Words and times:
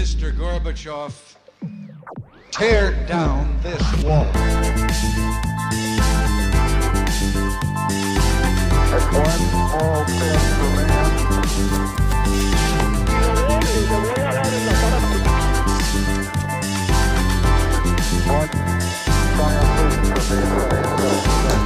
Mr. 0.00 0.32
Gorbachev, 0.32 1.12
tear 2.50 2.92
down 3.06 3.54
this 3.62 4.02
wall. 4.02 4.24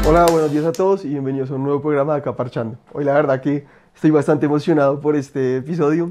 Hola, 0.04 0.26
buenos 0.26 0.50
días 0.50 0.64
a 0.64 0.72
todos 0.72 1.04
y 1.04 1.10
bienvenidos 1.10 1.52
a 1.52 1.54
un 1.54 1.62
nuevo 1.62 1.80
programa 1.80 2.14
de 2.14 2.18
Acá 2.18 2.34
Parchando. 2.34 2.78
Hoy 2.92 3.04
la 3.04 3.12
verdad 3.12 3.40
que 3.40 3.64
estoy 3.94 4.10
bastante 4.10 4.46
emocionado 4.46 4.98
por 4.98 5.14
este 5.14 5.58
episodio 5.58 6.10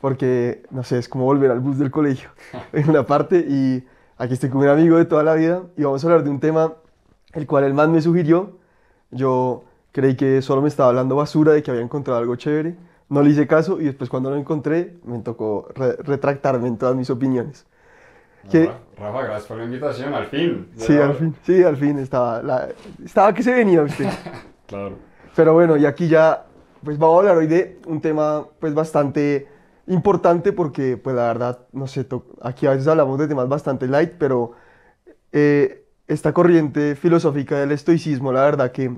porque, 0.00 0.62
no 0.70 0.82
sé, 0.82 0.98
es 0.98 1.08
como 1.08 1.24
volver 1.24 1.50
al 1.50 1.60
bus 1.60 1.78
del 1.78 1.90
colegio 1.90 2.30
en 2.72 2.88
una 2.88 3.04
parte 3.06 3.44
y 3.48 3.84
aquí 4.18 4.34
estoy 4.34 4.50
con 4.50 4.60
un 4.62 4.68
amigo 4.68 4.96
de 4.96 5.04
toda 5.04 5.22
la 5.22 5.34
vida 5.34 5.62
y 5.76 5.82
vamos 5.82 6.02
a 6.04 6.06
hablar 6.06 6.24
de 6.24 6.30
un 6.30 6.40
tema 6.40 6.74
el 7.32 7.46
cual 7.46 7.64
el 7.64 7.74
man 7.74 7.92
me 7.92 8.00
sugirió. 8.02 8.58
Yo 9.10 9.64
creí 9.92 10.16
que 10.16 10.40
solo 10.42 10.62
me 10.62 10.68
estaba 10.68 10.88
hablando 10.90 11.16
basura 11.16 11.52
de 11.52 11.62
que 11.62 11.70
había 11.70 11.82
encontrado 11.82 12.18
algo 12.20 12.36
chévere, 12.36 12.76
no 13.08 13.22
le 13.22 13.30
hice 13.30 13.46
caso 13.46 13.80
y 13.80 13.84
después 13.84 14.08
cuando 14.08 14.30
lo 14.30 14.36
encontré 14.36 14.94
me 15.04 15.18
tocó 15.18 15.68
re- 15.74 15.96
retractarme 15.96 16.68
en 16.68 16.76
todas 16.78 16.94
mis 16.94 17.10
opiniones. 17.10 17.66
Que- 18.50 18.70
Rafa, 18.98 19.22
gracias 19.22 19.44
por 19.46 19.58
la 19.58 19.64
invitación, 19.64 20.14
al 20.14 20.26
fin. 20.26 20.68
Sí, 20.76 20.96
al 20.96 21.14
fin, 21.14 21.34
sí, 21.44 21.62
al 21.62 21.76
fin 21.76 21.98
estaba, 21.98 22.42
la- 22.42 22.68
estaba 23.04 23.34
que 23.34 23.42
se 23.42 23.52
venía 23.52 23.82
usted. 23.82 24.06
Claro. 24.66 24.94
Pero 25.34 25.52
bueno, 25.52 25.76
y 25.76 25.84
aquí 25.84 26.06
ya, 26.06 26.46
pues 26.84 26.96
vamos 26.96 27.16
a 27.16 27.18
hablar 27.18 27.36
hoy 27.38 27.48
de 27.48 27.80
un 27.88 28.00
tema 28.00 28.46
pues 28.60 28.72
bastante 28.72 29.48
importante 29.90 30.52
porque 30.52 30.96
pues 30.96 31.16
la 31.16 31.24
verdad, 31.24 31.66
no 31.72 31.86
sé, 31.86 32.06
aquí 32.40 32.66
a 32.66 32.70
veces 32.70 32.86
hablamos 32.86 33.18
de 33.18 33.28
temas 33.28 33.48
bastante 33.48 33.88
light, 33.88 34.12
pero 34.18 34.52
eh, 35.32 35.84
esta 36.06 36.32
corriente 36.32 36.94
filosófica 36.94 37.58
del 37.58 37.72
estoicismo, 37.72 38.32
la 38.32 38.42
verdad 38.42 38.72
que 38.72 38.96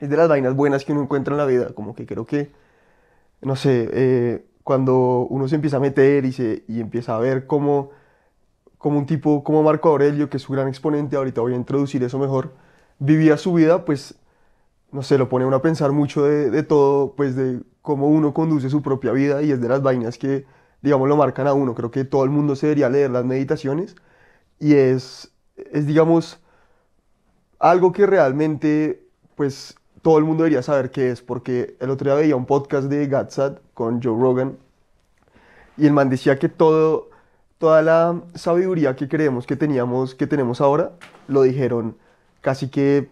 es 0.00 0.10
de 0.10 0.16
las 0.16 0.28
vainas 0.28 0.54
buenas 0.54 0.84
que 0.84 0.92
uno 0.92 1.02
encuentra 1.02 1.34
en 1.34 1.38
la 1.38 1.46
vida, 1.46 1.72
como 1.74 1.94
que 1.94 2.06
creo 2.06 2.26
que, 2.26 2.50
no 3.40 3.56
sé, 3.56 3.88
eh, 3.92 4.46
cuando 4.64 5.26
uno 5.30 5.48
se 5.48 5.54
empieza 5.54 5.76
a 5.78 5.80
meter 5.80 6.24
y, 6.24 6.32
se, 6.32 6.64
y 6.68 6.80
empieza 6.80 7.16
a 7.16 7.20
ver 7.20 7.46
cómo, 7.46 7.90
como 8.78 8.98
un 8.98 9.06
tipo 9.06 9.44
como 9.44 9.62
Marco 9.62 9.90
Aurelio, 9.90 10.28
que 10.28 10.38
es 10.38 10.42
su 10.42 10.52
gran 10.52 10.68
exponente, 10.68 11.16
ahorita 11.16 11.40
voy 11.40 11.52
a 11.54 11.56
introducir 11.56 12.02
eso 12.02 12.18
mejor, 12.18 12.52
vivía 12.98 13.36
su 13.36 13.52
vida, 13.54 13.84
pues 13.84 14.16
no 14.92 15.02
sé, 15.02 15.18
lo 15.18 15.28
pone 15.28 15.44
a 15.44 15.48
uno 15.48 15.56
a 15.56 15.62
pensar 15.62 15.92
mucho 15.92 16.24
de, 16.24 16.50
de 16.50 16.62
todo, 16.62 17.14
pues 17.16 17.36
de 17.36 17.60
cómo 17.82 18.08
uno 18.08 18.34
conduce 18.34 18.70
su 18.70 18.82
propia 18.82 19.12
vida 19.12 19.42
y 19.42 19.52
es 19.52 19.60
de 19.60 19.68
las 19.68 19.82
vainas 19.82 20.18
que, 20.18 20.46
digamos, 20.82 21.08
lo 21.08 21.16
marcan 21.16 21.46
a 21.46 21.54
uno. 21.54 21.74
Creo 21.74 21.90
que 21.90 22.04
todo 22.04 22.24
el 22.24 22.30
mundo 22.30 22.56
se 22.56 22.66
debería 22.66 22.88
leer 22.88 23.10
las 23.10 23.24
meditaciones 23.24 23.96
y 24.58 24.74
es, 24.74 25.32
es 25.56 25.86
digamos, 25.86 26.40
algo 27.58 27.92
que 27.92 28.06
realmente, 28.06 29.06
pues, 29.36 29.76
todo 30.02 30.18
el 30.18 30.24
mundo 30.24 30.44
debería 30.44 30.62
saber 30.62 30.90
qué 30.90 31.10
es, 31.10 31.20
porque 31.22 31.76
el 31.80 31.90
otro 31.90 32.10
día 32.10 32.14
veía 32.20 32.36
un 32.36 32.46
podcast 32.46 32.88
de 32.88 33.06
Gatsat 33.06 33.58
con 33.74 34.02
Joe 34.02 34.20
Rogan 34.20 34.56
y 35.76 35.86
el 35.86 35.92
man 35.92 36.08
decía 36.08 36.38
que 36.38 36.48
todo, 36.48 37.10
toda 37.58 37.82
la 37.82 38.22
sabiduría 38.34 38.96
que 38.96 39.08
creemos 39.08 39.46
que 39.46 39.56
teníamos, 39.56 40.14
que 40.14 40.26
tenemos 40.26 40.60
ahora, 40.60 40.92
lo 41.28 41.42
dijeron 41.42 41.96
casi 42.40 42.68
que, 42.68 43.08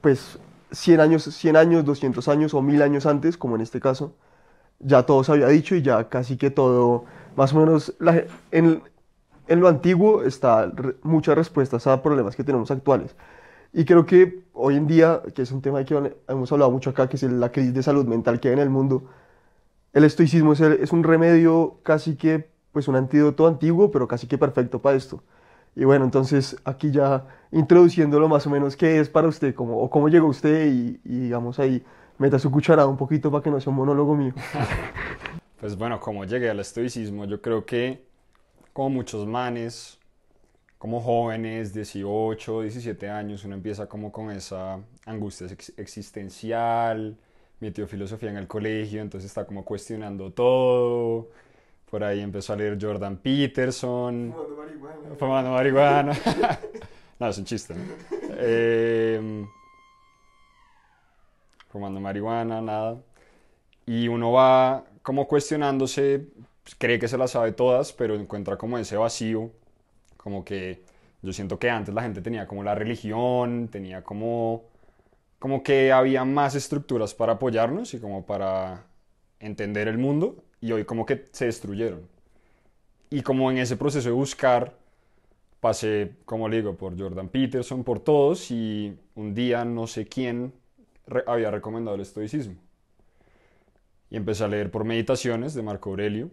pues, 0.00 0.38
100 0.72 1.00
años, 1.00 1.24
100 1.24 1.56
años, 1.56 1.84
200 1.84 2.28
años 2.28 2.54
o 2.54 2.62
1000 2.62 2.82
años 2.82 3.06
antes, 3.06 3.36
como 3.36 3.56
en 3.56 3.62
este 3.62 3.80
caso, 3.80 4.14
ya 4.80 5.04
todo 5.04 5.24
se 5.24 5.32
había 5.32 5.48
dicho 5.48 5.74
y 5.76 5.82
ya 5.82 6.08
casi 6.08 6.36
que 6.36 6.50
todo, 6.50 7.04
más 7.36 7.52
o 7.54 7.60
menos, 7.60 7.94
en, 8.50 8.82
en 9.48 9.60
lo 9.60 9.68
antiguo 9.68 10.22
está 10.24 10.72
muchas 11.02 11.36
respuestas 11.36 11.86
a 11.86 12.02
problemas 12.02 12.36
que 12.36 12.44
tenemos 12.44 12.70
actuales. 12.70 13.16
Y 13.72 13.84
creo 13.84 14.06
que 14.06 14.44
hoy 14.52 14.76
en 14.76 14.86
día, 14.86 15.22
que 15.34 15.42
es 15.42 15.52
un 15.52 15.62
tema 15.62 15.84
que 15.84 16.14
hemos 16.28 16.52
hablado 16.52 16.70
mucho 16.70 16.90
acá, 16.90 17.08
que 17.08 17.16
es 17.16 17.22
la 17.24 17.50
crisis 17.52 17.74
de 17.74 17.82
salud 17.82 18.06
mental 18.06 18.40
que 18.40 18.48
hay 18.48 18.54
en 18.54 18.60
el 18.60 18.70
mundo, 18.70 19.04
el 19.92 20.04
estoicismo 20.04 20.52
es, 20.54 20.60
es 20.60 20.92
un 20.92 21.04
remedio 21.04 21.78
casi 21.82 22.16
que, 22.16 22.50
pues 22.72 22.88
un 22.88 22.96
antídoto 22.96 23.46
antiguo, 23.46 23.90
pero 23.90 24.08
casi 24.08 24.26
que 24.26 24.38
perfecto 24.38 24.80
para 24.80 24.96
esto. 24.96 25.22
Y 25.74 25.84
bueno, 25.84 26.04
entonces 26.04 26.56
aquí 26.64 26.90
ya 26.90 27.26
introduciéndolo 27.52 28.28
más 28.28 28.46
o 28.46 28.50
menos 28.50 28.76
qué 28.76 29.00
es 29.00 29.08
para 29.08 29.28
usted, 29.28 29.54
cómo, 29.54 29.78
o 29.78 29.90
cómo 29.90 30.08
llegó 30.08 30.28
usted 30.28 30.66
y, 30.72 31.00
y 31.04 31.20
digamos 31.20 31.58
ahí 31.58 31.82
meta 32.18 32.38
su 32.38 32.50
cucharada 32.50 32.88
un 32.88 32.96
poquito 32.96 33.30
para 33.30 33.42
que 33.42 33.50
no 33.50 33.60
sea 33.60 33.70
un 33.70 33.76
monólogo 33.78 34.14
mío. 34.16 34.34
Pues 35.60 35.76
bueno, 35.76 36.00
como 36.00 36.24
llegué 36.24 36.50
al 36.50 36.60
estoicismo, 36.60 37.24
yo 37.26 37.40
creo 37.40 37.64
que 37.64 38.04
como 38.72 38.90
muchos 38.90 39.26
manes, 39.26 39.98
como 40.78 41.00
jóvenes, 41.02 41.74
18, 41.74 42.62
17 42.62 43.10
años, 43.10 43.44
uno 43.44 43.54
empieza 43.56 43.88
como 43.88 44.12
con 44.12 44.30
esa 44.30 44.80
angustia 45.06 45.48
ex- 45.48 45.74
existencial, 45.78 47.18
metió 47.60 47.86
filosofía 47.88 48.30
en 48.30 48.38
el 48.38 48.48
colegio, 48.48 49.02
entonces 49.02 49.30
está 49.30 49.46
como 49.46 49.64
cuestionando 49.64 50.32
todo. 50.32 51.30
Por 51.92 52.02
ahí 52.02 52.20
empezó 52.20 52.54
a 52.54 52.56
leer 52.56 52.78
Jordan 52.80 53.18
Peterson. 53.18 54.34
Fumando 55.18 55.50
marihuana. 55.50 56.18
no, 57.18 57.28
es 57.28 57.36
un 57.36 57.44
chiste, 57.44 57.74
¿no? 57.74 57.82
Em, 58.38 59.46
fumando 61.68 62.00
marihuana, 62.00 62.62
nada. 62.62 62.96
Y 63.84 64.08
uno 64.08 64.32
va 64.32 64.84
como 65.02 65.28
cuestionándose, 65.28 66.28
pues, 66.62 66.74
cree 66.78 66.98
que 66.98 67.08
se 67.08 67.18
las 67.18 67.32
sabe 67.32 67.52
todas, 67.52 67.92
pero 67.92 68.14
encuentra 68.14 68.56
como 68.56 68.78
ese 68.78 68.96
vacío, 68.96 69.50
como 70.16 70.46
que 70.46 70.82
yo 71.20 71.34
siento 71.34 71.58
que 71.58 71.68
antes 71.68 71.94
la 71.94 72.00
gente 72.00 72.22
tenía 72.22 72.46
como 72.46 72.62
la 72.62 72.74
religión, 72.74 73.68
tenía 73.68 74.02
como, 74.02 74.62
como 75.38 75.62
que 75.62 75.92
había 75.92 76.24
más 76.24 76.54
estructuras 76.54 77.12
para 77.12 77.34
apoyarnos 77.34 77.92
y 77.92 78.00
como 78.00 78.24
para 78.24 78.86
entender 79.40 79.88
el 79.88 79.98
mundo, 79.98 80.42
y 80.62 80.72
hoy 80.72 80.84
como 80.84 81.04
que 81.04 81.26
se 81.32 81.46
destruyeron. 81.46 82.00
Y 83.10 83.20
como 83.20 83.50
en 83.50 83.58
ese 83.58 83.76
proceso 83.76 84.08
de 84.08 84.14
buscar, 84.14 84.74
pasé, 85.60 86.12
como 86.24 86.48
le 86.48 86.56
digo, 86.56 86.76
por 86.76 86.98
Jordan 86.98 87.28
Peterson, 87.28 87.84
por 87.84 88.00
todos, 88.00 88.50
y 88.50 88.96
un 89.16 89.34
día 89.34 89.66
no 89.66 89.86
sé 89.86 90.06
quién 90.06 90.54
había 91.26 91.50
recomendado 91.50 91.96
el 91.96 92.00
estoicismo. 92.00 92.54
Y 94.08 94.16
empecé 94.16 94.44
a 94.44 94.48
leer 94.48 94.70
por 94.70 94.84
meditaciones 94.84 95.52
de 95.52 95.62
Marco 95.62 95.90
Aurelio, 95.90 96.30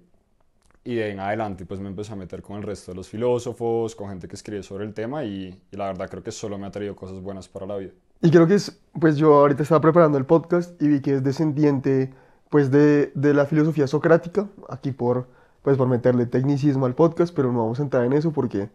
y 0.85 0.95
de 0.95 1.09
en 1.09 1.19
adelante 1.19 1.65
pues 1.65 1.79
me 1.79 1.89
empecé 1.89 2.13
a 2.13 2.15
meter 2.15 2.41
con 2.41 2.57
el 2.57 2.63
resto 2.63 2.91
de 2.91 2.95
los 2.95 3.09
filósofos, 3.09 3.95
con 3.95 4.09
gente 4.09 4.27
que 4.27 4.35
escribe 4.35 4.63
sobre 4.63 4.85
el 4.85 4.93
tema, 4.93 5.25
y, 5.25 5.59
y 5.71 5.75
la 5.75 5.87
verdad 5.87 6.07
creo 6.09 6.23
que 6.23 6.31
solo 6.31 6.57
me 6.57 6.67
ha 6.67 6.71
traído 6.71 6.95
cosas 6.95 7.19
buenas 7.19 7.49
para 7.49 7.65
la 7.65 7.77
vida. 7.77 7.91
Y 8.21 8.29
creo 8.29 8.47
que 8.47 8.55
es, 8.55 8.79
pues 8.99 9.17
yo 9.17 9.33
ahorita 9.33 9.63
estaba 9.63 9.81
preparando 9.81 10.17
el 10.17 10.25
podcast 10.25 10.79
y 10.81 10.87
vi 10.87 11.01
que 11.01 11.15
es 11.15 11.23
descendiente 11.23 12.13
pues 12.49 12.71
de, 12.71 13.11
de 13.15 13.33
la 13.33 13.45
filosofía 13.45 13.87
socrática, 13.87 14.47
aquí 14.69 14.91
por, 14.91 15.27
pues 15.61 15.77
por 15.77 15.87
meterle 15.87 16.25
tecnicismo 16.25 16.85
al 16.85 16.95
podcast, 16.95 17.33
pero 17.35 17.51
no 17.51 17.59
vamos 17.59 17.79
a 17.79 17.83
entrar 17.83 18.03
en 18.05 18.13
eso 18.13 18.31
porque 18.31 18.69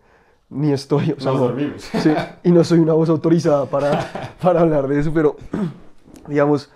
ni 0.50 0.72
estoy, 0.72 1.12
o 1.16 1.20
sea, 1.20 1.32
Nos 1.32 1.40
no- 1.40 1.46
dormimos. 1.48 1.82
Sí, 2.02 2.12
y 2.44 2.52
no 2.52 2.62
soy 2.64 2.78
una 2.78 2.92
voz 2.92 3.08
autorizada 3.08 3.66
para, 3.66 4.34
para 4.40 4.60
hablar 4.60 4.86
de 4.88 5.00
eso, 5.00 5.12
pero 5.12 5.36
digamos, 6.28 6.70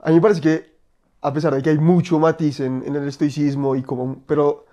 a 0.00 0.08
mí 0.10 0.16
me 0.16 0.20
parece 0.20 0.40
que 0.40 0.74
a 1.22 1.32
pesar 1.32 1.54
de 1.54 1.62
que 1.62 1.70
hay 1.70 1.78
mucho 1.78 2.18
matiz 2.18 2.60
en, 2.60 2.82
en 2.86 2.96
el 2.96 3.08
estoicismo 3.08 3.76
y 3.76 3.82
como, 3.82 4.18
pero 4.26 4.66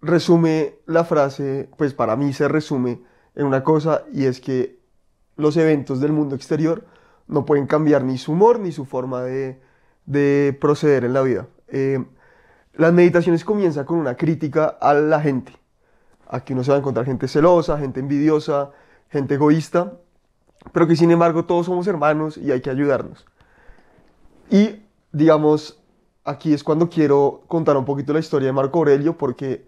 resume 0.00 0.76
la 0.86 1.04
frase, 1.04 1.68
pues 1.76 1.92
para 1.92 2.16
mí 2.16 2.32
se 2.32 2.48
resume 2.48 3.02
en 3.34 3.46
una 3.46 3.62
cosa 3.62 4.04
y 4.12 4.24
es 4.24 4.40
que 4.40 4.78
los 5.36 5.56
eventos 5.58 6.00
del 6.00 6.12
mundo 6.12 6.34
exterior 6.34 6.84
no 7.26 7.44
pueden 7.44 7.66
cambiar 7.66 8.02
ni 8.04 8.16
su 8.16 8.32
humor 8.32 8.60
ni 8.60 8.72
su 8.72 8.84
forma 8.86 9.22
de, 9.22 9.60
de 10.10 10.56
proceder 10.60 11.04
en 11.04 11.12
la 11.12 11.22
vida. 11.22 11.46
Eh, 11.68 12.04
las 12.74 12.92
meditaciones 12.92 13.44
comienzan 13.44 13.84
con 13.84 13.98
una 13.98 14.16
crítica 14.16 14.66
a 14.80 14.94
la 14.94 15.20
gente. 15.20 15.52
Aquí 16.28 16.52
uno 16.52 16.64
se 16.64 16.70
va 16.70 16.76
a 16.76 16.80
encontrar 16.80 17.06
gente 17.06 17.28
celosa, 17.28 17.78
gente 17.78 18.00
envidiosa, 18.00 18.70
gente 19.08 19.34
egoísta, 19.34 19.92
pero 20.72 20.86
que 20.86 20.96
sin 20.96 21.10
embargo 21.10 21.44
todos 21.44 21.66
somos 21.66 21.86
hermanos 21.86 22.36
y 22.36 22.50
hay 22.50 22.60
que 22.60 22.70
ayudarnos. 22.70 23.26
Y 24.50 24.82
digamos, 25.12 25.80
aquí 26.24 26.52
es 26.52 26.64
cuando 26.64 26.88
quiero 26.88 27.42
contar 27.46 27.76
un 27.76 27.84
poquito 27.84 28.12
la 28.12 28.18
historia 28.20 28.46
de 28.46 28.52
Marco 28.52 28.78
Aurelio 28.78 29.16
porque 29.16 29.66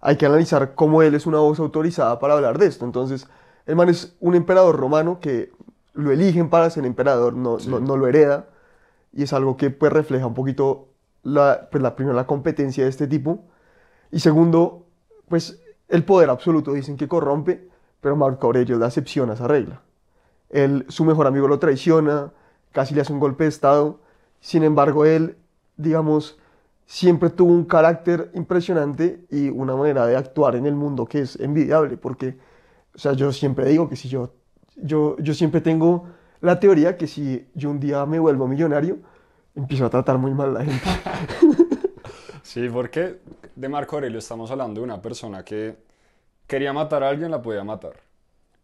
hay 0.00 0.16
que 0.16 0.26
analizar 0.26 0.74
cómo 0.74 1.02
él 1.02 1.14
es 1.14 1.26
una 1.26 1.38
voz 1.38 1.58
autorizada 1.60 2.18
para 2.18 2.34
hablar 2.34 2.58
de 2.58 2.66
esto. 2.66 2.84
Entonces, 2.84 3.26
el 3.66 3.76
man 3.76 3.88
es 3.88 4.16
un 4.20 4.34
emperador 4.34 4.76
romano 4.76 5.18
que 5.20 5.52
lo 5.94 6.10
eligen 6.10 6.50
para 6.50 6.68
ser 6.70 6.84
emperador, 6.84 7.34
no, 7.34 7.58
Sí. 7.58 7.68
no, 7.68 7.78
no 7.80 7.96
lo 7.96 8.06
hereda, 8.08 8.48
y 9.14 9.22
es 9.22 9.32
algo 9.32 9.56
que 9.56 9.70
pues 9.70 9.92
refleja 9.92 10.26
un 10.26 10.34
poquito 10.34 10.88
la, 11.22 11.68
pues, 11.70 11.82
la 11.82 11.96
primera 11.96 12.16
la 12.16 12.26
competencia 12.26 12.84
de 12.84 12.90
este 12.90 13.06
tipo, 13.06 13.44
y 14.10 14.20
segundo, 14.20 14.86
pues 15.28 15.60
el 15.88 16.04
poder 16.04 16.30
absoluto 16.30 16.72
dicen 16.72 16.96
que 16.96 17.08
corrompe, 17.08 17.68
pero 18.00 18.16
Marco 18.16 18.46
Aurelio 18.46 18.78
da 18.78 18.88
excepción 18.88 19.30
a 19.30 19.34
esa 19.34 19.48
regla. 19.48 19.80
Él, 20.50 20.84
su 20.88 21.04
mejor 21.04 21.26
amigo 21.26 21.48
lo 21.48 21.58
traiciona, 21.58 22.32
casi 22.72 22.94
le 22.94 23.00
hace 23.00 23.12
un 23.12 23.20
golpe 23.20 23.44
de 23.44 23.48
estado, 23.48 24.00
sin 24.40 24.62
embargo 24.62 25.04
él, 25.04 25.36
digamos, 25.76 26.38
siempre 26.86 27.30
tuvo 27.30 27.52
un 27.52 27.64
carácter 27.64 28.30
impresionante 28.34 29.24
y 29.30 29.48
una 29.48 29.74
manera 29.74 30.06
de 30.06 30.16
actuar 30.16 30.54
en 30.54 30.66
el 30.66 30.74
mundo 30.74 31.06
que 31.06 31.20
es 31.20 31.40
envidiable, 31.40 31.96
porque, 31.96 32.36
o 32.94 32.98
sea, 32.98 33.12
yo 33.14 33.32
siempre 33.32 33.66
digo 33.66 33.88
que 33.88 33.96
si 33.96 34.08
yo, 34.08 34.32
yo, 34.76 35.16
yo 35.18 35.34
siempre 35.34 35.60
tengo 35.60 36.04
la 36.44 36.60
teoría 36.60 36.96
que 36.96 37.06
si 37.06 37.46
yo 37.54 37.70
un 37.70 37.80
día 37.80 38.04
me 38.04 38.18
vuelvo 38.18 38.46
millonario, 38.46 38.98
empiezo 39.54 39.86
a 39.86 39.90
tratar 39.90 40.18
muy 40.18 40.34
mal 40.34 40.50
a 40.50 40.60
la 40.60 40.64
gente. 40.64 40.88
Sí, 42.42 42.68
porque 42.68 43.20
de 43.56 43.68
Marco 43.70 43.96
Aurelio 43.96 44.18
estamos 44.18 44.50
hablando 44.50 44.80
de 44.80 44.84
una 44.84 45.00
persona 45.00 45.42
que 45.42 45.76
quería 46.46 46.74
matar 46.74 47.02
a 47.02 47.08
alguien, 47.08 47.30
la 47.30 47.40
podía 47.40 47.64
matar. 47.64 47.94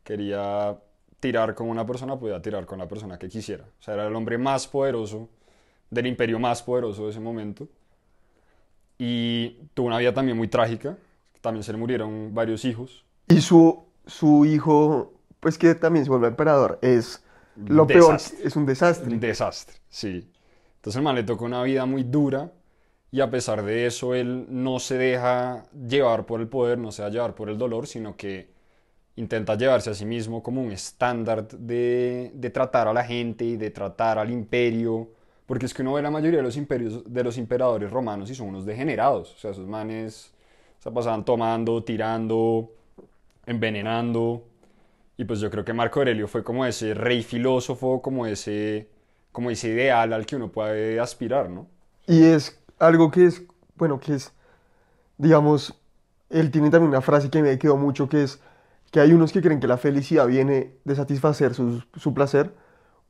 Quería 0.04 0.78
tirar 1.18 1.54
con 1.54 1.68
una 1.68 1.86
persona, 1.86 2.16
podía 2.16 2.40
tirar 2.42 2.66
con 2.66 2.78
la 2.78 2.86
persona 2.86 3.18
que 3.18 3.28
quisiera. 3.28 3.64
O 3.64 3.82
sea, 3.82 3.94
era 3.94 4.06
el 4.06 4.14
hombre 4.14 4.36
más 4.36 4.68
poderoso, 4.68 5.30
del 5.88 6.06
imperio 6.06 6.38
más 6.38 6.62
poderoso 6.62 7.04
de 7.04 7.10
ese 7.10 7.20
momento. 7.20 7.66
Y 8.98 9.56
tuvo 9.72 9.86
una 9.86 9.98
vida 9.98 10.12
también 10.12 10.36
muy 10.36 10.46
trágica. 10.46 10.98
También 11.40 11.64
se 11.64 11.72
le 11.72 11.78
murieron 11.78 12.34
varios 12.34 12.66
hijos. 12.66 13.04
Y 13.28 13.40
su, 13.40 13.82
su 14.06 14.44
hijo, 14.44 15.14
pues 15.40 15.56
que 15.56 15.74
también 15.74 16.04
se 16.04 16.10
vuelve 16.10 16.28
emperador, 16.28 16.78
es 16.82 17.24
lo 17.66 17.86
peor, 17.86 18.16
es 18.16 18.56
un 18.56 18.66
desastre. 18.66 19.12
Un 19.12 19.20
desastre, 19.20 19.76
sí. 19.88 20.30
Entonces 20.76 20.96
el 20.96 21.02
man 21.02 21.14
le 21.14 21.24
tocó 21.24 21.44
una 21.44 21.62
vida 21.62 21.86
muy 21.86 22.04
dura 22.04 22.52
y 23.10 23.20
a 23.20 23.30
pesar 23.30 23.64
de 23.64 23.86
eso 23.86 24.14
él 24.14 24.46
no 24.48 24.78
se 24.78 24.96
deja 24.98 25.64
llevar 25.72 26.26
por 26.26 26.40
el 26.40 26.48
poder, 26.48 26.78
no 26.78 26.92
se 26.92 27.02
deja 27.02 27.12
llevar 27.12 27.34
por 27.34 27.50
el 27.50 27.58
dolor, 27.58 27.86
sino 27.86 28.16
que 28.16 28.50
intenta 29.16 29.56
llevarse 29.56 29.90
a 29.90 29.94
sí 29.94 30.06
mismo 30.06 30.42
como 30.42 30.62
un 30.62 30.72
estándar 30.72 31.48
de, 31.48 32.32
de 32.34 32.50
tratar 32.50 32.88
a 32.88 32.92
la 32.92 33.04
gente 33.04 33.44
y 33.44 33.56
de 33.56 33.70
tratar 33.70 34.18
al 34.18 34.30
imperio. 34.30 35.10
Porque 35.46 35.66
es 35.66 35.74
que 35.74 35.82
uno 35.82 35.94
ve 35.94 36.02
la 36.02 36.10
mayoría 36.10 36.38
de 36.38 36.44
los 36.44 36.56
imperios, 36.56 37.02
de 37.12 37.24
los 37.24 37.38
emperadores 37.38 37.90
romanos 37.90 38.30
y 38.30 38.34
son 38.34 38.48
unos 38.48 38.64
degenerados. 38.66 39.34
O 39.34 39.38
sea, 39.38 39.50
esos 39.50 39.66
manes 39.66 40.32
se 40.78 40.90
pasaban 40.92 41.24
tomando, 41.24 41.82
tirando, 41.84 42.72
envenenando. 43.46 44.44
Y 45.20 45.26
pues 45.26 45.40
yo 45.40 45.50
creo 45.50 45.66
que 45.66 45.74
Marco 45.74 46.00
Aurelio 46.00 46.26
fue 46.28 46.42
como 46.42 46.64
ese 46.64 46.94
rey 46.94 47.22
filósofo, 47.22 48.00
como 48.00 48.24
ese, 48.24 48.88
como 49.32 49.50
ese 49.50 49.68
ideal 49.68 50.14
al 50.14 50.24
que 50.24 50.34
uno 50.34 50.50
puede 50.50 50.98
aspirar, 50.98 51.50
¿no? 51.50 51.66
Y 52.06 52.24
es 52.24 52.58
algo 52.78 53.10
que 53.10 53.26
es, 53.26 53.42
bueno, 53.74 54.00
que 54.00 54.14
es, 54.14 54.32
digamos, 55.18 55.78
él 56.30 56.50
tiene 56.50 56.70
también 56.70 56.88
una 56.88 57.02
frase 57.02 57.28
que 57.28 57.42
me 57.42 57.58
quedó 57.58 57.76
mucho, 57.76 58.08
que 58.08 58.22
es 58.22 58.40
que 58.90 58.98
hay 58.98 59.12
unos 59.12 59.30
que 59.30 59.42
creen 59.42 59.60
que 59.60 59.66
la 59.66 59.76
felicidad 59.76 60.26
viene 60.26 60.72
de 60.84 60.96
satisfacer 60.96 61.52
su, 61.52 61.84
su 61.96 62.14
placer, 62.14 62.54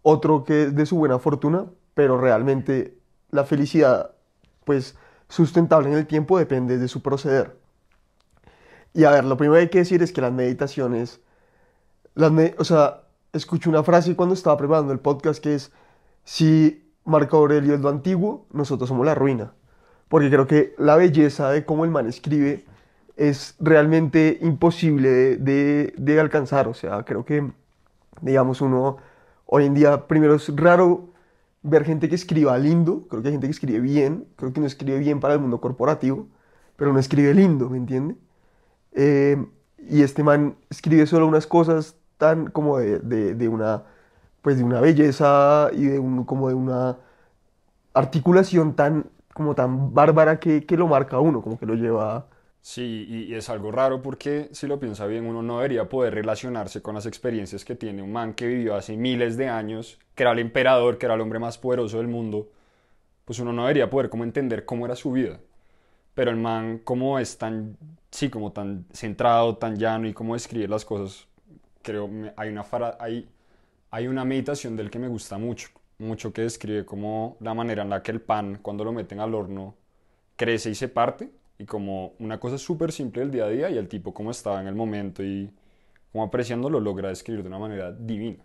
otro 0.02 0.42
que 0.42 0.64
es 0.64 0.74
de 0.74 0.86
su 0.86 0.96
buena 0.96 1.20
fortuna, 1.20 1.66
pero 1.94 2.20
realmente 2.20 2.98
la 3.30 3.44
felicidad, 3.44 4.10
pues, 4.64 4.96
sustentable 5.28 5.88
en 5.88 5.94
el 5.94 6.08
tiempo 6.08 6.40
depende 6.40 6.76
de 6.76 6.88
su 6.88 7.02
proceder. 7.02 7.56
Y 8.94 9.04
a 9.04 9.12
ver, 9.12 9.24
lo 9.24 9.36
primero 9.36 9.58
que 9.58 9.60
hay 9.60 9.70
que 9.70 9.78
decir 9.78 10.02
es 10.02 10.12
que 10.12 10.20
las 10.20 10.32
meditaciones, 10.32 11.20
las 12.20 12.32
o 12.58 12.64
sea, 12.64 13.02
escuché 13.32 13.68
una 13.68 13.82
frase 13.82 14.16
cuando 14.16 14.34
estaba 14.34 14.56
preparando 14.56 14.92
el 14.92 14.98
podcast 15.00 15.42
que 15.42 15.54
es, 15.54 15.72
si 16.24 16.92
Marco 17.04 17.36
Aurelio 17.38 17.74
es 17.74 17.80
lo 17.80 17.88
antiguo, 17.88 18.46
nosotros 18.52 18.88
somos 18.88 19.06
la 19.06 19.14
ruina. 19.14 19.52
Porque 20.08 20.28
creo 20.30 20.46
que 20.46 20.74
la 20.78 20.96
belleza 20.96 21.50
de 21.50 21.64
cómo 21.64 21.84
el 21.84 21.90
man 21.90 22.06
escribe 22.08 22.64
es 23.16 23.54
realmente 23.60 24.38
imposible 24.42 25.08
de, 25.10 25.36
de- 25.36 25.94
de 25.96 26.20
alcanzar. 26.20 26.68
O 26.68 26.74
sea, 26.74 27.04
creo 27.04 27.24
que, 27.24 27.50
digamos, 28.22 28.60
uno 28.60 28.98
hoy 29.46 29.66
en 29.66 29.74
día, 29.74 30.06
primero 30.08 30.34
es 30.36 30.54
raro 30.56 31.10
ver 31.62 31.84
gente 31.84 32.08
que 32.08 32.14
escriba 32.14 32.58
lindo, 32.58 33.06
creo 33.08 33.22
que 33.22 33.28
hay 33.28 33.34
gente 33.34 33.46
que 33.46 33.52
escribe 33.52 33.80
bien, 33.80 34.26
creo 34.36 34.52
que 34.52 34.60
no 34.60 34.66
escribe 34.66 34.98
bien 34.98 35.20
para 35.20 35.34
el 35.34 35.40
mundo 35.40 35.60
corporativo, 35.60 36.26
pero 36.76 36.92
no 36.92 36.98
escribe 36.98 37.34
lindo, 37.34 37.68
¿me 37.70 37.76
entiende? 37.78 38.16
Eh, 38.92 39.44
y 39.78 40.02
este 40.02 40.22
man 40.24 40.56
escribe 40.70 41.06
solo 41.06 41.26
unas 41.26 41.46
cosas 41.46 41.96
tan 42.20 42.50
como 42.52 42.78
de, 42.78 43.00
de- 43.00 43.48
una, 43.48 43.84
pues 44.42 44.58
de 44.58 44.64
una 44.64 44.80
belleza 44.82 45.70
y 45.74 45.86
de 45.86 46.00
un, 46.00 46.24
como 46.26 46.48
de 46.48 46.54
una 46.56 46.98
articulación 47.94 48.76
tan, 48.76 49.10
como 49.34 49.54
tan 49.54 49.94
bárbara 49.94 50.40
que, 50.40 50.66
que 50.66 50.76
lo 50.76 50.88
marca 50.88 51.20
uno, 51.20 51.42
como 51.42 51.58
que 51.58 51.66
lo 51.66 51.74
lleva... 51.76 52.28
Sí, 52.62 53.06
y, 53.08 53.34
es 53.34 53.48
algo 53.48 53.72
raro 53.72 54.02
porque 54.02 54.50
si 54.52 54.66
lo 54.66 54.78
piensa 54.78 55.06
bien, 55.06 55.24
uno 55.26 55.42
no 55.42 55.56
debería 55.56 55.88
poder 55.88 56.14
relacionarse 56.14 56.82
con 56.82 56.94
las 56.94 57.06
experiencias 57.06 57.64
que 57.64 57.74
tiene 57.74 58.02
un 58.02 58.12
man 58.12 58.34
que 58.34 58.46
vivió 58.46 58.74
hace 58.76 58.96
miles 58.98 59.36
de 59.38 59.48
años, 59.48 59.98
que 60.14 60.24
era 60.24 60.32
el 60.32 60.38
emperador, 60.40 60.98
que 60.98 61.06
era 61.06 61.14
el 61.14 61.22
hombre 61.22 61.38
más 61.38 61.56
poderoso 61.56 61.96
del 61.98 62.08
mundo. 62.08 62.50
Pues 63.26 63.40
uno 63.40 63.52
no 63.52 63.62
debería 63.64 63.90
poder 63.90 64.10
como 64.10 64.24
entender 64.24 64.64
cómo 64.66 64.86
era 64.86 64.96
su 64.96 65.12
vida. 65.12 65.40
Pero 66.14 66.32
el 66.32 66.38
man, 66.38 66.80
como 66.84 67.18
es 67.20 67.38
tan, 67.38 67.78
sí, 68.12 68.30
como 68.30 68.52
tan 68.52 68.86
centrado, 68.92 69.56
tan 69.58 69.78
llano 69.78 70.08
y 70.08 70.14
cómo 70.14 70.36
escribe 70.36 70.68
las 70.68 70.84
cosas, 70.86 71.28
creo, 71.82 72.08
hay 72.36 72.48
una, 72.50 72.64
fara- 72.64 72.96
hay, 73.00 73.28
hay 73.90 74.08
una 74.08 74.24
meditación 74.24 74.76
del 74.76 74.90
que 74.90 74.98
me 74.98 75.08
gusta 75.08 75.38
mucho, 75.38 75.68
mucho 75.98 76.32
que 76.32 76.42
describe 76.42 76.84
como 76.86 77.36
la 77.40 77.54
manera 77.54 77.82
en 77.82 77.90
la 77.90 78.02
que 78.02 78.12
el 78.12 78.20
pan, 78.20 78.58
cuando 78.62 78.84
lo 78.84 78.92
meten 78.92 79.20
al 79.20 79.34
horno, 79.34 79.76
crece 80.36 80.70
y 80.70 80.74
se 80.74 80.88
parte, 80.88 81.30
y 81.58 81.66
como 81.66 82.14
una 82.18 82.40
cosa 82.40 82.58
súper 82.58 82.92
simple 82.92 83.22
del 83.22 83.30
día 83.32 83.44
a 83.46 83.48
día, 83.48 83.70
y 83.70 83.78
el 83.78 83.88
tipo 83.88 84.14
como 84.14 84.30
estaba 84.32 84.60
en 84.60 84.68
el 84.68 84.74
momento 84.74 85.22
y 85.24 85.50
como 86.12 86.24
apreciando 86.24 86.70
lo 86.70 86.80
logra 86.80 87.08
describir 87.10 87.42
de 87.42 87.48
una 87.48 87.58
manera 87.60 87.92
divina. 87.92 88.38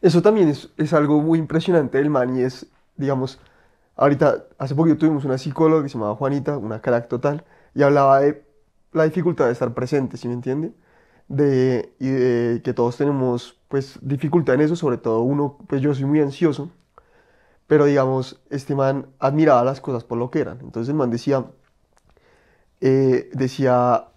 Eso 0.00 0.22
también 0.22 0.48
es, 0.48 0.70
es 0.76 0.92
algo 0.92 1.20
muy 1.20 1.38
impresionante 1.38 1.98
del 1.98 2.10
man 2.10 2.36
y 2.36 2.42
es, 2.42 2.66
digamos, 2.96 3.40
ahorita, 3.96 4.44
hace 4.58 4.74
poquito 4.74 4.98
tuvimos 4.98 5.24
una 5.24 5.38
psicóloga 5.38 5.82
que 5.82 5.88
se 5.88 5.94
llamaba 5.94 6.16
Juanita, 6.16 6.56
una 6.58 6.80
crack 6.80 7.08
total, 7.08 7.44
y 7.74 7.82
hablaba 7.82 8.20
de 8.20 8.44
la 8.92 9.04
dificultad 9.04 9.46
de 9.46 9.52
estar 9.52 9.74
presente, 9.74 10.16
¿sí 10.16 10.28
me 10.28 10.34
entiende? 10.34 10.72
De, 11.28 11.92
y 11.98 12.60
que 12.60 12.72
todos 12.74 12.96
tenemos, 12.96 13.60
pues, 13.68 13.98
dificultad 14.00 14.54
en 14.54 14.62
eso, 14.62 14.76
sobre 14.76 14.96
todo 14.96 15.20
uno, 15.20 15.58
pues 15.68 15.82
yo 15.82 15.94
soy 15.94 16.06
muy 16.06 16.20
ansioso, 16.20 16.70
pero 17.66 17.84
digamos, 17.84 18.40
este 18.50 18.74
man 18.74 19.08
admiraba 19.18 19.62
las 19.62 19.80
cosas 19.80 20.02
por 20.04 20.18
lo 20.18 20.30
que 20.30 20.40
eran. 20.40 20.58
Entonces 20.60 20.88
el 20.88 20.94
man 20.96 21.10
decía, 21.10 21.44
eh, 22.80 23.30
decía 23.34 24.08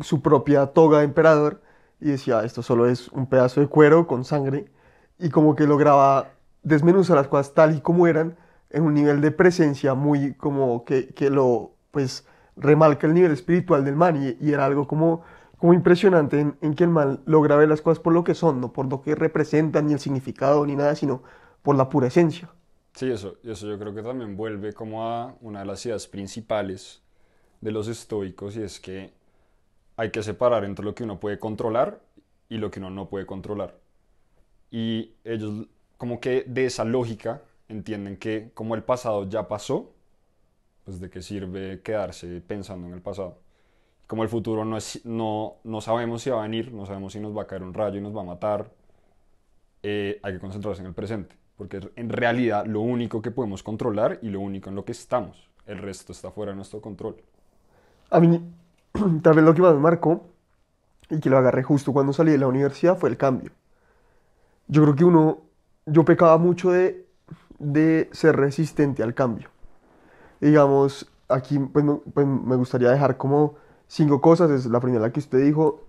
su 0.00 0.22
propia 0.22 0.66
toga 0.68 0.98
de 0.98 1.04
emperador 1.04 1.62
y 2.00 2.10
decía, 2.10 2.44
esto 2.44 2.62
solo 2.62 2.86
es 2.88 3.08
un 3.08 3.26
pedazo 3.26 3.60
de 3.60 3.68
cuero 3.68 4.06
con 4.06 4.24
sangre 4.24 4.66
y 5.18 5.30
como 5.30 5.54
que 5.54 5.66
lograba 5.66 6.28
desmenuzar 6.62 7.16
las 7.16 7.28
cosas 7.28 7.54
tal 7.54 7.76
y 7.76 7.80
como 7.80 8.06
eran 8.06 8.36
en 8.70 8.84
un 8.84 8.94
nivel 8.94 9.20
de 9.20 9.30
presencia 9.30 9.94
muy 9.94 10.34
como 10.34 10.84
que, 10.84 11.08
que 11.14 11.30
lo 11.30 11.72
pues 11.90 12.26
remarca 12.56 13.06
el 13.06 13.14
nivel 13.14 13.32
espiritual 13.32 13.84
del 13.84 13.96
man 13.96 14.36
y 14.40 14.52
era 14.52 14.64
algo 14.64 14.86
como, 14.86 15.22
como 15.64 15.72
impresionante 15.72 16.40
en, 16.40 16.58
en 16.60 16.74
que 16.74 16.84
el 16.84 16.90
man 16.90 17.22
logra 17.24 17.56
ver 17.56 17.70
las 17.70 17.80
cosas 17.80 17.98
por 17.98 18.12
lo 18.12 18.22
que 18.22 18.34
son, 18.34 18.60
no 18.60 18.74
por 18.74 18.84
lo 18.84 19.00
que 19.00 19.14
representan 19.14 19.86
ni 19.86 19.94
el 19.94 19.98
significado 19.98 20.66
ni 20.66 20.76
nada, 20.76 20.94
sino 20.94 21.22
por 21.62 21.74
la 21.74 21.88
pura 21.88 22.08
esencia. 22.08 22.50
Sí, 22.94 23.10
eso, 23.10 23.38
eso 23.42 23.66
yo 23.68 23.78
creo 23.78 23.94
que 23.94 24.02
también 24.02 24.36
vuelve 24.36 24.72
como 24.72 25.08
a 25.08 25.36
una 25.40 25.60
de 25.60 25.66
las 25.66 25.84
ideas 25.84 26.06
principales 26.06 27.02
de 27.60 27.72
los 27.72 27.88
estoicos 27.88 28.56
y 28.56 28.62
es 28.62 28.80
que 28.80 29.12
hay 29.96 30.10
que 30.12 30.22
separar 30.22 30.64
entre 30.64 30.84
lo 30.84 30.94
que 30.94 31.04
uno 31.04 31.20
puede 31.20 31.38
controlar 31.38 32.02
y 32.48 32.58
lo 32.58 32.70
que 32.70 32.80
uno 32.80 32.90
no 32.90 33.08
puede 33.08 33.26
controlar. 33.26 33.78
Y 34.70 35.14
ellos 35.24 35.68
como 35.98 36.20
que 36.20 36.44
de 36.48 36.66
esa 36.66 36.84
lógica 36.84 37.42
entienden 37.68 38.18
que 38.18 38.52
como 38.54 38.74
el 38.76 38.84
pasado 38.84 39.28
ya 39.28 39.48
pasó, 39.48 39.94
pues 40.84 41.00
de 41.00 41.10
qué 41.10 41.22
sirve 41.22 41.82
quedarse 41.82 42.40
pensando 42.42 42.88
en 42.88 42.94
el 42.94 43.02
pasado. 43.02 43.38
Como 44.06 44.22
el 44.22 44.28
futuro 44.28 44.64
no, 44.64 44.76
es, 44.76 45.04
no, 45.04 45.56
no 45.64 45.80
sabemos 45.80 46.22
si 46.22 46.30
va 46.30 46.40
a 46.40 46.42
venir, 46.42 46.72
no 46.72 46.86
sabemos 46.86 47.12
si 47.12 47.20
nos 47.20 47.36
va 47.36 47.42
a 47.42 47.46
caer 47.46 47.62
un 47.62 47.72
rayo 47.72 47.98
y 47.98 48.00
nos 48.02 48.14
va 48.14 48.20
a 48.20 48.24
matar, 48.24 48.70
eh, 49.82 50.18
hay 50.22 50.32
que 50.34 50.38
concentrarse 50.38 50.82
en 50.82 50.88
el 50.88 50.94
presente, 50.94 51.36
porque 51.56 51.78
es 51.78 51.88
en 51.96 52.08
realidad 52.08 52.66
lo 52.66 52.80
único 52.80 53.20
que 53.22 53.30
podemos 53.30 53.62
controlar 53.62 54.18
y 54.22 54.28
lo 54.28 54.40
único 54.40 54.70
en 54.70 54.76
lo 54.76 54.84
que 54.84 54.92
estamos. 54.92 55.48
El 55.66 55.78
resto 55.78 56.12
está 56.12 56.30
fuera 56.30 56.52
de 56.52 56.56
nuestro 56.56 56.80
control. 56.80 57.16
A 58.10 58.20
mí, 58.20 58.40
tal 59.22 59.34
vez 59.34 59.44
lo 59.44 59.54
que 59.54 59.62
más 59.62 59.74
me 59.74 59.80
marcó 59.80 60.26
y 61.10 61.20
que 61.20 61.30
lo 61.30 61.38
agarré 61.38 61.62
justo 61.62 61.92
cuando 61.92 62.12
salí 62.12 62.32
de 62.32 62.38
la 62.38 62.46
universidad 62.46 62.96
fue 62.96 63.10
el 63.10 63.16
cambio. 63.16 63.50
Yo 64.68 64.82
creo 64.82 64.96
que 64.96 65.04
uno, 65.04 65.42
yo 65.86 66.04
pecaba 66.04 66.38
mucho 66.38 66.70
de, 66.70 67.06
de 67.58 68.08
ser 68.12 68.36
resistente 68.36 69.02
al 69.02 69.14
cambio. 69.14 69.50
Digamos, 70.40 71.10
aquí 71.28 71.58
pues, 71.58 71.84
pues, 72.12 72.26
me 72.26 72.56
gustaría 72.56 72.90
dejar 72.90 73.16
como 73.16 73.56
cinco 73.88 74.20
cosas. 74.20 74.50
Es 74.50 74.66
la 74.66 74.80
primera 74.80 75.12
que 75.12 75.20
usted 75.20 75.44
dijo, 75.44 75.82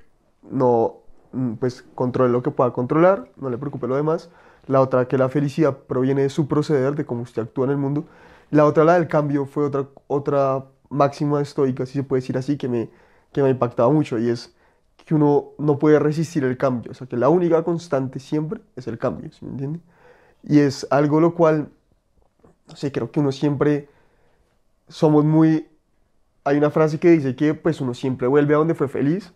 no, 0.50 0.98
mm, 1.34 1.54
pues 1.56 1.84
controle 1.96 2.32
lo 2.32 2.44
que 2.44 2.52
pueda 2.52 2.74
controlar, 2.74 3.32
no 3.38 3.50
le 3.50 3.58
preocupe 3.58 3.88
lo 3.88 3.96
demás. 3.96 4.30
La 4.68 4.82
otra, 4.82 5.08
que 5.08 5.18
la 5.18 5.30
felicidad 5.30 5.78
proviene 5.78 6.24
de 6.24 6.30
su 6.30 6.48
proceder, 6.48 6.96
de 6.96 7.06
cómo 7.06 7.22
usted 7.24 7.44
actúa 7.44 7.66
en 7.66 7.72
el 7.72 7.78
mundo. 7.78 8.06
La 8.52 8.66
otra, 8.66 8.84
la 8.84 8.96
del 8.96 9.08
cambio, 9.08 9.46
fue 9.46 9.66
otra, 9.66 9.88
otra 10.08 10.66
máxima 10.90 11.42
estoica, 11.42 11.86
si 11.86 11.94
se 11.94 12.04
puede 12.04 12.22
decir 12.22 12.38
así, 12.38 12.58
que 12.58 12.68
me, 12.68 12.90
que 13.32 13.42
me 13.42 13.48
ha 13.50 13.52
impactado 13.52 13.92
mucho 13.92 14.18
y 14.20 14.30
es 14.30 14.56
que 15.06 15.14
uno 15.16 15.52
no 15.60 15.78
puede 15.80 16.00
resistir 16.00 16.44
el 16.44 16.58
cambio. 16.58 16.92
O 16.92 16.96
sea, 16.96 17.08
que 17.08 17.18
la 17.18 17.30
única 17.30 17.64
constante 17.64 18.20
siempre 18.20 18.62
es 18.76 18.88
el 18.88 18.98
cambio, 18.98 19.32
¿sí 19.32 19.46
me 19.46 19.52
entiende? 19.52 19.80
Y 20.44 20.60
es 20.60 20.88
algo 20.92 21.20
lo 21.22 21.36
cual, 21.36 21.70
no 22.68 22.76
sé, 22.76 22.92
creo 22.92 23.12
que 23.12 23.20
uno 23.20 23.32
siempre 23.32 23.90
somos 24.88 25.26
muy... 25.26 25.68
Hay 26.46 26.58
una 26.58 26.70
frase 26.70 27.00
que 27.00 27.12
dice 27.12 27.36
que 27.36 27.54
pues 27.56 27.82
uno 27.82 27.94
siempre 27.94 28.28
vuelve 28.28 28.54
a 28.54 28.58
donde 28.58 28.76
fue 28.76 28.88
feliz 28.88 29.34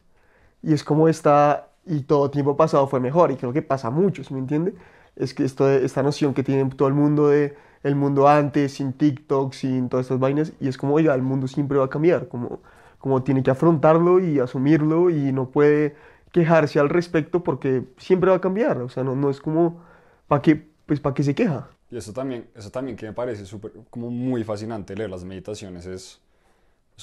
y 0.64 0.74
es 0.74 0.84
como 0.84 1.10
está 1.10 1.70
y 1.86 2.02
todo 2.04 2.30
tiempo 2.32 2.56
pasado 2.56 2.88
fue 2.88 3.00
mejor 3.00 3.32
y 3.32 3.36
creo 3.36 3.52
que 3.54 3.62
pasa 3.64 3.90
mucho, 3.90 4.24
¿sí 4.24 4.34
me 4.34 4.40
entiende? 4.40 4.76
Es 5.16 5.34
que 5.34 5.44
esto 5.44 5.70
esta 5.70 6.04
noción 6.04 6.34
que 6.34 6.44
tiene 6.44 6.70
todo 6.72 6.88
el 6.88 6.94
mundo 6.94 7.28
de 7.30 7.56
el 7.84 7.96
mundo 7.96 8.28
antes, 8.28 8.74
sin 8.74 8.94
TikTok, 8.94 9.54
sin 9.54 9.90
todas 9.90 10.06
estas 10.06 10.20
vainas 10.20 10.54
y 10.60 10.68
es 10.68 10.78
como, 10.78 10.96
oiga, 10.96 11.16
el 11.16 11.22
mundo 11.22 11.48
siempre 11.48 11.78
va 11.78 11.86
a 11.86 11.90
cambiar, 11.90 12.28
como, 12.28 12.62
como 13.00 13.24
tiene 13.24 13.42
que 13.44 13.52
afrontarlo 13.52 14.20
y 14.20 14.40
asumirlo 14.40 15.10
y 15.10 15.32
no 15.32 15.50
puede 15.50 15.96
quejarse 16.32 16.80
al 16.80 16.90
respecto 16.90 17.44
porque 17.44 17.86
siempre 17.98 18.30
va 18.30 18.38
a 18.38 18.42
cambiar, 18.42 18.82
o 18.82 18.90
sea, 18.90 19.04
no, 19.04 19.16
no 19.16 19.30
es 19.30 19.42
como, 19.42 19.82
¿para 20.28 20.42
qué, 20.42 20.68
pues, 20.86 21.00
¿para 21.00 21.14
qué 21.16 21.24
se 21.24 21.34
queja? 21.36 21.70
Y 21.92 21.98
eso 21.98 22.14
también, 22.14 22.48
eso 22.56 22.70
también 22.70 22.96
que 22.98 23.08
me 23.08 23.14
parece 23.14 23.46
súper, 23.46 23.72
como 23.90 24.12
muy 24.12 24.44
fascinante 24.44 24.96
leer 24.96 25.10
las 25.10 25.24
meditaciones 25.24 25.86
es, 25.86 26.22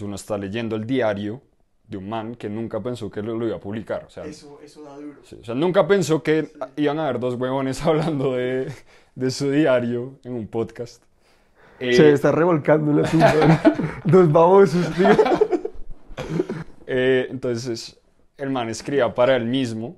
uno 0.02 0.16
está 0.16 0.36
leyendo 0.38 0.76
el 0.76 0.86
diario 0.86 1.42
de 1.88 1.96
un 1.96 2.08
man 2.08 2.34
que 2.34 2.48
nunca 2.48 2.80
pensó 2.82 3.10
que 3.10 3.22
lo, 3.22 3.36
lo 3.36 3.46
iba 3.46 3.56
a 3.56 3.60
publicar. 3.60 4.04
O 4.06 4.10
sea, 4.10 4.24
eso 4.24 4.58
da 4.84 4.96
duro. 4.96 5.18
sí, 5.22 5.38
o 5.40 5.44
sea, 5.44 5.54
nunca 5.54 5.86
pensó 5.86 6.22
que 6.22 6.52
iban 6.76 6.98
a 6.98 7.04
haber 7.08 7.20
dos 7.20 7.34
huevones 7.34 7.82
hablando 7.86 8.34
de, 8.34 8.72
de 9.14 9.30
su 9.30 9.50
diario 9.50 10.18
en 10.24 10.32
un 10.34 10.46
podcast. 10.48 11.02
Eh, 11.78 11.92
Se 11.94 12.12
está 12.12 12.32
revolcando 12.32 12.92
la 12.92 13.08
tumba. 13.08 13.62
Dos 14.04 14.32
babosos, 14.32 14.94
tío. 14.94 15.08
Eh, 16.86 17.26
entonces, 17.30 17.98
el 18.36 18.50
man 18.50 18.68
escribía 18.68 19.12
para 19.14 19.36
él 19.36 19.46
mismo, 19.46 19.96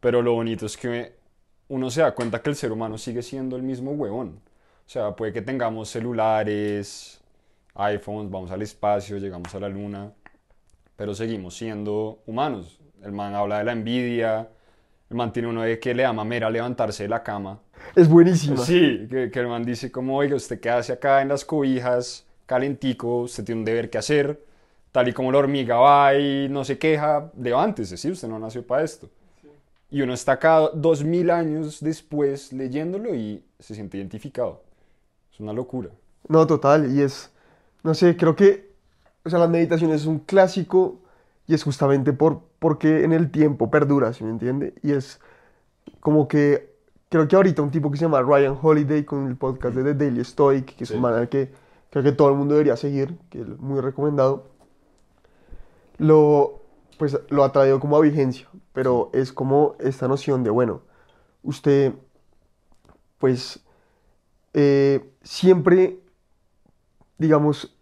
pero 0.00 0.22
lo 0.22 0.34
bonito 0.34 0.66
es 0.66 0.76
que 0.76 1.14
uno 1.68 1.90
se 1.90 2.02
da 2.02 2.14
cuenta 2.14 2.42
que 2.42 2.50
el 2.50 2.56
ser 2.56 2.72
humano 2.72 2.98
sigue 2.98 3.22
siendo 3.22 3.56
el 3.56 3.62
mismo 3.62 3.92
huevón. 3.92 4.40
O 4.86 4.90
sea, 4.90 5.16
puede 5.16 5.32
que 5.32 5.42
tengamos 5.42 5.88
celulares, 5.90 7.20
iPhones, 7.74 8.30
vamos 8.30 8.50
al 8.50 8.62
espacio, 8.62 9.18
llegamos 9.18 9.54
a 9.54 9.60
la 9.60 9.68
luna, 9.68 10.12
pero 10.96 11.14
seguimos 11.14 11.56
siendo 11.56 12.22
humanos. 12.26 12.78
El 13.02 13.12
man 13.12 13.34
habla 13.34 13.58
de 13.58 13.64
la 13.64 13.72
envidia, 13.72 14.48
el 15.10 15.16
man 15.16 15.32
tiene 15.32 15.48
uno 15.48 15.62
de 15.62 15.78
que 15.78 15.94
le 15.94 16.04
da 16.04 16.12
mamera 16.12 16.48
levantarse 16.50 17.02
de 17.02 17.08
la 17.08 17.22
cama. 17.22 17.60
Es 17.94 18.08
buenísima. 18.08 18.56
Sí, 18.58 19.06
que, 19.10 19.30
que 19.30 19.40
el 19.40 19.48
man 19.48 19.64
dice 19.64 19.90
como, 19.90 20.16
oiga, 20.16 20.36
usted 20.36 20.60
quédase 20.60 20.92
acá 20.92 21.20
en 21.20 21.28
las 21.28 21.44
cobijas, 21.44 22.26
calentico, 22.46 23.22
usted 23.22 23.44
tiene 23.44 23.60
un 23.60 23.64
deber 23.64 23.90
que 23.90 23.98
hacer, 23.98 24.40
tal 24.92 25.08
y 25.08 25.12
como 25.12 25.32
la 25.32 25.38
hormiga 25.38 25.76
va 25.76 26.14
y 26.14 26.48
no 26.48 26.64
se 26.64 26.78
queja, 26.78 27.30
levántese, 27.38 27.96
sí, 27.96 28.10
usted 28.10 28.28
no 28.28 28.38
nació 28.38 28.66
para 28.66 28.84
esto. 28.84 29.10
Y 29.90 30.02
uno 30.02 30.14
está 30.14 30.32
acá 30.32 30.70
dos 30.72 31.04
mil 31.04 31.30
años 31.30 31.78
después 31.80 32.52
leyéndolo 32.52 33.14
y 33.14 33.44
se 33.58 33.74
siente 33.74 33.96
identificado. 33.96 34.62
Es 35.32 35.40
una 35.40 35.52
locura. 35.52 35.90
No, 36.28 36.46
total. 36.46 36.92
Y 36.92 37.02
es, 37.02 37.30
no 37.84 37.94
sé, 37.94 38.16
creo 38.16 38.34
que, 38.34 38.72
o 39.24 39.30
sea, 39.30 39.38
la 39.38 39.46
meditación 39.46 39.92
es 39.92 40.06
un 40.06 40.18
clásico 40.18 40.98
y 41.46 41.54
es 41.54 41.62
justamente 41.62 42.12
por, 42.12 42.40
porque 42.58 43.04
en 43.04 43.12
el 43.12 43.30
tiempo 43.30 43.70
perdura, 43.70 44.12
¿sí 44.12 44.24
me 44.24 44.30
entiende? 44.30 44.74
Y 44.82 44.92
es 44.92 45.20
como 46.00 46.26
que, 46.26 46.74
creo 47.10 47.28
que 47.28 47.36
ahorita 47.36 47.62
un 47.62 47.70
tipo 47.70 47.90
que 47.90 47.98
se 47.98 48.04
llama 48.06 48.22
Ryan 48.22 48.58
Holiday 48.60 49.04
con 49.04 49.28
el 49.28 49.36
podcast 49.36 49.76
de 49.76 49.84
The 49.84 49.94
Daily 49.94 50.24
Stoic, 50.24 50.74
que 50.74 50.84
es 50.84 50.88
Sí. 50.90 50.96
un 50.96 51.02
man 51.02 51.14
al 51.14 51.28
que 51.28 51.52
creo 51.90 52.02
que 52.02 52.12
todo 52.12 52.30
el 52.30 52.34
mundo 52.36 52.54
debería 52.54 52.76
seguir, 52.76 53.16
que 53.30 53.42
es 53.42 53.48
muy 53.60 53.80
recomendado, 53.80 54.46
lo, 55.98 56.60
pues, 56.98 57.18
lo 57.28 57.44
ha 57.44 57.52
traído 57.52 57.78
como 57.80 57.96
a 57.96 58.00
vigencia, 58.00 58.48
pero 58.72 59.10
es 59.12 59.32
como 59.32 59.76
esta 59.78 60.08
noción 60.08 60.42
de, 60.42 60.50
bueno, 60.50 60.80
usted, 61.42 61.92
pues, 63.18 63.60
eh, 64.54 65.08
siempre, 65.22 65.98
digamos, 67.18 67.76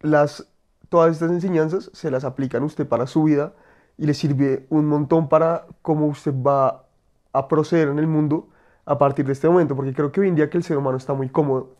las, 0.00 0.46
todas 0.88 1.12
estas 1.12 1.30
enseñanzas 1.30 1.90
se 1.92 2.10
las 2.10 2.24
aplican 2.24 2.62
a 2.62 2.66
usted 2.66 2.86
para 2.86 3.06
su 3.06 3.24
vida 3.24 3.54
y 3.98 4.06
le 4.06 4.14
sirve 4.14 4.66
un 4.70 4.86
montón 4.86 5.28
para 5.28 5.66
cómo 5.82 6.06
usted 6.06 6.34
va 6.34 6.84
a 7.32 7.48
proceder 7.48 7.88
en 7.88 7.98
el 7.98 8.06
mundo 8.06 8.48
a 8.84 8.98
partir 8.98 9.26
de 9.26 9.32
este 9.32 9.48
momento, 9.48 9.74
porque 9.74 9.92
creo 9.92 10.12
que 10.12 10.20
hoy 10.20 10.28
en 10.28 10.36
día 10.36 10.48
que 10.50 10.58
el 10.58 10.64
ser 10.64 10.76
humano 10.76 10.96
está 10.96 11.14
muy 11.14 11.28
cómodo. 11.28 11.74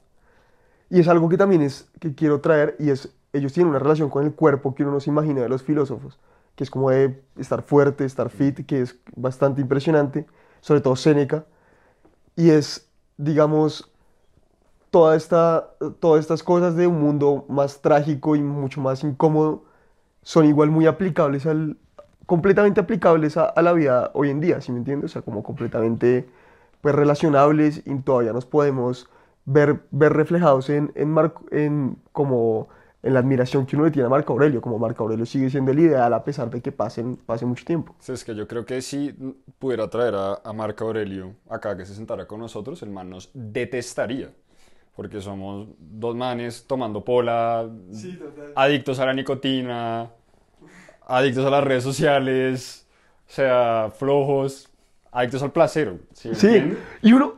Y 0.90 1.00
es 1.00 1.08
algo 1.08 1.28
que 1.28 1.36
también 1.36 1.62
es 1.62 1.88
que 2.00 2.14
quiero 2.14 2.40
traer 2.40 2.76
y 2.78 2.90
es 2.90 3.12
ellos 3.36 3.52
tienen 3.52 3.70
una 3.70 3.78
relación 3.78 4.08
con 4.10 4.24
el 4.24 4.34
cuerpo 4.34 4.74
que 4.74 4.82
uno 4.82 4.92
no 4.92 5.00
se 5.00 5.10
imagina 5.10 5.42
de 5.42 5.48
los 5.48 5.62
filósofos, 5.62 6.18
que 6.54 6.64
es 6.64 6.70
como 6.70 6.90
de 6.90 7.22
estar 7.36 7.62
fuerte, 7.62 8.04
estar 8.04 8.30
fit, 8.30 8.66
que 8.66 8.82
es 8.82 8.96
bastante 9.14 9.60
impresionante, 9.60 10.26
sobre 10.60 10.80
todo 10.80 10.96
Séneca, 10.96 11.44
y 12.34 12.50
es, 12.50 12.88
digamos, 13.16 13.92
toda 14.90 15.16
esta, 15.16 15.70
todas 16.00 16.20
estas 16.20 16.42
cosas 16.42 16.76
de 16.76 16.86
un 16.86 17.00
mundo 17.00 17.44
más 17.48 17.80
trágico 17.82 18.36
y 18.36 18.42
mucho 18.42 18.80
más 18.80 19.04
incómodo 19.04 19.64
son 20.22 20.46
igual 20.46 20.70
muy 20.70 20.86
aplicables 20.86 21.46
al, 21.46 21.76
completamente 22.26 22.80
aplicables 22.80 23.36
a, 23.36 23.46
a 23.46 23.62
la 23.62 23.72
vida 23.72 24.10
hoy 24.14 24.30
en 24.30 24.40
día, 24.40 24.60
¿sí 24.60 24.72
me 24.72 24.78
entiendes? 24.78 25.12
O 25.12 25.14
sea, 25.14 25.22
como 25.22 25.42
completamente 25.42 26.28
pues 26.80 26.94
relacionables 26.94 27.82
y 27.86 27.96
todavía 28.00 28.32
nos 28.32 28.46
podemos 28.46 29.08
ver, 29.44 29.82
ver 29.90 30.12
reflejados 30.12 30.70
en, 30.70 30.92
en, 30.94 31.10
Marco- 31.10 31.44
en 31.50 31.98
como 32.12 32.68
en 33.02 33.14
la 33.14 33.20
admiración 33.20 33.66
que 33.66 33.76
uno 33.76 33.84
le 33.86 33.90
tiene 33.92 34.06
a 34.06 34.10
Marco 34.10 34.32
Aurelio, 34.32 34.60
como 34.60 34.78
Marco 34.78 35.04
Aurelio 35.04 35.26
sigue 35.26 35.50
siendo 35.50 35.70
el 35.72 35.78
ideal 35.80 36.12
a 36.14 36.24
pesar 36.24 36.50
de 36.50 36.60
que 36.60 36.72
pasen, 36.72 37.16
pase 37.16 37.46
mucho 37.46 37.64
tiempo. 37.64 37.94
Sí, 37.98 38.12
es 38.12 38.24
que 38.24 38.34
yo 38.34 38.46
creo 38.46 38.64
que 38.66 38.80
si 38.82 39.12
pudiera 39.58 39.88
traer 39.90 40.14
a, 40.14 40.34
a 40.44 40.52
Marco 40.52 40.84
Aurelio 40.84 41.34
acá 41.48 41.76
que 41.76 41.84
se 41.86 41.94
sentara 41.94 42.26
con 42.26 42.40
nosotros, 42.40 42.82
el 42.82 42.90
man 42.90 43.10
nos 43.10 43.30
detestaría. 43.34 44.32
Porque 44.96 45.20
somos 45.20 45.68
dos 45.78 46.16
manes 46.16 46.64
tomando 46.66 47.04
pola, 47.04 47.68
adictos 48.54 48.98
a 48.98 49.06
la 49.06 49.12
nicotina, 49.12 50.10
adictos 51.06 51.44
a 51.44 51.50
las 51.50 51.62
redes 51.62 51.84
sociales, 51.84 52.86
o 53.28 53.32
sea, 53.32 53.92
flojos, 53.94 54.70
adictos 55.12 55.42
al 55.42 55.52
placer. 55.52 55.98
¿sí 56.12 56.34
Sí, 56.34 56.76
y 57.02 57.12
uno, 57.12 57.34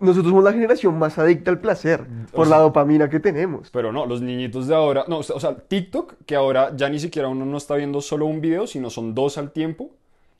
nosotros 0.00 0.28
somos 0.28 0.44
la 0.44 0.52
generación 0.52 0.98
más 0.98 1.18
adicta 1.18 1.50
al 1.50 1.60
placer 1.60 2.06
por 2.32 2.46
la 2.46 2.58
dopamina 2.58 3.08
que 3.10 3.18
tenemos. 3.18 3.70
Pero 3.70 3.90
no, 3.92 4.06
los 4.06 4.20
niñitos 4.20 4.68
de 4.68 4.74
ahora, 4.74 5.04
no, 5.08 5.18
o 5.18 5.22
sea, 5.22 5.56
TikTok, 5.56 6.14
que 6.26 6.36
ahora 6.36 6.76
ya 6.76 6.88
ni 6.88 7.00
siquiera 7.00 7.28
uno 7.28 7.44
no 7.44 7.56
está 7.56 7.74
viendo 7.74 8.00
solo 8.00 8.26
un 8.26 8.40
video, 8.40 8.66
sino 8.66 8.90
son 8.90 9.14
dos 9.14 9.36
al 9.38 9.50
tiempo, 9.50 9.90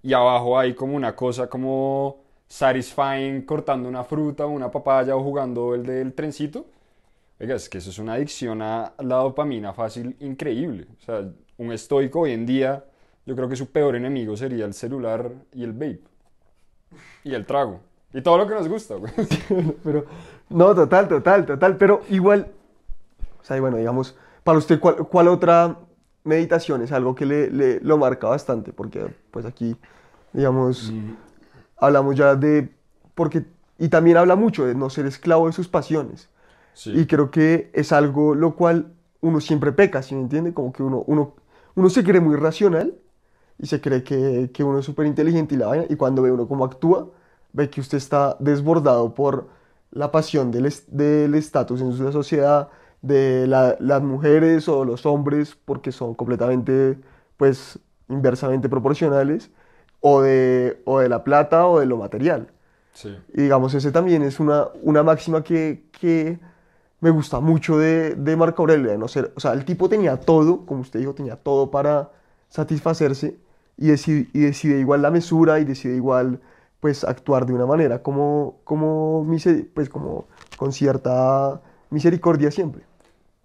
y 0.02 0.12
abajo 0.12 0.58
hay 0.58 0.74
como 0.74 0.94
una 0.94 1.16
cosa 1.16 1.48
como 1.48 2.23
satisfying 2.48 3.42
cortando 3.42 3.88
una 3.88 4.04
fruta 4.04 4.46
o 4.46 4.50
una 4.50 4.70
papaya 4.70 5.16
o 5.16 5.22
jugando 5.22 5.74
el 5.74 5.84
del 5.84 6.12
trencito. 6.14 6.66
Oiga, 7.40 7.56
es 7.56 7.68
que 7.68 7.78
eso 7.78 7.90
es 7.90 7.98
una 7.98 8.14
adicción 8.14 8.62
a 8.62 8.92
la 8.98 9.16
dopamina 9.16 9.72
fácil 9.72 10.16
increíble. 10.20 10.86
O 11.00 11.04
sea, 11.04 11.28
un 11.58 11.72
estoico 11.72 12.20
hoy 12.20 12.32
en 12.32 12.46
día, 12.46 12.84
yo 13.26 13.34
creo 13.34 13.48
que 13.48 13.56
su 13.56 13.66
peor 13.70 13.96
enemigo 13.96 14.36
sería 14.36 14.64
el 14.66 14.74
celular 14.74 15.30
y 15.52 15.64
el 15.64 15.72
vape. 15.72 16.02
Y 17.24 17.34
el 17.34 17.44
trago. 17.46 17.80
Y 18.12 18.20
todo 18.22 18.38
lo 18.38 18.46
que 18.46 18.54
nos 18.54 18.68
gusta, 18.68 18.94
güey. 18.94 19.12
Pero, 19.84 20.04
no, 20.50 20.74
total, 20.74 21.08
total, 21.08 21.44
total. 21.46 21.76
Pero 21.76 22.02
igual, 22.10 22.52
o 23.40 23.44
sea, 23.44 23.56
y 23.56 23.60
bueno, 23.60 23.76
digamos, 23.78 24.16
para 24.44 24.58
usted, 24.58 24.78
¿cuál, 24.78 24.96
cuál 25.08 25.26
otra 25.28 25.76
meditación 26.22 26.82
es 26.82 26.92
algo 26.92 27.14
que 27.16 27.26
le, 27.26 27.50
le- 27.50 27.80
lo 27.80 27.98
marca 27.98 28.28
bastante? 28.28 28.72
Porque, 28.72 29.06
pues 29.32 29.44
aquí, 29.44 29.74
digamos, 30.32 30.92
hablamos 31.76 32.16
ya 32.16 32.36
de, 32.36 32.70
porque, 33.14 33.44
y 33.78 33.88
también 33.88 34.16
habla 34.16 34.36
mucho 34.36 34.66
de 34.66 34.74
no 34.74 34.90
ser 34.90 35.06
esclavo 35.06 35.46
de 35.46 35.52
sus 35.52 35.68
pasiones. 35.68 36.28
Sí. 36.74 36.92
Y 36.92 37.06
creo 37.06 37.30
que 37.30 37.70
es 37.74 37.92
algo 37.92 38.34
lo 38.34 38.56
cual 38.56 38.92
uno 39.20 39.40
siempre 39.40 39.72
peca, 39.72 40.02
¿sí 40.02 40.14
me 40.14 40.22
entiende? 40.22 40.52
Como 40.54 40.72
que 40.72 40.82
uno, 40.82 41.04
uno, 41.06 41.34
uno 41.74 41.90
se 41.90 42.04
cree 42.04 42.20
muy 42.20 42.36
racional 42.36 42.94
y 43.58 43.66
se 43.66 43.80
cree 43.80 44.02
que, 44.02 44.50
que 44.52 44.64
uno 44.64 44.78
es 44.80 44.84
súper 44.86 45.06
inteligente 45.06 45.54
y 45.54 45.58
la 45.58 45.66
vaina, 45.68 45.86
y 45.88 45.96
cuando 45.96 46.22
ve 46.22 46.30
uno 46.32 46.48
cómo 46.48 46.64
actúa, 46.64 47.08
ve 47.52 47.70
que 47.70 47.80
usted 47.80 47.98
está 47.98 48.36
desbordado 48.40 49.14
por 49.14 49.48
la 49.90 50.10
pasión 50.10 50.50
del 50.50 50.66
es- 50.66 50.84
del 50.88 51.34
estatus 51.34 51.80
en 51.80 52.04
la 52.04 52.12
sociedad, 52.12 52.68
de 53.02 53.46
la- 53.46 53.76
las 53.80 54.02
mujeres 54.02 54.68
o 54.68 54.84
los 54.84 55.06
hombres, 55.06 55.56
porque 55.64 55.92
son 55.92 56.14
completamente, 56.14 56.98
pues, 57.36 57.78
inversamente 58.08 58.68
proporcionales, 58.68 59.50
o 60.06 60.20
de, 60.20 60.82
o 60.84 61.00
de 61.00 61.08
la 61.08 61.24
plata 61.24 61.66
o 61.66 61.80
de 61.80 61.86
lo 61.86 61.96
material. 61.96 62.48
Sí. 62.92 63.16
Y 63.32 63.42
digamos, 63.42 63.72
ese 63.72 63.90
también 63.90 64.22
es 64.22 64.38
una, 64.38 64.68
una 64.82 65.02
máxima 65.02 65.42
que, 65.42 65.84
que 65.98 66.38
me 67.00 67.08
gusta 67.08 67.40
mucho 67.40 67.78
de, 67.78 68.14
de 68.14 68.36
Marco 68.36 68.62
Aurelio, 68.62 68.90
de 68.90 68.98
no 68.98 69.08
ser, 69.08 69.32
o 69.34 69.40
sea, 69.40 69.54
el 69.54 69.64
tipo 69.64 69.88
tenía 69.88 70.20
todo, 70.20 70.66
como 70.66 70.82
usted 70.82 71.00
dijo, 71.00 71.14
tenía 71.14 71.36
todo 71.36 71.70
para 71.70 72.10
satisfacerse 72.50 73.38
y 73.78 73.86
decide, 73.86 74.28
y 74.34 74.40
decide 74.40 74.78
igual 74.78 75.00
la 75.00 75.10
mesura 75.10 75.58
y 75.58 75.64
decide 75.64 75.96
igual, 75.96 76.38
pues, 76.80 77.02
actuar 77.02 77.46
de 77.46 77.54
una 77.54 77.64
manera 77.64 78.02
como, 78.02 78.58
como, 78.64 79.26
pues, 79.72 79.88
como 79.88 80.26
con 80.58 80.70
cierta 80.74 81.62
misericordia 81.88 82.50
siempre. 82.50 82.82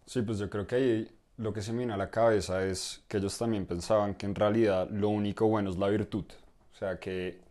Sí, 0.06 0.24
pues 0.24 0.40
yo 0.40 0.50
creo 0.50 0.68
que 0.68 0.76
ahí 0.76 1.08
lo 1.38 1.54
que 1.54 1.62
se 1.62 1.72
me 1.72 1.78
viene 1.80 1.94
a 1.94 1.98
la 1.98 2.10
cabeza 2.10 2.66
es 2.66 3.02
que 3.08 3.16
ellos 3.16 3.38
también 3.38 3.66
pensaban 3.66 4.16
que 4.16 4.26
en 4.26 4.36
realidad 4.36 4.90
lo 4.90 5.08
único 5.08 5.48
bueno 5.48 5.70
es 5.70 5.78
la 5.78 5.88
virtud. 5.88 6.26
O 6.80 6.86
sea, 6.86 6.98
que 7.00 7.42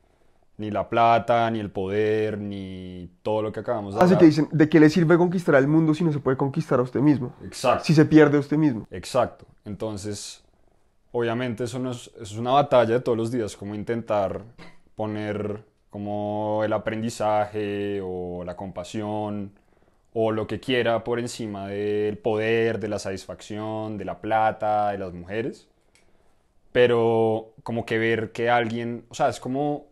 Ni 0.57 0.71
la 0.71 0.89
plata, 0.89 1.51
ni 1.51 1.61
el 1.61 1.71
poder, 1.71 2.39
ni 2.39 3.11
todo 3.23 3.43
lo 3.43 3.53
que 3.53 3.61
acabamos 3.61 3.95
de 3.95 4.01
Así 4.01 4.15
hablar. 4.15 4.19
que 4.19 4.25
dicen, 4.27 4.49
¿de 4.53 4.69
qué 4.69 4.81
le 4.81 4.91
sirve 4.91 5.19
conquistar 5.19 5.55
el 5.57 5.69
mundo 5.69 5.95
si 5.95 6.03
no 6.03 6.13
se 6.13 6.19
puede 6.21 6.37
conquistar 6.39 6.81
a 6.81 6.83
usted 6.83 7.01
mismo? 7.01 7.37
Exacto. 7.45 7.85
Si 7.85 7.95
se 7.95 8.05
pierde 8.07 8.39
a 8.39 8.41
usted 8.41 8.57
mismo. 8.57 8.89
Exacto. 8.91 9.47
Entonces, 9.65 10.45
obviamente 11.13 11.65
eso, 11.65 11.79
no 11.79 11.91
es, 11.93 12.09
eso 12.15 12.23
es 12.23 12.39
una 12.39 12.53
batalla 12.53 12.95
de 12.95 13.01
todos 13.01 13.19
los 13.19 13.31
días, 13.31 13.57
como 13.57 13.75
intentar 13.75 14.43
poner 14.97 15.65
como 15.91 16.63
el 16.65 16.73
aprendizaje 16.73 18.01
o 18.03 18.43
la 18.45 18.57
compasión 18.57 19.53
o 20.13 20.33
lo 20.33 20.47
que 20.47 20.59
quiera 20.61 21.05
por 21.05 21.19
encima 21.21 21.69
del 21.69 22.19
poder, 22.19 22.81
de 22.81 22.89
la 22.89 22.99
satisfacción, 22.99 23.97
de 23.99 24.05
la 24.07 24.21
plata, 24.21 24.91
de 24.91 24.99
las 24.99 25.13
mujeres. 25.13 25.69
Pero 26.73 27.55
como 27.63 27.87
que 27.87 27.99
ver 27.99 28.33
que 28.33 28.51
alguien, 28.51 29.05
o 29.09 29.15
sea, 29.15 29.29
es 29.29 29.41
como 29.41 29.87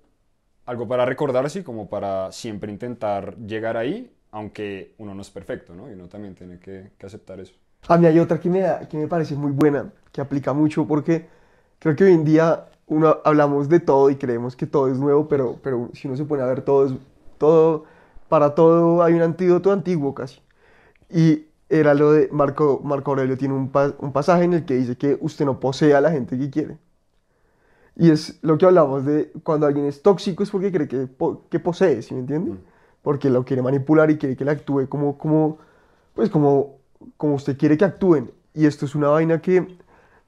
algo 0.67 0.89
para 0.89 1.05
recordarse 1.05 1.61
y 1.61 1.63
como 1.63 1.89
para 1.89 2.33
siempre 2.33 2.73
intentar 2.73 3.37
llegar 3.39 3.77
ahí, 3.77 4.13
aunque 4.31 4.95
uno 4.99 5.15
no 5.15 5.23
es 5.23 5.31
perfecto, 5.31 5.75
¿no? 5.75 5.89
Y 5.91 5.95
uno 5.95 6.09
también 6.09 6.35
tiene 6.35 6.59
que, 6.59 6.91
que 6.99 7.07
aceptar 7.07 7.41
eso. 7.41 7.55
A 7.89 7.97
mí 7.97 8.07
hay 8.07 8.19
otra 8.19 8.41
que 8.41 8.51
me, 8.51 8.65
que 8.91 8.97
me 8.97 9.07
parece 9.07 9.35
muy 9.37 9.53
buena, 9.53 9.93
que 10.13 10.21
aplica 10.21 10.53
mucho 10.53 10.87
porque 10.87 11.27
creo 11.79 11.95
que 11.95 12.05
hoy 12.05 12.13
en 12.13 12.25
día 12.25 12.67
uno 12.87 13.19
hablamos 13.25 13.69
de 13.69 13.81
todo 13.81 14.11
y 14.11 14.17
creemos 14.17 14.57
que 14.57 14.67
todo 14.67 14.89
es 14.91 14.99
nuevo, 14.99 15.29
pero, 15.29 15.59
pero 15.63 15.91
si 15.95 16.09
uno 16.09 16.17
se 16.17 16.25
pone 16.25 16.43
a 16.43 16.47
ver 16.47 16.63
todo, 16.63 16.87
es, 16.87 16.93
todo, 17.39 17.85
para 18.29 18.55
todo 18.55 19.03
hay 19.03 19.15
un 19.15 19.23
antídoto 19.23 19.73
antiguo 19.73 20.15
casi. 20.15 20.41
Y 21.11 21.47
era 21.69 21.95
lo 21.95 22.13
de 22.13 22.29
Marco, 22.33 22.81
Marco 22.85 23.13
Aurelio 23.13 23.37
tiene 23.39 23.55
un, 23.55 23.71
pa- 23.71 23.95
un 24.01 24.13
pasaje 24.13 24.45
en 24.45 24.55
el 24.55 24.65
que 24.67 24.75
dice 24.77 24.97
que 24.97 25.19
usted 25.21 25.45
no 25.47 25.61
posee 25.61 25.95
a 25.95 26.01
la 26.01 26.11
gente 26.11 26.39
que 26.39 26.51
quiere. 26.51 26.79
Y 27.97 28.11
es 28.11 28.39
lo 28.43 28.59
que 28.59 28.67
hablamos 28.67 29.05
de 29.07 29.33
cuando 29.43 29.67
alguien 29.67 29.87
es 29.87 30.03
tóxico 30.03 30.43
es 30.43 30.51
porque 30.51 30.71
cree 30.71 30.87
que, 30.89 31.09
que 31.51 31.61
posee, 31.61 32.03
¿sí 32.03 32.13
me 32.15 32.21
entiende? 32.21 32.53
Porque 33.03 33.31
lo 33.31 33.45
quiere 33.45 33.63
manipular 33.63 34.11
y 34.11 34.19
quiere 34.19 34.37
que 34.37 34.45
le 34.45 34.51
actúe 34.51 34.87
como, 34.89 35.17
como, 35.17 35.59
pues 36.15 36.31
como, 36.31 36.77
como 37.17 37.35
usted 37.37 37.57
quiere 37.59 37.79
que 37.79 37.85
actúen. 37.87 38.31
Y 38.55 38.67
esto 38.67 38.87
es 38.87 38.95
una 38.95 39.09
vaina 39.09 39.41
que 39.41 39.79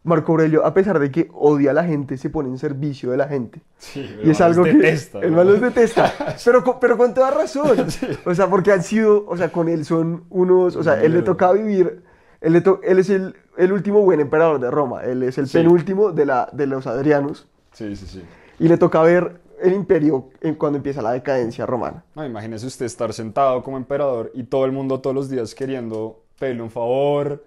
Marco 0.05 0.33
Aurelio, 0.33 0.65
a 0.65 0.73
pesar 0.73 0.99
de 0.99 1.11
que 1.11 1.29
odia 1.35 1.73
a 1.73 1.75
la 1.75 1.85
gente, 1.85 2.17
se 2.17 2.31
pone 2.31 2.49
en 2.49 2.57
servicio 2.59 3.11
de 3.11 3.17
la 3.17 3.29
gente. 3.29 3.61
Sí, 3.79 4.09
Y 4.25 4.31
es 4.31 4.41
algo 4.41 4.63
que 4.65 4.73
detesta, 4.75 5.19
el 5.21 5.31
¿no? 5.33 5.39
man 5.39 5.47
los 5.49 5.61
detesta, 5.61 6.13
pero 6.45 6.65
con, 6.65 6.81
pero 6.81 6.97
con 6.97 7.13
toda 7.13 7.31
razón. 7.31 7.87
O 8.25 8.35
sea, 8.35 8.49
porque 8.49 8.73
han 8.73 8.83
sido, 8.83 9.25
o 9.29 9.37
sea, 9.37 9.51
con 9.51 9.69
él 9.69 9.85
son 9.85 10.25
unos, 10.31 10.77
o 10.77 10.83
sea, 10.83 11.03
él 11.03 11.13
le 11.13 11.23
toca 11.23 11.53
vivir, 11.53 12.03
él, 12.41 12.53
le 12.53 12.61
to- 12.61 12.81
él 12.85 12.99
es 13.01 13.11
el, 13.11 13.35
el 13.57 13.73
último 13.73 14.01
buen 14.03 14.21
emperador 14.21 14.61
de 14.61 14.71
Roma, 14.71 15.03
él 15.03 15.23
es 15.25 15.37
el 15.37 15.47
Sí. 15.49 15.59
penúltimo 15.59 16.13
de, 16.13 16.25
la, 16.27 16.49
de 16.53 16.67
los 16.67 16.87
Adrianos, 16.87 17.49
Sí, 17.73 17.95
sí, 17.97 18.07
sí. 18.07 18.23
y 18.61 18.69
le 18.69 18.79
toca 18.79 19.03
ver 19.03 19.41
el 19.61 19.73
imperio 19.75 20.29
en 20.41 20.55
cuando 20.55 20.77
empieza 20.77 21.03
la 21.03 21.11
decadencia 21.13 21.67
romana. 21.67 22.05
No, 22.15 22.25
imagínese 22.25 22.67
usted 22.67 22.87
estar 22.87 23.13
sentado 23.13 23.63
como 23.65 23.77
emperador 23.77 24.31
y 24.33 24.45
todo 24.45 24.65
el 24.65 24.73
mundo 24.73 25.01
todos 25.01 25.15
los 25.17 25.29
días 25.29 25.55
queriendo 25.57 26.23
pedirle 26.39 26.63
un 26.63 26.71
favor, 26.71 27.43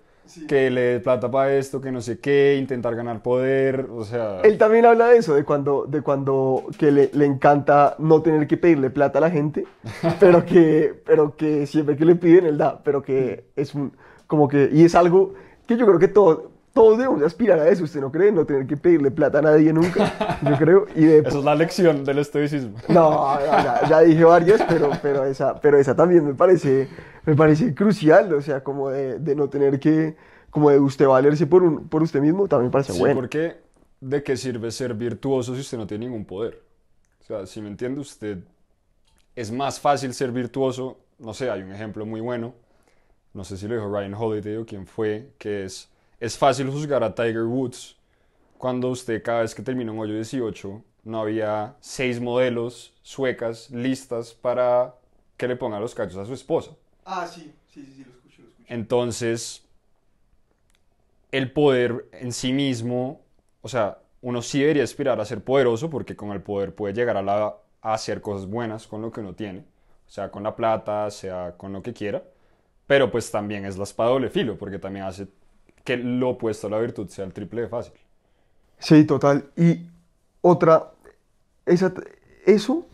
que 0.47 0.69
le 0.69 0.81
dé 0.81 1.00
plata 1.00 1.29
para 1.29 1.55
esto, 1.55 1.81
que 1.81 1.91
no 1.91 2.01
sé 2.01 2.19
qué, 2.19 2.57
intentar 2.59 2.95
ganar 2.95 3.21
poder, 3.21 3.88
o 3.91 4.03
sea... 4.03 4.41
Él 4.41 4.57
también 4.57 4.85
habla 4.85 5.07
de 5.07 5.17
eso, 5.17 5.35
de 5.35 5.43
cuando, 5.43 5.85
de 5.88 6.01
cuando 6.01 6.65
que 6.77 6.91
le, 6.91 7.09
le 7.13 7.25
encanta 7.25 7.95
no 8.00 8.21
tener 8.21 8.47
que 8.47 8.57
pedirle 8.57 8.89
plata 8.89 9.19
a 9.19 9.21
la 9.21 9.31
gente, 9.31 9.65
pero 10.19 10.45
que, 10.45 10.93
pero 11.05 11.35
que 11.35 11.65
siempre 11.65 11.95
que 11.95 12.05
le 12.05 12.15
piden 12.15 12.45
él 12.45 12.57
da, 12.57 12.81
pero 12.83 13.01
que 13.01 13.45
es 13.55 13.73
un, 13.75 13.93
como 14.27 14.47
que, 14.47 14.69
y 14.71 14.85
es 14.85 14.95
algo 14.95 15.33
que 15.67 15.77
yo 15.77 15.85
creo 15.85 16.00
que 16.00 16.07
todos, 16.07 16.50
todos 16.73 16.97
debemos 16.97 17.19
de 17.19 17.25
aspirar 17.25 17.59
a 17.59 17.67
eso, 17.67 17.83
¿usted 17.83 17.99
no 17.99 18.11
cree? 18.11 18.31
No 18.31 18.45
tener 18.45 18.65
que 18.65 18.77
pedirle 18.77 19.11
plata 19.11 19.39
a 19.39 19.41
nadie 19.41 19.73
nunca, 19.73 20.39
yo 20.41 20.57
creo, 20.57 20.85
y 20.95 21.03
de... 21.05 21.17
Esa 21.27 21.37
es 21.39 21.43
la 21.43 21.55
lección 21.55 22.03
del 22.05 22.19
estoicismo. 22.19 22.77
No, 22.89 23.39
ya, 23.39 23.87
ya- 23.89 23.99
dije 24.01 24.23
varias, 24.23 24.61
pero, 24.67 24.89
pero, 25.01 25.25
esa, 25.25 25.59
pero 25.59 25.77
esa 25.77 25.95
también 25.95 26.25
me 26.25 26.33
parece, 26.33 26.87
me 27.25 27.35
parece 27.35 27.73
crucial, 27.75 28.33
o 28.33 28.41
sea, 28.41 28.63
como 28.63 28.89
de, 28.89 29.19
de 29.19 29.35
no 29.35 29.49
tener 29.49 29.79
que, 29.79 30.15
como 30.49 30.69
de 30.69 30.79
usted 30.79 31.07
valerse 31.07 31.45
por, 31.45 31.63
un, 31.63 31.87
por 31.89 32.01
usted 32.03 32.22
mismo, 32.22 32.48
también 32.48 32.67
me 32.67 32.72
parece 32.72 32.93
Sí, 32.93 33.00
bueno. 33.00 33.15
porque 33.15 33.57
¿de 34.00 34.24
qué 34.24 34.37
sirve 34.37 34.72
ser 34.72 34.93
virtuoso 34.93 35.53
si 35.55 35.61
usted 35.61 35.77
no 35.77 35.85
tiene 35.87 36.05
ningún 36.05 36.25
poder? 36.25 36.61
O 37.22 37.24
sea, 37.24 37.46
si 37.46 37.61
me 37.61 37.67
entiende 37.67 38.00
usted, 38.01 38.39
es 39.35 39.51
más 39.51 39.79
fácil 39.79 40.13
ser 40.13 40.31
virtuoso, 40.31 40.98
no 41.19 41.33
sé, 41.33 41.50
hay 41.51 41.61
un 41.61 41.72
ejemplo 41.72 42.05
muy 42.05 42.22
bueno, 42.22 42.53
no 43.33 43.43
sé 43.43 43.57
si 43.57 43.67
lo 43.67 43.75
dijo 43.75 43.87
Ryan 43.93 44.13
Holiday 44.13 44.57
o 44.57 44.65
quién 44.65 44.85
fue, 44.87 45.31
que 45.37 45.65
es, 45.65 45.89
es 46.22 46.38
fácil 46.38 46.70
juzgar 46.72 47.03
a 47.03 47.16
Tiger 47.16 47.44
Woods 47.46 47.98
cuando 48.57 48.90
usted 48.90 49.24
cada 49.24 49.42
vez 49.42 49.55
que 49.55 49.64
termina 49.64 49.92
un 49.92 50.00
hoyo 50.00 50.16
18 50.16 50.84
no 51.03 51.22
había 51.22 51.75
seis 51.81 52.22
modelos 52.22 52.94
suecas 53.03 53.72
listas 53.72 54.34
para 54.34 54.96
que 55.38 55.48
le 55.48 55.57
ponga 55.57 55.79
los 55.79 55.96
cachos 55.96 56.18
a 56.18 56.25
su 56.25 56.34
esposa. 56.34 56.72
Ah, 57.05 57.27
sí, 57.27 57.53
sí, 57.74 57.86
sí, 57.86 57.94
sí, 57.98 58.03
lo 58.05 58.12
escucho, 58.12 58.44
lo 58.44 58.50
escucho. 58.50 58.66
Entonces, 58.70 59.64
el 61.31 61.51
poder 61.51 62.05
en 62.14 62.31
sí 62.34 62.53
mismo, 62.53 63.22
o 63.62 63.68
sea, 63.70 64.00
uno 64.22 64.42
sí 64.42 64.60
debería 64.62 64.84
aspirar 64.84 65.20
a 65.20 65.25
ser 65.25 65.44
poderoso 65.44 65.90
porque 65.90 66.16
con 66.16 66.31
el 66.31 66.42
poder 66.42 66.75
puede 66.75 66.94
llegar 66.94 67.18
a, 67.18 67.22
la- 67.22 67.55
a 67.81 67.94
hacer 67.94 68.22
cosas 68.22 68.48
buenas 68.48 68.88
con 68.88 69.01
lo 69.01 69.12
que 69.12 69.22
uno 69.22 69.34
tiene, 69.34 69.66
sea 70.07 70.29
con 70.31 70.44
la 70.44 70.55
plata, 70.55 71.10
sea 71.10 71.55
con 71.57 71.74
lo 71.74 71.81
que 71.81 71.94
quiera, 71.94 72.24
pero 72.88 73.12
pues 73.12 73.31
también 73.31 73.66
es 73.66 73.77
la 73.77 73.84
espada 73.86 74.12
doble 74.12 74.29
filo 74.29 74.57
porque 74.57 74.79
también 74.79 75.05
hace 75.05 75.27
que 75.83 75.98
lo 75.98 76.29
opuesto 76.31 76.67
a 76.67 76.70
la 76.72 76.79
virtud 76.79 77.07
sea 77.09 77.25
el 77.25 77.33
triple 77.33 77.61
de 77.61 77.70
fácil. 77.70 77.94
Sí, 78.79 79.05
total. 79.05 79.51
Y 79.55 79.87
otra, 80.41 80.91
esa, 81.65 81.94
eso 82.46 82.87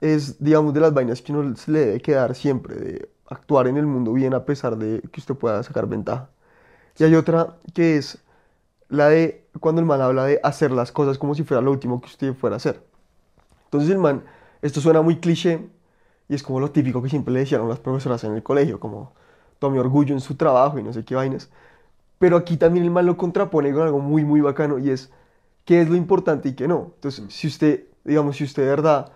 es, 0.00 0.42
digamos, 0.42 0.74
de 0.74 0.80
las 0.80 0.94
vainas 0.94 1.22
que 1.22 1.32
uno 1.32 1.54
le 1.68 1.80
debe 1.80 2.00
quedar 2.00 2.34
siempre, 2.34 2.76
de 2.76 3.10
actuar 3.28 3.68
en 3.68 3.76
el 3.78 3.86
mundo 3.86 4.12
bien 4.12 4.34
a 4.34 4.44
pesar 4.44 4.76
de 4.76 5.00
que 5.12 5.20
usted 5.20 5.34
pueda 5.36 5.62
sacar 5.62 5.88
ventaja. 5.88 6.30
Y 6.98 7.04
hay 7.04 7.14
otra 7.14 7.58
que 7.74 7.96
es 7.98 8.18
la 8.88 9.08
de 9.08 9.46
cuando 9.60 9.80
el 9.80 9.86
man 9.86 10.00
habla 10.02 10.24
de 10.26 10.40
hacer 10.42 10.72
las 10.72 10.92
cosas 10.92 11.18
como 11.18 11.34
si 11.34 11.44
fuera 11.44 11.62
lo 11.62 11.72
último 11.72 12.00
que 12.00 12.06
usted 12.08 12.34
fuera 12.34 12.56
a 12.56 12.58
hacer. 12.58 12.84
Entonces 13.66 13.90
el 13.90 13.98
man, 13.98 14.24
esto 14.62 14.80
suena 14.80 15.02
muy 15.02 15.20
cliché 15.20 15.68
y 16.28 16.34
es 16.34 16.42
como 16.42 16.60
lo 16.60 16.70
típico 16.70 17.02
que 17.02 17.08
siempre 17.10 17.32
le 17.34 17.40
decían 17.40 17.68
las 17.68 17.80
profesoras 17.80 18.24
en 18.24 18.34
el 18.34 18.42
colegio, 18.42 18.80
como 18.80 19.12
tome 19.58 19.78
orgullo 19.80 20.14
en 20.14 20.20
su 20.20 20.36
trabajo 20.36 20.78
y 20.78 20.82
no 20.82 20.92
sé 20.92 21.04
qué 21.04 21.14
vainas. 21.14 21.50
Pero 22.22 22.36
aquí 22.36 22.56
también 22.56 22.84
el 22.84 22.92
man 22.92 23.04
lo 23.04 23.16
contrapone 23.16 23.72
con 23.72 23.82
algo 23.82 23.98
muy, 23.98 24.24
muy 24.24 24.40
bacano 24.40 24.78
y 24.78 24.90
es 24.90 25.10
qué 25.64 25.80
es 25.80 25.90
lo 25.90 25.96
importante 25.96 26.50
y 26.50 26.52
qué 26.52 26.68
no. 26.68 26.92
Entonces, 26.94 27.24
si 27.34 27.48
usted, 27.48 27.86
digamos, 28.04 28.36
si 28.36 28.44
usted 28.44 28.62
de 28.62 28.68
verdad 28.68 29.10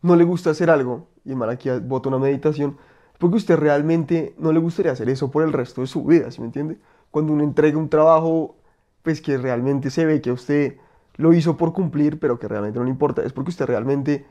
no 0.00 0.14
le 0.14 0.22
gusta 0.22 0.50
hacer 0.50 0.70
algo, 0.70 1.08
y 1.24 1.30
el 1.30 1.36
man 1.36 1.50
aquí 1.50 1.68
bota 1.82 2.08
una 2.08 2.20
meditación, 2.20 2.76
es 3.14 3.18
porque 3.18 3.34
usted 3.34 3.56
realmente 3.56 4.36
no 4.38 4.52
le 4.52 4.60
gustaría 4.60 4.92
hacer 4.92 5.08
eso 5.08 5.28
por 5.28 5.42
el 5.42 5.52
resto 5.52 5.80
de 5.80 5.88
su 5.88 6.04
vida, 6.04 6.30
¿sí 6.30 6.40
me 6.40 6.46
entiende? 6.46 6.78
Cuando 7.10 7.32
uno 7.32 7.42
entrega 7.42 7.76
un 7.76 7.88
trabajo, 7.88 8.54
pues 9.02 9.20
que 9.20 9.38
realmente 9.38 9.90
se 9.90 10.06
ve 10.06 10.20
que 10.20 10.30
usted 10.30 10.76
lo 11.16 11.32
hizo 11.32 11.56
por 11.56 11.72
cumplir, 11.72 12.20
pero 12.20 12.38
que 12.38 12.46
realmente 12.46 12.78
no 12.78 12.84
le 12.84 12.92
importa, 12.92 13.24
es 13.24 13.32
porque 13.32 13.50
usted 13.50 13.66
realmente 13.66 14.24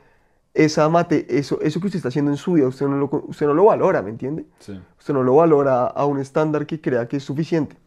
esa 0.54 0.88
mate, 0.88 1.26
eso, 1.28 1.60
eso 1.60 1.80
que 1.80 1.88
usted 1.88 1.98
está 1.98 2.08
haciendo 2.08 2.30
en 2.30 2.38
su 2.38 2.54
vida, 2.54 2.66
usted 2.66 2.86
no 2.86 2.96
lo, 2.96 3.10
usted 3.28 3.44
no 3.44 3.52
lo 3.52 3.66
valora, 3.66 4.00
¿me 4.00 4.08
entiende? 4.08 4.46
Sí. 4.58 4.80
Usted 4.98 5.12
no 5.12 5.22
lo 5.22 5.34
valora 5.34 5.84
a 5.84 6.06
un 6.06 6.18
estándar 6.18 6.64
que 6.64 6.80
crea 6.80 7.06
que 7.08 7.18
es 7.18 7.24
suficiente. 7.24 7.81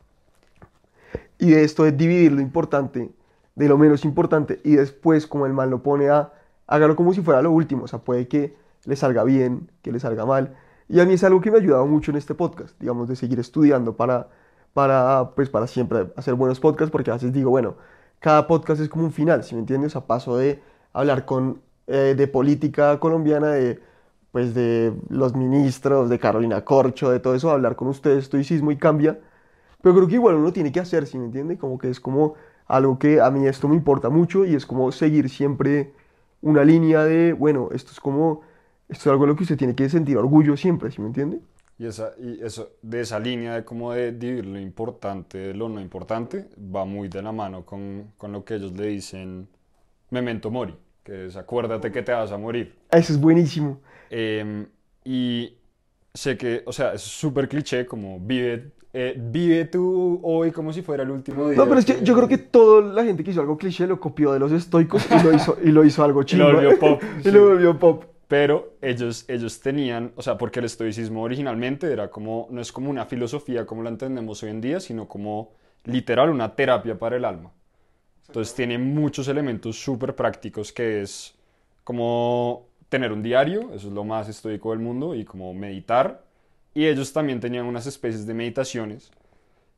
Y 1.37 1.53
esto 1.53 1.85
es 1.85 1.97
dividir 1.97 2.31
lo 2.31 2.41
importante 2.41 3.11
de 3.55 3.69
lo 3.69 3.77
menos 3.77 4.05
importante 4.05 4.59
y 4.63 4.75
después 4.75 5.27
como 5.27 5.45
el 5.45 5.53
mal 5.53 5.69
lo 5.69 5.81
pone 5.81 6.09
a, 6.09 6.33
hágalo 6.67 6.95
como 6.95 7.13
si 7.13 7.21
fuera 7.21 7.41
lo 7.41 7.51
último, 7.51 7.85
o 7.85 7.87
sea, 7.87 7.99
puede 7.99 8.27
que 8.27 8.55
le 8.85 8.95
salga 8.95 9.23
bien, 9.23 9.71
que 9.81 9.91
le 9.91 9.99
salga 9.99 10.25
mal. 10.25 10.55
Y 10.87 10.99
a 10.99 11.05
mí 11.05 11.13
es 11.13 11.23
algo 11.23 11.41
que 11.41 11.51
me 11.51 11.57
ha 11.57 11.61
ayudado 11.61 11.87
mucho 11.87 12.11
en 12.11 12.17
este 12.17 12.35
podcast, 12.35 12.79
digamos, 12.79 13.07
de 13.07 13.15
seguir 13.15 13.39
estudiando 13.39 13.95
para, 13.95 14.27
para, 14.73 15.31
pues, 15.35 15.49
para 15.49 15.67
siempre 15.67 16.11
hacer 16.15 16.35
buenos 16.35 16.59
podcasts, 16.59 16.91
porque 16.91 17.09
a 17.11 17.15
veces 17.15 17.33
digo, 17.33 17.49
bueno, 17.49 17.75
cada 18.19 18.45
podcast 18.47 18.81
es 18.81 18.89
como 18.89 19.05
un 19.05 19.11
final, 19.11 19.43
¿sí 19.43 19.55
me 19.55 19.61
entiendes? 19.61 19.95
O 19.95 19.99
sea, 19.99 20.07
paso 20.07 20.37
de 20.37 20.61
hablar 20.93 21.25
con, 21.25 21.61
eh, 21.87 22.13
de 22.17 22.27
política 22.27 22.99
colombiana, 22.99 23.49
de, 23.49 23.79
pues, 24.31 24.53
de 24.53 24.93
los 25.09 25.35
ministros, 25.35 26.09
de 26.09 26.19
Carolina 26.19 26.63
Corcho, 26.65 27.09
de 27.09 27.19
todo 27.19 27.35
eso, 27.35 27.49
hablar 27.51 27.75
con 27.75 27.87
ustedes, 27.87 28.25
estoicismo 28.25 28.71
y 28.71 28.77
cambia. 28.77 29.19
Pero 29.85 29.93
creo 29.93 30.07
que 30.07 30.15
igual 30.15 30.33
uno 30.33 30.51
tiene 30.51 30.71
que 30.71 30.79
hacer, 30.79 31.05
¿sí 31.05 31.15
me 31.19 31.25
entiende? 31.25 31.59
Como 31.59 31.77
que 31.77 31.91
es 31.91 31.99
como 31.99 32.33
algo 32.65 32.97
que 32.97 33.21
a 33.21 33.29
mí 33.29 33.45
esto 33.45 33.67
me 33.67 33.75
importa 33.75 34.09
mucho 34.09 34.43
y 34.43 34.55
es 34.55 34.65
como 34.65 34.91
seguir 34.91 35.29
siempre 35.29 35.93
una 36.41 36.63
línea 36.63 37.03
de, 37.03 37.33
bueno, 37.33 37.69
esto 37.71 37.91
es 37.91 37.99
como, 37.99 38.41
esto 38.89 39.03
es 39.03 39.07
algo 39.11 39.25
de 39.25 39.27
lo 39.27 39.35
que 39.35 39.43
usted 39.43 39.57
tiene 39.57 39.75
que 39.75 39.87
sentir 39.87 40.17
orgullo 40.17 40.57
siempre, 40.57 40.89
¿sí 40.89 41.01
me 41.01 41.09
entiende? 41.09 41.39
Y, 41.77 41.85
esa, 41.85 42.13
y 42.19 42.43
eso, 42.43 42.71
de 42.81 43.01
esa 43.01 43.19
línea 43.19 43.53
de 43.53 43.63
como 43.63 43.91
de 43.93 44.11
dividir 44.11 44.47
lo 44.47 44.59
importante 44.59 45.37
de 45.37 45.53
lo 45.53 45.69
no 45.69 45.79
importante, 45.79 46.49
va 46.57 46.83
muy 46.85 47.07
de 47.07 47.21
la 47.21 47.31
mano 47.31 47.63
con, 47.63 48.11
con 48.17 48.31
lo 48.31 48.43
que 48.43 48.55
ellos 48.55 48.71
le 48.71 48.87
dicen 48.87 49.47
memento 50.09 50.49
mori, 50.49 50.75
que 51.03 51.27
es 51.27 51.35
acuérdate 51.35 51.91
que 51.91 52.01
te 52.01 52.11
vas 52.11 52.31
a 52.31 52.39
morir. 52.39 52.73
Eso 52.89 53.13
es 53.13 53.21
buenísimo. 53.21 53.77
Em, 54.09 54.65
y 55.03 55.53
sé 56.15 56.37
que, 56.37 56.63
o 56.65 56.73
sea, 56.73 56.93
es 56.93 57.01
súper 57.01 57.47
cliché, 57.47 57.85
como 57.85 58.19
vive, 58.19 58.71
eh, 58.93 59.15
vive 59.17 59.65
tú 59.65 60.19
hoy 60.23 60.51
como 60.51 60.73
si 60.73 60.81
fuera 60.81 61.03
el 61.03 61.11
último 61.11 61.49
día. 61.49 61.57
No, 61.57 61.65
pero 61.65 61.79
es 61.79 61.85
que 61.85 62.01
yo 62.03 62.15
creo 62.15 62.27
que 62.27 62.37
toda 62.37 62.81
la 62.81 63.03
gente 63.03 63.23
que 63.23 63.31
hizo 63.31 63.41
algo 63.41 63.57
cliché 63.57 63.85
lo 63.85 63.99
copió 63.99 64.31
de 64.33 64.39
los 64.39 64.51
estoicos 64.51 65.05
y 65.11 65.23
lo 65.23 65.33
hizo, 65.33 65.57
y 65.61 65.71
lo 65.71 65.83
hizo 65.85 66.03
algo 66.03 66.21
Y 66.25 66.25
chido. 66.25 66.51
lo 66.51 66.55
volvió 66.61 66.79
pop. 66.79 67.03
y 67.19 67.23
sí. 67.23 67.31
lo 67.31 67.49
volvió 67.49 67.77
pop. 67.77 68.05
Pero 68.27 68.77
ellos, 68.81 69.25
ellos 69.27 69.59
tenían, 69.59 70.11
o 70.15 70.21
sea, 70.23 70.37
porque 70.37 70.59
el 70.59 70.65
estoicismo 70.65 71.21
originalmente 71.21 71.91
era 71.91 72.09
como, 72.09 72.47
no 72.49 72.59
es 72.59 72.71
como 72.71 72.89
una 72.89 73.05
filosofía 73.05 73.67
como 73.67 73.83
la 73.83 73.89
entendemos 73.89 74.41
hoy 74.41 74.49
en 74.49 74.61
día, 74.61 74.79
sino 74.79 75.07
como 75.07 75.51
literal 75.83 76.29
una 76.31 76.55
terapia 76.55 76.97
para 76.97 77.17
el 77.17 77.25
alma. 77.25 77.51
Entonces 78.27 78.55
tiene 78.55 78.79
muchos 78.79 79.27
elementos 79.27 79.77
súper 79.77 80.15
prácticos 80.15 80.71
que 80.71 81.01
es 81.01 81.35
como 81.83 82.67
tener 82.89 83.11
un 83.11 83.23
diario, 83.23 83.73
eso 83.73 83.87
es 83.87 83.93
lo 83.93 84.03
más 84.03 84.29
estoico 84.29 84.71
del 84.71 84.79
mundo, 84.79 85.15
y 85.15 85.25
como 85.25 85.53
meditar. 85.53 86.23
Y 86.73 86.87
ellos 86.87 87.13
también 87.13 87.39
tenían 87.39 87.65
unas 87.65 87.87
especies 87.87 88.25
de 88.25 88.33
meditaciones 88.33 89.11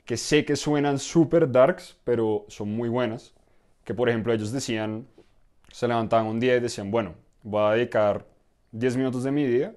que 0.05 0.17
sé 0.17 0.45
que 0.45 0.55
suenan 0.55 0.99
súper 0.99 1.51
darks, 1.51 1.97
pero 2.03 2.45
son 2.47 2.75
muy 2.75 2.89
buenas. 2.89 3.33
Que 3.83 3.93
por 3.93 4.09
ejemplo 4.09 4.33
ellos 4.33 4.51
decían, 4.51 5.07
se 5.71 5.87
levantaban 5.87 6.27
un 6.27 6.39
día 6.39 6.55
y 6.55 6.59
decían, 6.59 6.91
bueno, 6.91 7.15
voy 7.43 7.61
a 7.61 7.75
dedicar 7.75 8.25
10 8.71 8.97
minutos 8.97 9.23
de 9.23 9.31
mi 9.31 9.45
día 9.45 9.75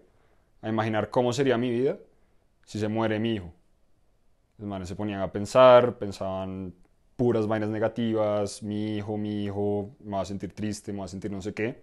a 0.62 0.68
imaginar 0.68 1.10
cómo 1.10 1.32
sería 1.32 1.58
mi 1.58 1.70
vida 1.70 1.98
si 2.64 2.78
se 2.78 2.88
muere 2.88 3.18
mi 3.18 3.34
hijo. 3.34 3.52
Los 4.58 4.68
manes 4.68 4.88
se 4.88 4.94
ponían 4.94 5.20
a 5.20 5.32
pensar, 5.32 5.98
pensaban 5.98 6.74
puras 7.16 7.46
vainas 7.46 7.70
negativas, 7.70 8.62
mi 8.62 8.96
hijo, 8.96 9.16
mi 9.16 9.44
hijo, 9.44 9.90
me 10.04 10.12
va 10.12 10.22
a 10.22 10.24
sentir 10.24 10.52
triste, 10.54 10.92
me 10.92 11.00
va 11.00 11.04
a 11.06 11.08
sentir 11.08 11.30
no 11.30 11.42
sé 11.42 11.52
qué. 11.54 11.80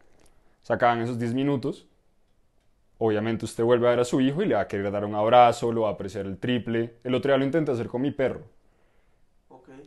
Sacaban 0.67 0.99
esos 0.99 1.17
10 1.17 1.33
minutos. 1.33 1.87
Obviamente 2.97 3.45
usted 3.45 3.63
vuelve 3.63 3.87
a 3.87 3.91
ver 3.91 4.01
a 4.01 4.03
su 4.03 4.19
hijo 4.19 4.43
y 4.43 4.47
le 4.47 4.55
va 4.55 4.61
a 4.61 4.67
querer 4.67 4.91
dar 4.91 5.05
un 5.05 5.15
abrazo, 5.15 5.71
lo 5.71 5.83
va 5.83 5.91
a 5.91 5.91
apreciar 5.93 6.25
el 6.25 6.37
triple. 6.39 6.95
El 7.05 7.15
otro 7.15 7.31
día 7.31 7.37
lo 7.37 7.45
intenté 7.45 7.71
hacer 7.71 7.87
con 7.87 8.01
mi 8.01 8.11
perro. 8.11 8.41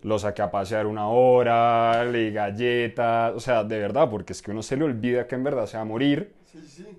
Lo 0.02 0.18
saqué 0.18 0.40
a 0.40 0.50
pasear 0.50 0.86
una 0.86 1.08
hora, 1.08 2.02
le 2.06 2.20
di 2.20 2.30
galletas, 2.30 3.34
o 3.36 3.40
sea, 3.40 3.62
de 3.62 3.78
verdad, 3.78 4.08
porque 4.08 4.32
es 4.32 4.40
que 4.40 4.52
uno 4.52 4.62
se 4.62 4.74
le 4.78 4.84
olvida 4.84 5.26
que 5.26 5.34
en 5.34 5.44
verdad 5.44 5.66
se 5.66 5.76
va 5.76 5.82
a 5.82 5.84
morir, 5.84 6.32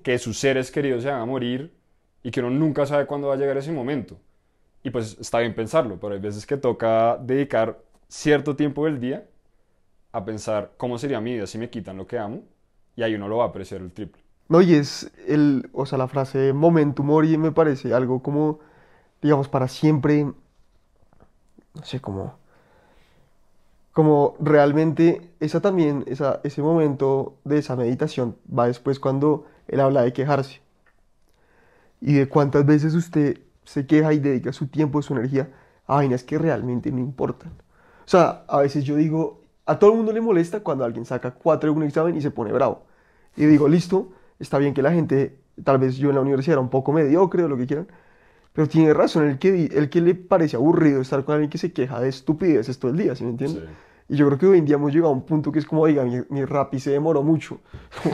que 0.03 0.19
sus 0.19 0.37
seres 0.37 0.69
queridos 0.69 1.01
se 1.01 1.09
van 1.09 1.21
a 1.21 1.25
morir 1.25 1.73
y 2.21 2.29
que 2.29 2.39
uno 2.39 2.51
nunca 2.51 2.85
sabe 2.85 3.07
cuándo 3.07 3.29
va 3.29 3.33
a 3.33 3.37
llegar 3.37 3.57
ese 3.57 3.71
momento. 3.71 4.15
Y 4.83 4.91
pues 4.91 5.17
está 5.19 5.39
bien 5.39 5.55
pensarlo, 5.55 5.99
pero 5.99 6.13
hay 6.13 6.19
veces 6.19 6.45
que 6.45 6.57
toca 6.57 7.17
dedicar 7.17 7.79
cierto 8.07 8.55
tiempo 8.55 8.85
del 8.85 8.99
día 8.99 9.25
a 10.11 10.23
pensar 10.23 10.73
cómo 10.77 10.99
sería 10.99 11.19
mi 11.19 11.33
vida 11.33 11.47
si 11.47 11.57
me 11.57 11.71
quitan 11.71 11.97
lo 11.97 12.05
que 12.05 12.19
amo 12.19 12.43
y 12.95 13.03
ahí 13.03 13.15
uno 13.15 13.27
lo 13.27 13.37
va 13.37 13.45
a 13.45 13.47
apreciar 13.47 13.81
el 13.81 13.91
triple. 13.91 14.21
No, 14.49 14.61
y 14.61 14.73
es 14.73 15.11
el, 15.27 15.69
o 15.73 15.85
sea, 15.85 15.97
la 15.97 16.07
frase 16.07 16.53
momentum 16.53 17.05
mori 17.05 17.37
me 17.37 17.51
parece 17.51 17.93
algo 17.93 18.21
como, 18.21 18.59
digamos, 19.21 19.47
para 19.47 19.67
siempre, 19.67 20.25
no 20.25 20.35
sé, 21.83 22.01
como, 22.01 22.35
como 23.93 24.35
realmente 24.39 25.31
esa 25.39 25.61
también, 25.61 26.03
esa, 26.07 26.41
ese 26.43 26.61
momento 26.61 27.37
de 27.45 27.59
esa 27.59 27.75
meditación 27.75 28.35
va 28.47 28.67
después 28.67 28.99
cuando 28.99 29.45
él 29.67 29.79
habla 29.79 30.01
de 30.01 30.13
quejarse 30.13 30.61
y 32.01 32.13
de 32.13 32.27
cuántas 32.27 32.65
veces 32.65 32.93
usted 32.95 33.39
se 33.63 33.85
queja 33.85 34.11
y 34.13 34.19
dedica 34.19 34.51
su 34.51 34.67
tiempo, 34.67 35.01
su 35.01 35.13
energía 35.13 35.49
a 35.87 35.95
vainas 35.95 36.23
que 36.23 36.37
realmente 36.37 36.91
no 36.91 36.99
importan. 36.99 37.51
O 37.51 38.09
sea, 38.11 38.43
a 38.47 38.59
veces 38.59 38.83
yo 38.83 38.95
digo, 38.95 39.40
a 39.71 39.79
todo 39.79 39.91
el 39.91 39.97
mundo 39.97 40.11
le 40.11 40.21
molesta 40.21 40.59
cuando 40.61 40.83
alguien 40.85 41.05
saca 41.05 41.31
cuatro 41.31 41.71
en 41.71 41.77
un 41.77 41.83
examen 41.83 42.15
y 42.15 42.21
se 42.21 42.31
pone 42.31 42.51
bravo. 42.51 42.83
Y 43.35 43.45
digo, 43.45 43.67
listo, 43.67 44.09
está 44.39 44.57
bien 44.57 44.73
que 44.73 44.81
la 44.81 44.91
gente, 44.91 45.37
tal 45.63 45.77
vez 45.77 45.97
yo 45.97 46.09
en 46.09 46.15
la 46.15 46.21
universidad 46.21 46.53
era 46.53 46.61
un 46.61 46.69
poco 46.69 46.91
mediocre 46.91 47.43
o 47.43 47.47
lo 47.47 47.57
que 47.57 47.65
quieran, 47.67 47.87
pero 48.53 48.67
tiene 48.67 48.93
razón, 48.93 49.27
el 49.29 49.39
que, 49.39 49.65
el 49.65 49.89
que 49.89 50.01
le 50.01 50.13
parece 50.15 50.57
aburrido 50.57 50.99
estar 51.01 51.23
con 51.23 51.33
alguien 51.35 51.49
que 51.49 51.57
se 51.57 51.71
queja 51.71 51.99
de 52.01 52.09
estupideces 52.09 52.77
todo 52.79 52.91
el 52.91 52.97
día, 52.97 53.15
¿sí 53.15 53.23
me 53.23 53.29
entiendes? 53.31 53.63
Sí. 53.63 53.69
Y 54.09 54.17
yo 54.17 54.25
creo 54.27 54.37
que 54.37 54.45
hoy 54.47 54.57
en 54.57 54.65
día 54.65 54.75
hemos 54.75 54.91
llegado 54.91 55.11
a 55.13 55.15
un 55.15 55.21
punto 55.21 55.53
que 55.53 55.59
es 55.59 55.65
como, 55.65 55.83
oiga, 55.83 56.03
mi, 56.03 56.21
mi 56.27 56.43
Rappi 56.43 56.81
se 56.81 56.91
demoró 56.91 57.23
mucho. 57.23 57.59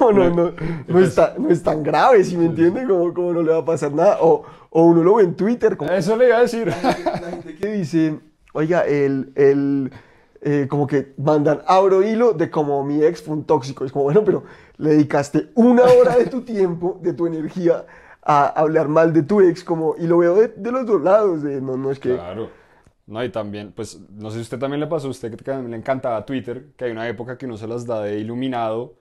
no, 0.00 0.12
no, 0.12 0.30
no, 0.30 0.52
no, 0.86 0.98
está- 1.00 1.34
no 1.38 1.48
es 1.50 1.62
tan 1.62 1.82
grave, 1.82 2.22
¿sí 2.24 2.36
me 2.36 2.46
entiende? 2.46 2.86
Como, 2.86 3.12
como 3.12 3.32
no 3.32 3.42
le 3.42 3.50
va 3.52 3.58
a 3.58 3.64
pasar 3.64 3.92
nada. 3.92 4.18
O, 4.20 4.44
o 4.70 4.82
uno 4.84 5.02
lo 5.02 5.16
ve 5.16 5.24
en 5.24 5.34
Twitter, 5.34 5.76
como 5.76 5.90
Eso 5.90 6.16
le 6.16 6.26
iba 6.28 6.36
a 6.38 6.42
decir. 6.42 6.66
la 6.68 7.30
gente 7.30 7.56
que 7.56 7.72
dice, 7.72 8.18
oiga, 8.56 8.86
el, 8.86 9.32
el, 9.34 9.90
eh, 10.40 10.66
como 10.68 10.86
que 10.86 11.14
mandan, 11.18 11.62
abro 11.66 12.02
hilo 12.02 12.32
de 12.32 12.50
como 12.50 12.84
mi 12.84 13.02
ex 13.02 13.22
fue 13.22 13.34
un 13.34 13.44
tóxico. 13.44 13.84
Es 13.84 13.92
como, 13.92 14.04
bueno, 14.04 14.24
pero 14.24 14.44
le 14.78 14.90
dedicaste 14.90 15.48
una 15.54 15.84
hora 15.84 16.16
de 16.16 16.26
tu 16.26 16.42
tiempo, 16.42 16.98
de 17.02 17.12
tu 17.12 17.26
energía, 17.26 17.84
a 18.22 18.46
hablar 18.46 18.88
mal 18.88 19.12
de 19.12 19.22
tu 19.22 19.40
ex, 19.40 19.62
como, 19.62 19.94
y 19.98 20.06
lo 20.06 20.18
veo 20.18 20.34
de, 20.34 20.48
de 20.48 20.72
los 20.72 20.84
dos 20.86 21.02
lados, 21.02 21.42
de, 21.42 21.60
no, 21.60 21.76
no 21.76 21.90
es 21.90 21.98
que... 21.98 22.14
Claro. 22.14 22.50
No, 23.06 23.22
y 23.22 23.28
también, 23.28 23.72
pues, 23.72 24.00
no 24.10 24.30
sé 24.30 24.34
si 24.34 24.40
a 24.40 24.42
usted 24.42 24.58
también 24.58 24.80
le 24.80 24.88
pasó 24.88 25.06
a 25.06 25.10
usted 25.10 25.30
que 25.30 25.44
también 25.44 25.70
le 25.70 25.76
encantaba 25.76 26.26
Twitter, 26.26 26.66
que 26.76 26.86
hay 26.86 26.90
una 26.90 27.08
época 27.08 27.38
que 27.38 27.46
uno 27.46 27.56
se 27.56 27.68
las 27.68 27.86
da 27.86 28.02
de 28.02 28.18
iluminado 28.18 28.94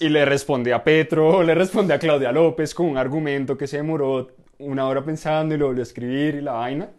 y 0.00 0.08
le 0.08 0.24
responde 0.24 0.74
a 0.74 0.82
Petro, 0.82 1.42
le 1.44 1.54
responde 1.54 1.94
a 1.94 1.98
Claudia 1.98 2.32
López 2.32 2.74
con 2.74 2.86
un 2.86 2.98
argumento 2.98 3.56
que 3.56 3.68
se 3.68 3.76
demoró 3.76 4.28
una 4.58 4.86
hora 4.88 5.04
pensando 5.04 5.54
y 5.54 5.58
lo 5.58 5.66
volvió 5.66 5.82
a 5.82 5.84
escribir 5.84 6.34
y 6.36 6.40
la 6.40 6.52
vaina. 6.52 6.90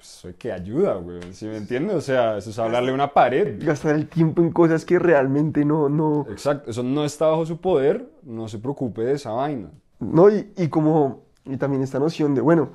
Pues 0.00 0.24
eso 0.24 0.30
que 0.38 0.50
ayuda, 0.50 0.94
güey, 0.94 1.20
¿sí 1.34 1.44
me 1.44 1.58
entiende? 1.58 1.94
O 1.94 2.00
sea, 2.00 2.38
eso 2.38 2.48
es 2.48 2.58
hablarle 2.58 2.90
a 2.90 2.94
una 2.94 3.12
pared. 3.12 3.62
Gastar 3.62 3.96
el 3.96 4.08
tiempo 4.08 4.40
en 4.40 4.50
cosas 4.50 4.86
que 4.86 4.98
realmente 4.98 5.62
no, 5.62 5.90
no, 5.90 6.26
Exacto, 6.30 6.70
eso 6.70 6.82
no 6.82 7.04
está 7.04 7.26
bajo 7.26 7.44
su 7.44 7.60
poder, 7.60 8.10
no 8.22 8.48
se 8.48 8.58
preocupe 8.58 9.02
de 9.02 9.12
esa 9.12 9.32
vaina. 9.32 9.68
No, 9.98 10.30
y, 10.30 10.54
y 10.56 10.68
como, 10.68 11.24
y 11.44 11.58
también 11.58 11.82
esta 11.82 11.98
noción 11.98 12.34
de, 12.34 12.40
bueno, 12.40 12.70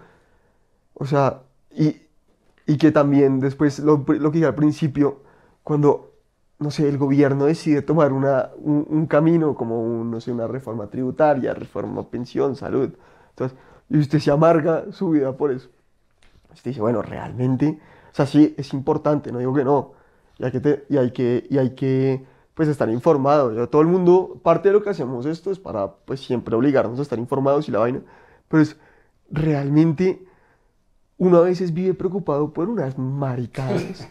o 0.94 1.08
sea, 1.08 1.42
y, 1.72 1.96
y 2.68 2.78
que 2.78 2.92
también 2.92 3.40
después, 3.40 3.80
lo, 3.80 4.06
lo 4.08 4.32
que 4.32 4.38
dije 4.38 4.46
al 4.46 4.54
principio, 4.54 5.24
cuando, 5.64 6.14
no 6.60 6.70
sé, 6.70 6.88
el 6.88 7.00
gobierno 7.00 7.46
decide 7.46 7.82
tomar 7.82 8.14
una, 8.14 8.52
un, 8.58 8.86
un 8.88 9.08
camino 9.08 9.56
como, 9.56 9.82
un, 9.82 10.12
no 10.12 10.22
sé, 10.22 10.32
una 10.32 10.46
reforma 10.46 10.92
tributaria, 10.92 11.56
reforma 11.56 12.08
pensión, 12.08 12.56
salud, 12.56 12.92
entonces, 13.30 13.58
y 13.90 13.98
usted 13.98 14.20
se 14.20 14.30
amarga 14.30 14.92
su 14.92 15.10
vida 15.10 15.36
por 15.36 15.52
eso. 15.52 15.70
Usted 16.56 16.72
dice, 16.72 16.82
bueno, 16.82 17.02
realmente, 17.02 17.80
o 18.12 18.16
sea, 18.16 18.26
sí, 18.26 18.56
es 18.58 18.74
importante, 18.74 19.32
no 19.32 19.40
digo 19.40 19.54
que 19.54 19.64
no, 19.64 19.92
y 20.40 20.46
hay 20.46 20.52
que, 20.52 20.60
te- 20.60 20.86
y 20.90 20.98
hay 20.98 21.12
que, 21.12 21.46
y 21.50 21.58
hay 21.58 21.76
que 21.76 22.26
pues, 22.54 22.68
estar 22.70 22.90
informado. 22.90 23.54
Yo, 23.54 23.68
todo 23.70 23.82
el 23.82 23.88
mundo, 23.88 24.40
parte 24.42 24.70
de 24.70 24.74
lo 24.74 24.82
que 24.82 24.90
hacemos 24.90 25.26
esto 25.26 25.52
es 25.52 25.60
para, 25.60 25.92
pues, 26.06 26.22
siempre 26.22 26.56
obligarnos 26.56 26.98
a 27.00 27.02
estar 27.02 27.20
informados 27.20 27.68
y 27.68 27.72
la 27.72 27.80
vaina, 27.80 28.00
pero 28.48 28.64
es 28.64 28.78
realmente, 29.30 30.26
uno 31.18 31.38
a 31.38 31.42
veces 31.42 31.74
vive 31.74 31.94
preocupado 31.94 32.52
por 32.54 32.70
unas 32.70 32.98
maricadas, 32.98 34.08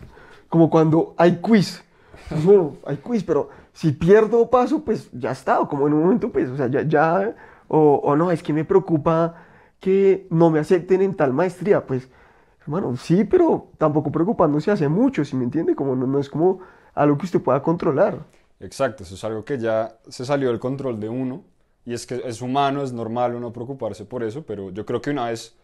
como 0.49 0.71
cuando 0.71 1.15
hay 1.17 1.37
quiz. 1.41 1.83
Bueno, 2.45 2.77
hay 2.87 2.97
quiz, 2.99 3.25
pero 3.25 3.49
si 3.73 3.93
pierdo 3.93 4.41
o 4.41 4.51
paso, 4.51 4.85
pues 4.85 5.11
ya 5.13 5.31
está, 5.33 5.61
o 5.61 5.69
como 5.69 5.87
en 5.87 5.95
un 5.95 6.03
momento, 6.03 6.31
pues, 6.31 6.49
o 6.51 6.57
sea, 6.57 6.69
ya, 6.69 6.83
ya, 6.83 7.35
o, 7.69 8.01
o 8.05 8.17
no, 8.17 8.31
es 8.31 8.43
que 8.43 8.53
me 8.53 8.65
preocupa 8.65 9.35
que 9.81 10.27
no 10.31 10.51
me 10.51 10.59
acepten 10.59 11.03
en 11.03 11.15
tal 11.15 11.33
maestría, 11.33 11.87
pues, 11.87 12.09
hermano, 12.65 12.97
sí, 12.97 13.25
pero 13.25 13.71
tampoco 13.79 14.11
preocupándose 14.11 14.71
hace 14.71 14.89
mucho, 14.89 15.25
¿sí 15.25 15.37
me 15.37 15.45
entiende? 15.45 15.75
Como 15.75 15.95
no, 15.95 16.19
es 16.19 16.29
como 16.29 16.61
algo 16.95 17.19
que 17.19 17.27
usted 17.27 17.41
pueda 17.41 17.63
controlar. 17.63 18.19
Exacto, 18.61 19.03
eso 19.03 19.15
es 19.15 19.25
algo 19.25 19.45
que 19.45 19.59
ya 19.59 19.99
se 20.09 20.25
salió 20.25 20.49
del 20.49 20.59
control 20.59 20.99
de 21.01 21.09
uno 21.09 21.45
y 21.85 21.93
es 21.93 22.07
que 22.07 22.23
es 22.25 22.41
humano, 22.41 22.83
es 22.83 22.93
normal 22.93 23.35
uno 23.35 23.53
preocuparse 23.53 24.05
por 24.05 24.23
eso, 24.23 24.45
pero 24.47 24.71
yo 24.71 24.87
creo 24.87 25.03
que 25.03 25.11
una 25.11 25.27
vez 25.27 25.57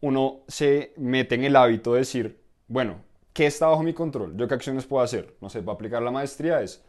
uno 0.00 0.40
se 0.48 0.92
mete 0.96 1.36
en 1.36 1.44
el 1.44 1.56
hábito 1.56 1.92
de 1.92 2.00
decir, 2.00 2.38
bueno, 2.68 2.96
¿qué 3.32 3.46
está 3.46 3.68
bajo 3.68 3.82
mi 3.82 3.94
control? 3.94 4.36
¿Yo 4.36 4.48
qué 4.48 4.54
acciones 4.54 4.84
puedo 4.84 5.02
hacer? 5.02 5.34
No 5.40 5.48
sé, 5.48 5.62
para 5.62 5.74
aplicar 5.74 6.02
la 6.02 6.10
maestría 6.10 6.60
es, 6.60 6.82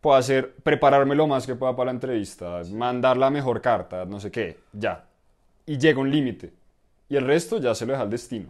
puedo 0.00 0.16
hacer, 0.16 0.54
prepararme 0.62 1.14
lo 1.14 1.26
más 1.26 1.46
que 1.46 1.54
pueda 1.54 1.76
para 1.76 1.86
la 1.86 1.92
entrevista, 1.92 2.62
mandar 2.72 3.16
la 3.16 3.30
mejor 3.30 3.60
carta, 3.60 4.04
no 4.06 4.20
sé 4.20 4.30
qué, 4.30 4.58
ya. 4.72 5.04
Y 5.66 5.78
llega 5.78 6.00
un 6.00 6.10
límite. 6.10 6.52
Y 7.08 7.16
el 7.16 7.26
resto 7.26 7.58
ya 7.58 7.74
se 7.74 7.84
lo 7.84 7.92
deja 7.92 8.04
al 8.04 8.10
destino. 8.10 8.48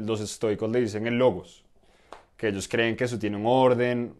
Los 0.00 0.20
estoicos 0.20 0.70
le 0.70 0.80
dicen 0.80 1.06
el 1.06 1.18
logos, 1.18 1.64
que 2.36 2.48
ellos 2.48 2.68
creen 2.68 2.96
que 2.96 3.04
eso 3.04 3.18
tiene 3.18 3.36
un 3.36 3.46
orden. 3.46 4.14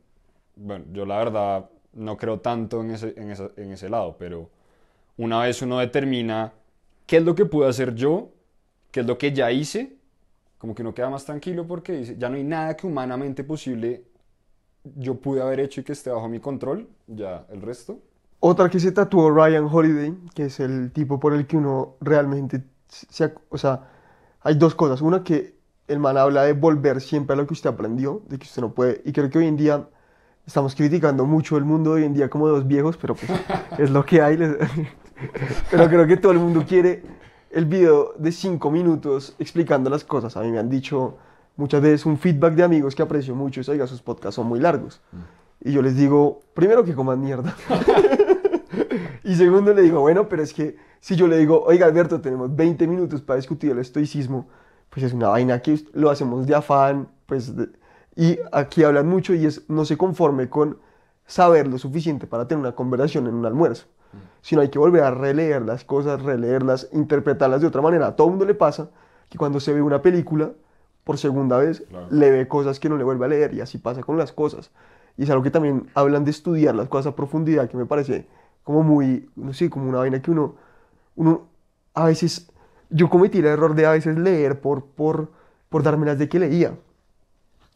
Bueno, 0.56 0.84
yo 0.92 1.06
la 1.06 1.18
verdad 1.18 1.70
no 1.94 2.16
creo 2.16 2.40
tanto 2.40 2.82
en 2.82 2.92
ese, 2.92 3.14
en 3.16 3.30
esa- 3.30 3.50
en 3.56 3.72
ese 3.72 3.88
lado, 3.90 4.16
pero 4.18 4.50
una 5.18 5.40
vez 5.42 5.62
uno 5.62 5.78
determina 5.78 6.52
qué 7.06 7.18
es 7.18 7.24
lo 7.24 7.34
que 7.34 7.46
puedo 7.46 7.68
hacer 7.68 7.94
yo, 7.94 8.30
qué 8.92 9.00
es 9.00 9.06
lo 9.06 9.18
que 9.18 9.32
ya 9.32 9.52
hice, 9.52 9.96
como 10.58 10.74
que 10.74 10.82
uno 10.82 10.94
queda 10.94 11.10
más 11.10 11.24
tranquilo 11.26 11.66
porque 11.66 11.92
dice, 11.94 12.16
ya 12.18 12.28
no 12.30 12.36
hay 12.36 12.44
nada 12.44 12.76
que 12.76 12.86
humanamente 12.86 13.44
posible 13.44 14.04
yo 14.96 15.14
pude 15.20 15.42
haber 15.42 15.60
hecho 15.60 15.80
y 15.80 15.84
que 15.84 15.92
esté 15.92 16.10
bajo 16.10 16.28
mi 16.28 16.40
control, 16.40 16.88
ya 17.06 17.46
el 17.50 17.62
resto. 17.62 18.00
Otra 18.40 18.68
que 18.68 18.80
se 18.80 18.90
tatuó 18.92 19.30
Ryan 19.30 19.68
Holiday, 19.70 20.14
que 20.34 20.46
es 20.46 20.58
el 20.60 20.90
tipo 20.92 21.20
por 21.20 21.32
el 21.34 21.46
que 21.46 21.56
uno 21.56 21.96
realmente 22.00 22.64
se, 22.88 23.32
o 23.50 23.56
sea, 23.58 23.88
hay 24.40 24.54
dos 24.56 24.74
cosas. 24.74 25.00
Una 25.00 25.22
que 25.22 25.54
el 25.88 25.98
man 25.98 26.16
habla 26.16 26.44
de 26.44 26.52
volver 26.52 27.00
siempre 27.00 27.34
a 27.34 27.36
lo 27.36 27.46
que 27.46 27.54
usted 27.54 27.70
aprendió, 27.70 28.22
de 28.28 28.38
que 28.38 28.44
usted 28.44 28.62
no 28.62 28.72
puede, 28.72 29.02
y 29.04 29.12
creo 29.12 29.30
que 29.30 29.38
hoy 29.38 29.46
en 29.46 29.56
día 29.56 29.88
estamos 30.46 30.74
criticando 30.74 31.24
mucho 31.26 31.56
el 31.56 31.64
mundo 31.64 31.94
de 31.94 32.00
hoy 32.00 32.06
en 32.06 32.14
día 32.14 32.28
como 32.28 32.48
dos 32.48 32.66
viejos, 32.66 32.96
pero 32.96 33.14
pues 33.14 33.30
es 33.78 33.90
lo 33.90 34.04
que 34.04 34.22
hay. 34.22 34.36
Pero 35.70 35.88
creo 35.88 36.06
que 36.06 36.16
todo 36.16 36.32
el 36.32 36.40
mundo 36.40 36.64
quiere 36.66 37.04
el 37.52 37.66
video 37.66 38.14
de 38.18 38.32
5 38.32 38.70
minutos 38.72 39.36
explicando 39.38 39.88
las 39.88 40.02
cosas. 40.02 40.36
A 40.36 40.40
mí 40.40 40.50
me 40.50 40.58
han 40.58 40.68
dicho 40.68 41.16
muchas 41.56 41.80
veces 41.80 42.06
un 42.06 42.18
feedback 42.18 42.54
de 42.54 42.64
amigos 42.64 42.94
que 42.94 43.02
aprecio 43.02 43.34
mucho 43.34 43.60
es, 43.60 43.68
oiga, 43.68 43.86
sus 43.86 44.02
podcasts 44.02 44.36
son 44.36 44.46
muy 44.46 44.58
largos. 44.58 45.00
Y 45.60 45.72
yo 45.72 45.82
les 45.82 45.96
digo, 45.96 46.40
primero 46.54 46.82
que 46.82 46.94
coman 46.94 47.20
mierda. 47.20 47.54
y 49.24 49.36
segundo 49.36 49.72
le 49.72 49.82
digo, 49.82 50.00
bueno, 50.00 50.28
pero 50.28 50.42
es 50.42 50.52
que 50.52 50.76
si 50.98 51.14
yo 51.14 51.28
le 51.28 51.38
digo, 51.38 51.62
oiga, 51.62 51.86
Alberto, 51.86 52.20
tenemos 52.20 52.54
20 52.54 52.86
minutos 52.86 53.22
para 53.22 53.36
discutir 53.36 53.70
el 53.70 53.78
estoicismo, 53.78 54.48
pues 54.92 55.04
es 55.04 55.12
una 55.14 55.28
vaina 55.28 55.60
que 55.60 55.80
lo 55.94 56.10
hacemos 56.10 56.46
de 56.46 56.54
afán, 56.54 57.08
pues, 57.26 57.56
de- 57.56 57.70
y 58.14 58.38
aquí 58.52 58.84
hablan 58.84 59.08
mucho 59.08 59.32
y 59.32 59.46
es, 59.46 59.68
no 59.70 59.86
se 59.86 59.96
conforme 59.96 60.50
con 60.50 60.76
saber 61.26 61.66
lo 61.66 61.78
suficiente 61.78 62.26
para 62.26 62.46
tener 62.46 62.60
una 62.60 62.72
conversación 62.74 63.26
en 63.26 63.34
un 63.34 63.46
almuerzo, 63.46 63.86
sino 64.42 64.60
hay 64.60 64.68
que 64.68 64.78
volver 64.78 65.02
a 65.04 65.10
releer 65.10 65.62
las 65.62 65.84
cosas, 65.84 66.20
releerlas, 66.22 66.88
interpretarlas 66.92 67.62
de 67.62 67.66
otra 67.68 67.80
manera. 67.80 68.08
A 68.08 68.16
todo 68.16 68.28
mundo 68.28 68.44
le 68.44 68.54
pasa 68.54 68.90
que 69.30 69.38
cuando 69.38 69.60
se 69.60 69.72
ve 69.72 69.80
una 69.80 70.02
película 70.02 70.50
por 71.04 71.16
segunda 71.16 71.56
vez, 71.56 71.82
Claro. 71.88 72.08
le 72.10 72.30
ve 72.30 72.46
cosas 72.48 72.78
que 72.78 72.88
no 72.90 72.98
le 72.98 73.04
vuelve 73.04 73.24
a 73.24 73.28
leer 73.28 73.54
y 73.54 73.60
así 73.62 73.78
pasa 73.78 74.02
con 74.02 74.18
las 74.18 74.30
cosas. 74.32 74.70
Y 75.16 75.22
es 75.22 75.30
algo 75.30 75.42
que 75.42 75.50
también 75.50 75.88
hablan 75.94 76.24
de 76.24 76.32
estudiar 76.32 76.74
las 76.74 76.88
cosas 76.88 77.12
a 77.12 77.16
profundidad, 77.16 77.68
que 77.70 77.76
me 77.78 77.86
parece 77.86 78.26
como 78.62 78.82
muy, 78.82 79.30
no 79.36 79.54
sé, 79.54 79.70
como 79.70 79.88
una 79.88 79.98
vaina 79.98 80.20
que 80.20 80.30
uno, 80.30 80.54
uno 81.16 81.46
a 81.94 82.04
veces, 82.06 82.50
yo 82.92 83.08
cometí 83.10 83.38
el 83.38 83.46
error 83.46 83.74
de 83.74 83.86
a 83.86 83.92
veces 83.92 84.16
leer 84.18 84.60
por, 84.60 84.84
por, 84.86 85.30
por 85.68 85.82
dármelas 85.82 86.18
de 86.18 86.28
que 86.28 86.38
leía. 86.38 86.74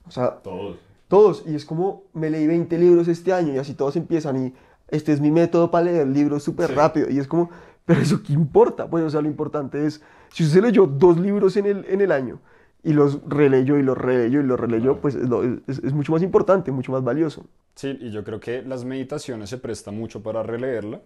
O 0.06 0.10
sea, 0.10 0.30
Todos. 0.42 0.76
todos, 1.08 1.44
y 1.46 1.54
es 1.54 1.64
como 1.64 2.04
me 2.12 2.30
leí 2.30 2.46
20 2.46 2.78
libros 2.78 3.08
este 3.08 3.32
año 3.32 3.52
y 3.54 3.58
así 3.58 3.74
todos 3.74 3.96
empiezan 3.96 4.46
y 4.46 4.54
este 4.88 5.12
es 5.12 5.20
mi 5.20 5.30
método 5.30 5.70
para 5.70 5.86
leer 5.86 6.06
libros 6.06 6.42
súper 6.44 6.68
Sí. 6.68 6.74
rápido 6.74 7.10
y 7.10 7.18
es 7.18 7.26
como, 7.26 7.50
pero 7.84 8.00
eso 8.00 8.22
qué 8.22 8.32
importa, 8.32 8.88
pues 8.88 9.02
o 9.04 9.10
sea, 9.10 9.20
lo 9.20 9.28
importante 9.28 9.84
es, 9.86 10.00
si 10.32 10.44
usted 10.44 10.62
leyó 10.62 10.86
dos 10.86 11.18
libros 11.18 11.56
en 11.56 11.66
el, 11.66 11.84
en 11.88 12.00
el 12.00 12.12
año 12.12 12.38
y 12.84 12.92
los 12.92 13.18
releyó 13.28 13.78
y 13.78 13.82
los 13.82 13.98
releyó 13.98 14.40
y 14.40 14.44
los 14.44 14.60
releyó, 14.60 15.00
pues 15.00 15.16
es, 15.16 15.28
es- 15.66 15.82
es 15.82 15.92
mucho 15.92 16.12
más 16.12 16.22
importante, 16.22 16.70
mucho 16.70 16.92
más 16.92 17.02
valioso. 17.02 17.44
Sí, 17.74 17.96
y 18.00 18.10
yo 18.12 18.22
creo 18.22 18.38
que 18.38 18.62
las 18.62 18.84
meditaciones 18.84 19.50
se 19.50 19.58
presta 19.58 19.90
mucho 19.90 20.22
para 20.22 20.44
releerla, 20.44 21.00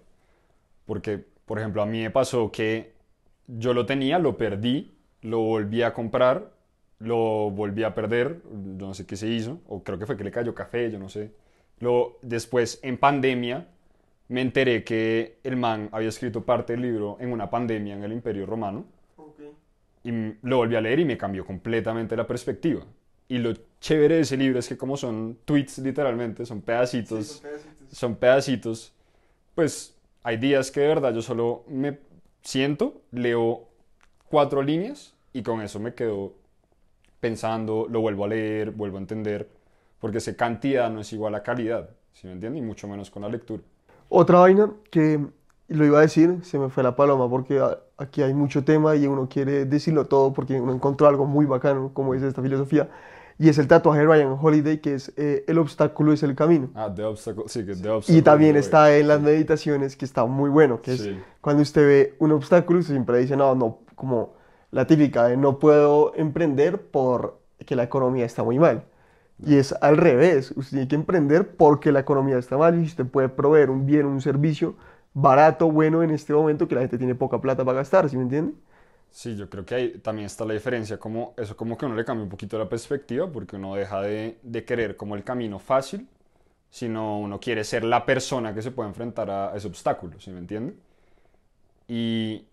porque, 0.85 1.25
por 1.47 1.59
ejemplo, 1.59 1.81
a 1.83 1.87
mí 1.87 2.03
me 2.03 2.11
pasó 2.11 2.51
que 2.53 2.93
yo 3.59 3.75
lo 3.75 3.87
tenía, 3.87 4.19
lo 4.19 4.37
perdí, 4.37 4.93
lo 5.23 5.41
volví 5.41 5.83
a 5.83 5.93
comprar, 5.93 6.51
lo 6.99 7.51
volví 7.51 7.83
a 7.83 7.95
perder, 7.95 8.41
yo 8.77 8.87
no 8.87 8.95
sé 8.95 9.07
qué 9.07 9.17
se 9.17 9.29
hizo, 9.29 9.61
o 9.69 9.83
creo 9.83 9.99
que 9.99 10.07
fue 10.07 10.17
que 10.17 10.25
le 10.25 10.31
cayó 10.31 10.55
café, 10.55 10.91
yo 10.91 10.99
no 10.99 11.09
sé. 11.09 11.31
Lo, 11.81 12.19
después, 12.23 12.79
en 12.83 12.99
pandemia, 12.99 13.67
me 14.29 14.43
enteré 14.43 14.85
que 14.85 15.39
el 15.43 15.57
man 15.57 15.89
había 15.93 16.09
escrito 16.09 16.45
parte 16.45 16.75
del 16.75 16.83
libro 16.83 17.17
en 17.21 17.33
una 17.33 17.49
pandemia 17.51 17.95
en 17.95 18.05
el 18.05 18.13
Imperio 18.13 18.47
Romano, 18.47 18.85
y 20.05 20.09
m- 20.11 20.37
lo 20.43 20.59
volví 20.59 20.77
a 20.77 20.81
leer 20.81 21.01
y 21.01 21.05
me 21.05 21.17
cambió 21.19 21.45
completamente 21.45 22.17
la 22.17 22.27
perspectiva. 22.27 22.83
Y 23.29 23.39
lo 23.39 23.53
chévere 23.81 24.17
de 24.17 24.21
ese 24.23 24.37
libro 24.37 24.59
es 24.59 24.69
que 24.69 24.77
como 24.77 24.97
son 24.97 25.39
tweets 25.45 25.79
literalmente, 25.79 26.45
son 26.47 26.61
pedacitos, 26.61 27.43
son 27.93 28.17
pedacitos, 28.17 28.93
pues 29.55 29.95
hay 30.23 30.37
días 30.37 30.71
que 30.71 30.81
de 30.81 30.89
verdad 30.89 31.15
yo 31.15 31.23
solo 31.23 31.65
me 31.69 31.97
siento, 32.43 33.01
leo 33.13 33.65
cuatro 34.29 34.63
líneas 34.63 35.15
y 35.33 35.43
con 35.43 35.61
eso 35.61 35.81
me 35.81 35.95
quedo 35.95 36.33
pensando, 37.21 37.87
lo 37.89 38.01
vuelvo 38.01 38.25
a 38.25 38.29
leer, 38.29 38.71
vuelvo 38.71 38.97
a 38.97 39.01
entender, 39.01 39.49
porque 39.99 40.19
esa 40.19 40.35
cantidad 40.35 40.91
no 40.91 41.01
es 41.01 41.13
igual 41.13 41.35
a 41.35 41.43
calidad, 41.43 41.91
¿sí 42.13 42.27
me 42.27 42.33
entiendes? 42.33 42.63
Y 42.63 42.67
mucho 42.67 42.89
menos 42.89 43.11
con 43.11 43.23
la 43.23 43.29
lectura. 43.29 43.63
Otra 44.09 44.41
vaina 44.41 44.71
que 44.91 45.21
lo 45.69 45.85
iba 45.85 45.99
a 45.99 46.03
decir, 46.03 46.39
se 46.43 46.59
me 46.59 46.69
fue 46.69 46.83
la 46.83 46.97
paloma 46.97 47.29
porque 47.29 47.63
aquí 47.97 48.23
hay 48.23 48.35
mucho 48.35 48.65
tema 48.65 48.97
y 48.97 49.07
uno 49.07 49.29
quiere 49.29 49.67
decirlo 49.67 50.07
todo 50.07 50.33
porque 50.33 50.61
uno 50.61 50.73
encontró 50.73 51.07
algo 51.07 51.27
muy 51.27 51.47
bacano, 51.47 51.93
como 51.93 52.15
dice 52.15 52.27
esta 52.27 52.43
filosofía, 52.43 52.89
y 53.41 53.49
es 53.49 53.57
el 53.57 53.69
tatuaje 53.69 54.01
de 54.01 54.07
Ryan 54.07 54.37
Holiday 54.39 54.81
que 54.83 54.93
es 54.93 55.15
eh, 55.17 55.45
el 55.49 55.57
obstáculo 55.57 56.13
es 56.13 56.23
el 56.23 56.35
camino. 56.35 56.69
Ah, 56.75 56.93
The 56.95 57.05
Obstacle, 57.05 57.45
sí, 57.47 57.65
que 57.65 57.75
The 57.75 57.89
Obstacle. 57.89 58.19
Y 58.19 58.21
también 58.21 58.55
está 58.57 58.95
en 58.95 59.09
las 59.09 59.23
meditaciones 59.23 59.97
que 59.97 60.05
está 60.05 60.27
muy 60.27 60.51
bueno, 60.51 60.83
que 60.83 60.93
es 60.93 61.01
Sí. 61.01 61.19
cuando 61.41 61.63
usted 61.63 61.87
ve 61.87 62.17
un 62.19 62.33
obstáculo, 62.33 62.81
usted 62.81 62.93
siempre 62.93 63.19
dice, 63.19 63.39
no, 63.39 63.55
no, 63.55 63.79
como 63.95 64.35
la 64.71 64.87
típica 64.87 65.25
de 65.25 65.39
no 65.39 65.59
puedo 65.59 66.13
emprender 66.17 66.83
porque 66.91 67.75
la 67.77 67.85
economía 67.85 68.27
está 68.27 68.43
muy 68.43 68.59
mal. 68.59 68.85
Y 69.43 69.57
es 69.57 69.73
al 69.81 69.97
revés, 69.97 70.53
usted 70.55 70.73
tiene 70.73 70.89
que 70.89 70.97
emprender 70.97 71.57
porque 71.57 71.93
la 71.93 72.01
economía 72.01 72.37
está 72.37 72.59
mal 72.59 72.79
y 72.79 72.83
usted 72.83 73.07
puede 73.07 73.31
proveer 73.31 73.71
un 73.71 73.87
bien, 73.87 74.05
un 74.05 74.21
servicio 74.21 74.75
barato, 75.15 75.73
bueno 75.73 76.03
en 76.03 76.11
este 76.11 76.35
momento 76.35 76.69
que 76.69 76.75
la 76.75 76.83
gente 76.83 76.99
tiene 76.99 77.15
poca 77.15 77.41
plata 77.41 77.65
para 77.65 77.79
gastar, 77.79 78.11
¿sí 78.11 78.19
me 78.19 78.25
entiende? 78.25 78.53
Sí, 79.13 79.37
yo 79.37 79.51
creo 79.51 79.65
que 79.67 79.75
ahí 79.75 79.99
también 79.99 80.27
está 80.27 80.45
la 80.45 80.55
diferencia, 80.55 80.99
como 80.99 81.35
eso 81.37 81.57
como 81.57 81.77
que 81.77 81.85
uno 81.85 81.97
le 81.97 82.05
cambia 82.05 82.23
un 82.25 82.29
poquito 82.31 82.59
la 82.59 82.69
perspectiva, 82.69 83.31
porque 83.31 83.57
uno 83.57 83.75
deja 83.75 84.01
de, 84.03 84.39
de 84.43 84.65
querer 84.65 84.97
como 84.97 85.17
el 85.17 85.25
camino 85.25 85.59
fácil, 85.59 86.09
sino 86.71 87.19
uno 87.21 87.41
quiere 87.41 87.65
ser 87.65 87.85
la 87.85 88.07
persona 88.07 88.55
que 88.55 88.63
se 88.63 88.71
puede 88.73 88.89
enfrentar 88.91 89.31
a 89.31 89.57
ese 89.57 89.69
obstáculo, 89.69 90.21
¿sí 90.21 90.31
me 90.31 90.39
entiende? 90.41 90.75
Y, 91.89 92.47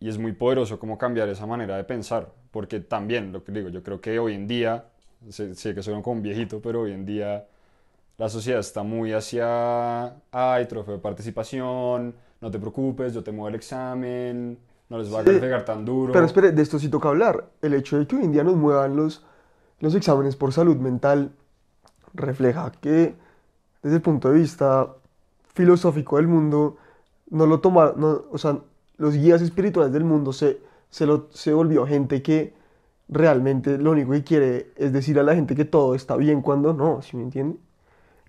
y 0.00 0.08
es 0.08 0.18
muy 0.18 0.32
poderoso 0.32 0.78
como 0.78 0.98
cambiar 0.98 1.28
esa 1.28 1.46
manera 1.46 1.76
de 1.76 1.84
pensar, 1.84 2.32
porque 2.50 2.80
también, 2.80 3.32
lo 3.32 3.44
que 3.44 3.52
digo, 3.52 3.68
yo 3.70 3.82
creo 3.82 4.00
que 4.00 4.18
hoy 4.18 4.34
en 4.34 4.46
día, 4.48 4.86
sé, 5.30 5.54
que 5.74 5.82
soy 5.82 6.00
como 6.02 6.18
un 6.18 6.22
viejito, 6.22 6.60
pero 6.62 6.82
hoy 6.82 6.92
en 6.92 7.06
día 7.06 7.46
la 8.18 8.28
sociedad 8.30 8.60
está 8.60 8.82
muy 8.84 9.12
hacia, 9.12 10.06
ay, 10.32 10.66
trofeo 10.68 10.94
de 10.96 11.00
participación, 11.00 12.14
no 12.40 12.50
te 12.50 12.58
preocupes, 12.60 13.14
yo 13.14 13.24
te 13.24 13.32
muevo 13.32 13.48
el 13.48 13.56
examen, 13.56 14.58
no 14.88 14.98
les 14.98 15.12
va 15.12 15.20
a 15.20 15.24
Sí, 15.24 15.30
pegar 15.40 15.64
tan 15.64 15.84
duro. 15.84 16.12
Pero 16.12 16.24
espere, 16.26 16.52
de 16.52 16.62
esto 16.62 16.78
sí 16.78 16.88
toca 16.88 17.08
hablar. 17.08 17.46
El 17.62 17.74
hecho 17.74 17.98
de 17.98 18.06
que 18.06 18.16
hoy 18.16 18.24
en 18.24 18.32
día 18.32 18.44
nos 18.44 18.56
muevan 18.56 18.96
los, 18.96 19.24
los 19.80 19.94
exámenes 19.94 20.36
por 20.36 20.52
salud 20.52 20.76
mental 20.76 21.32
refleja 22.14 22.72
que 22.80 23.14
desde 23.82 23.96
el 23.96 24.02
punto 24.02 24.30
de 24.30 24.38
vista 24.38 24.88
filosófico 25.54 26.16
del 26.16 26.26
mundo, 26.28 26.76
no 27.30 27.46
lo 27.46 27.60
toma, 27.60 27.92
no, 27.96 28.22
o 28.30 28.38
sea, 28.38 28.58
los 28.98 29.14
guías 29.14 29.42
espirituales 29.42 29.92
del 29.92 30.04
mundo 30.04 30.32
se, 30.32 30.60
se, 30.90 31.06
lo, 31.06 31.28
se 31.30 31.52
volvió 31.52 31.86
gente 31.86 32.22
que 32.22 32.54
realmente 33.08 33.78
lo 33.78 33.90
único 33.92 34.12
que 34.12 34.24
quiere 34.24 34.72
es 34.76 34.92
decir 34.92 35.18
a 35.18 35.22
la 35.22 35.34
gente 35.34 35.54
que 35.54 35.64
todo 35.64 35.94
está 35.94 36.16
bien 36.16 36.40
cuando 36.42 36.72
no, 36.72 37.02
¿sí 37.02 37.16
me 37.16 37.22
entiende? 37.24 37.58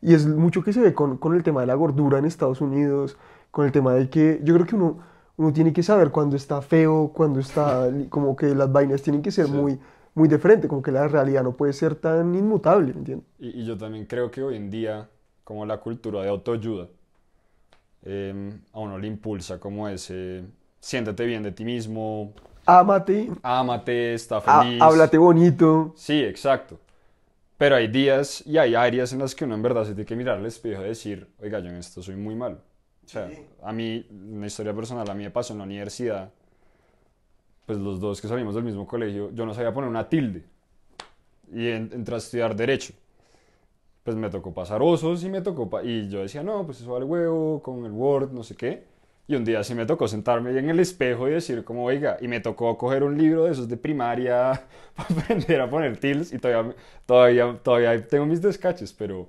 Y 0.02 0.13
es 0.13 0.28
mucho 0.28 0.63
que 0.63 0.74
se 0.74 0.82
ve 0.82 0.94
con, 0.94 1.18
con 1.18 1.36
el 1.36 1.44
tema 1.44 1.62
de 1.62 1.68
la 1.68 1.76
gordura 1.76 2.20
en 2.20 2.26
Estados 2.26 2.62
Unidos, 2.62 3.18
con 3.52 3.65
el 3.65 3.72
tema 3.72 3.94
de 3.94 4.10
que 4.10 4.41
yo 4.44 4.54
creo 4.56 4.65
que 4.68 4.76
uno, 4.76 5.00
uno 5.38 5.52
tiene 5.54 5.74
que 5.74 5.84
saber 5.84 6.12
cuando 6.12 6.36
está 6.36 6.62
feo, 6.62 7.12
cuando 7.13 7.39
está 7.39 7.89
como 8.10 8.36
que 8.36 8.56
las 8.56 8.71
vainas 8.71 9.02
tienen 9.02 9.21
que 9.21 9.32
ser 9.32 9.48
Sí. 9.48 9.52
muy, 9.52 9.80
muy 10.13 10.28
de 10.28 10.38
frente, 10.39 10.67
como 10.67 10.82
que 10.82 10.91
la 10.91 11.08
realidad 11.08 11.43
no 11.43 11.52
puede 11.54 11.74
ser 11.74 11.95
tan 11.95 12.34
inmutable, 12.36 12.93
¿me 12.93 13.00
entiendes? 13.00 13.28
Y, 13.39 13.62
y 13.62 13.65
yo 13.65 13.78
también 13.78 14.06
creo 14.06 14.32
que 14.32 14.41
hoy 14.41 14.56
en 14.56 14.69
día, 14.69 15.10
como 15.43 15.65
la 15.65 15.78
cultura 15.80 16.21
de 16.21 16.30
autoayuda, 16.30 16.88
eh, 18.04 18.54
a 18.74 18.80
uno 18.80 18.98
le 18.98 19.08
impulsa 19.08 19.60
como 19.60 19.88
ese, 19.89 20.43
siéntete 20.80 21.26
bien 21.26 21.43
de 21.43 21.52
ti 21.52 21.65
mismo, 21.65 22.34
Ámate, 22.67 23.30
ámate, 23.43 24.13
está 24.15 24.38
há- 24.38 24.62
feliz. 24.62 24.82
háblate 24.84 25.17
bonito. 25.17 25.93
Sí, 25.95 26.19
exacto. 26.24 26.80
Pero 27.58 27.76
hay 27.76 27.88
días 27.88 28.43
y 28.45 28.58
hay 28.58 28.76
áreas 28.76 29.13
en 29.13 29.19
las 29.19 29.36
que 29.36 29.45
uno 29.45 29.56
en 29.56 29.62
verdad 29.62 29.84
se 29.86 29.91
tiene 29.93 30.06
que 30.06 30.15
mirar 30.15 30.38
al 30.39 30.45
espejo 30.45 30.82
y 30.84 30.88
decir, 30.88 31.28
oiga, 31.41 31.60
yo 31.60 31.69
en 31.69 31.76
esto 31.78 32.02
soy 32.04 32.15
muy 32.15 32.36
malo. 32.36 32.60
O 33.06 33.10
sea, 33.10 33.30
a 33.63 33.72
mí, 33.74 34.06
una 34.12 34.48
historia 34.48 34.74
personal, 34.74 35.10
a 35.10 35.13
mí 35.13 35.24
me 35.24 35.32
pasó 35.32 35.54
en 35.54 35.60
la 35.60 35.65
universidad, 35.65 36.32
pues 37.65 37.80
los 37.80 38.00
dos 38.00 38.22
que 38.22 38.28
salimos 38.28 38.56
del 38.56 38.63
mismo 38.63 38.86
colegio, 38.88 39.32
yo 39.34 39.46
no 39.46 39.54
sabía 39.54 39.74
poner 39.74 39.89
una 39.89 40.08
tilde. 40.10 40.44
Y 41.52 41.68
en- 41.70 41.89
entré 41.94 42.15
a 42.15 42.18
estudiar 42.20 42.56
Derecho. 42.56 42.94
Pues 44.04 44.15
me 44.15 44.30
tocó 44.30 44.54
pasar 44.54 44.82
osos 44.84 45.24
y 45.24 45.30
me 45.30 45.41
tocó... 45.41 45.70
y 45.84 46.08
yo 46.10 46.22
decía, 46.22 46.44
no, 46.44 46.63
pues 46.65 46.80
eso 46.82 46.94
vale 46.94 47.06
huevo, 47.06 47.62
con 47.63 47.86
el 47.86 47.91
Word, 47.91 48.32
no 48.32 48.44
sé 48.44 48.56
qué. 48.56 48.84
Y 49.28 49.34
un 49.36 49.44
día 49.44 49.63
sí 49.63 49.74
me 49.74 49.88
tocó 49.88 50.08
sentarme 50.08 50.52
en 50.60 50.70
el 50.70 50.80
espejo 50.80 51.28
y 51.28 51.32
decir 51.32 51.63
como, 51.63 51.84
oiga, 51.86 52.18
y 52.22 52.28
me 52.28 52.39
tocó 52.39 52.78
coger 52.78 53.04
un 53.04 53.18
libro 53.18 53.46
de 53.46 53.52
esos 53.52 53.68
de 53.68 53.78
primaria 53.78 54.62
para 54.96 55.10
aprender 55.22 55.60
a 55.62 55.70
poner 55.70 55.98
tildes 55.98 56.32
y 56.34 56.38
todavía, 56.38 56.76
todavía, 57.08 57.60
todavía 57.63 58.08
tengo 58.08 58.28
mis 58.28 58.41
descaches, 58.44 58.94
pero 58.94 59.28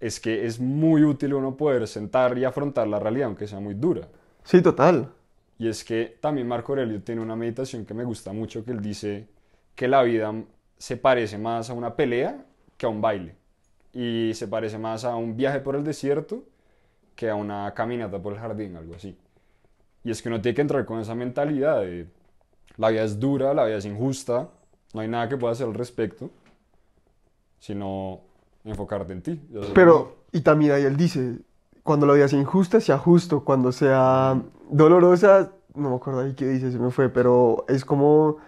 es 0.00 0.18
que 0.18 0.46
es 0.46 0.58
muy 0.58 1.04
útil 1.04 1.34
uno 1.34 1.56
poder 1.56 1.86
sentar 1.86 2.36
y 2.38 2.44
afrontar 2.44 2.88
la 2.88 2.98
realidad, 2.98 3.26
aunque 3.26 3.46
sea 3.46 3.60
muy 3.60 3.74
dura. 3.74 4.08
Sí, 4.42 4.62
total. 4.62 5.12
Y 5.58 5.68
es 5.68 5.84
que 5.84 6.16
también 6.20 6.48
Marco 6.48 6.72
Aurelio 6.72 7.02
tiene 7.02 7.20
una 7.20 7.36
meditación 7.36 7.84
que 7.84 7.92
me 7.92 8.02
gusta 8.02 8.32
mucho, 8.32 8.64
que 8.64 8.70
él 8.70 8.80
dice 8.80 9.28
que 9.74 9.86
la 9.86 10.02
vida 10.02 10.32
se 10.78 10.96
parece 10.96 11.36
más 11.36 11.68
a 11.68 11.74
una 11.74 11.94
pelea 11.94 12.44
que 12.78 12.86
a 12.86 12.88
un 12.88 13.02
baile. 13.02 13.34
Y 13.92 14.32
se 14.34 14.48
parece 14.48 14.78
más 14.78 15.04
a 15.04 15.16
un 15.16 15.36
viaje 15.36 15.60
por 15.60 15.76
el 15.76 15.84
desierto 15.84 16.44
que 17.14 17.28
a 17.28 17.34
una 17.34 17.74
caminata 17.74 18.18
por 18.18 18.32
el 18.32 18.38
jardín, 18.38 18.76
algo 18.76 18.94
así. 18.94 19.14
Y 20.02 20.10
es 20.10 20.22
que 20.22 20.30
uno 20.30 20.40
tiene 20.40 20.54
que 20.54 20.62
entrar 20.62 20.86
con 20.86 20.98
esa 20.98 21.14
mentalidad 21.14 21.82
de 21.82 22.06
la 22.78 22.88
vida 22.88 23.04
es 23.04 23.20
dura, 23.20 23.52
la 23.52 23.66
vida 23.66 23.76
es 23.76 23.84
injusta, 23.84 24.48
no 24.94 25.00
hay 25.00 25.08
nada 25.08 25.28
que 25.28 25.36
pueda 25.36 25.52
hacer 25.52 25.66
al 25.66 25.74
respecto, 25.74 26.30
sino 27.58 28.22
enfocarte 28.64 29.12
en 29.12 29.22
ti. 29.22 29.40
lo 29.50 29.72
Pero, 29.72 30.16
y 30.32 30.40
también 30.40 30.72
ahí 30.72 30.84
él 30.84 30.96
dice, 30.96 31.38
cuando 31.82 32.06
la 32.06 32.14
vida 32.14 32.28
sea 32.28 32.38
injusta, 32.38 32.80
sea 32.80 32.98
justo, 32.98 33.44
cuando 33.44 33.72
sea, 33.72 34.40
dolorosa, 34.70 35.52
no 35.74 35.90
me 35.90 35.96
acuerdo 35.96 36.20
ahí 36.20 36.34
qué 36.34 36.46
dice, 36.46 36.70
se 36.70 36.78
me 36.78 36.90
fue, 36.90 37.08
pero 37.08 37.64
es 37.68 37.84
como, 37.84 38.38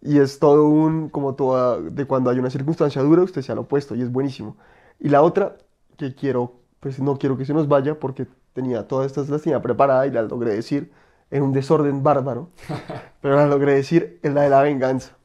y 0.00 0.18
es 0.18 0.38
todo 0.38 0.68
un, 0.68 1.08
como 1.08 1.34
toda, 1.34 1.80
de 1.80 2.04
cuando 2.06 2.30
hay 2.30 2.38
una 2.38 2.50
circunstancia 2.50 3.02
dura, 3.02 3.22
usted 3.22 3.42
se 3.42 3.52
ha 3.52 3.58
opuesto 3.58 3.94
y 3.94 4.02
es 4.02 4.10
buenísimo. 4.10 4.56
Y 5.00 5.08
la 5.08 5.22
otra, 5.22 5.56
que 5.96 6.14
quiero, 6.14 6.54
pues 6.80 7.00
no 7.00 7.18
quiero 7.18 7.36
que 7.36 7.44
se 7.44 7.54
nos 7.54 7.68
vaya 7.68 7.98
porque 7.98 8.26
tenía 8.52 8.86
todas 8.86 9.06
estas, 9.06 9.28
las 9.28 9.42
tenía 9.42 9.60
preparadas 9.60 10.08
y 10.08 10.10
las 10.10 10.28
logré 10.28 10.54
decir 10.54 10.90
en 11.30 11.42
un 11.42 11.52
desorden 11.52 12.02
bárbaro, 12.02 12.50
pero 13.20 13.36
las 13.36 13.48
logré 13.48 13.74
decir 13.74 14.18
en 14.22 14.34
la 14.34 14.42
de 14.42 14.50
la 14.50 14.62
venganza. 14.62 15.16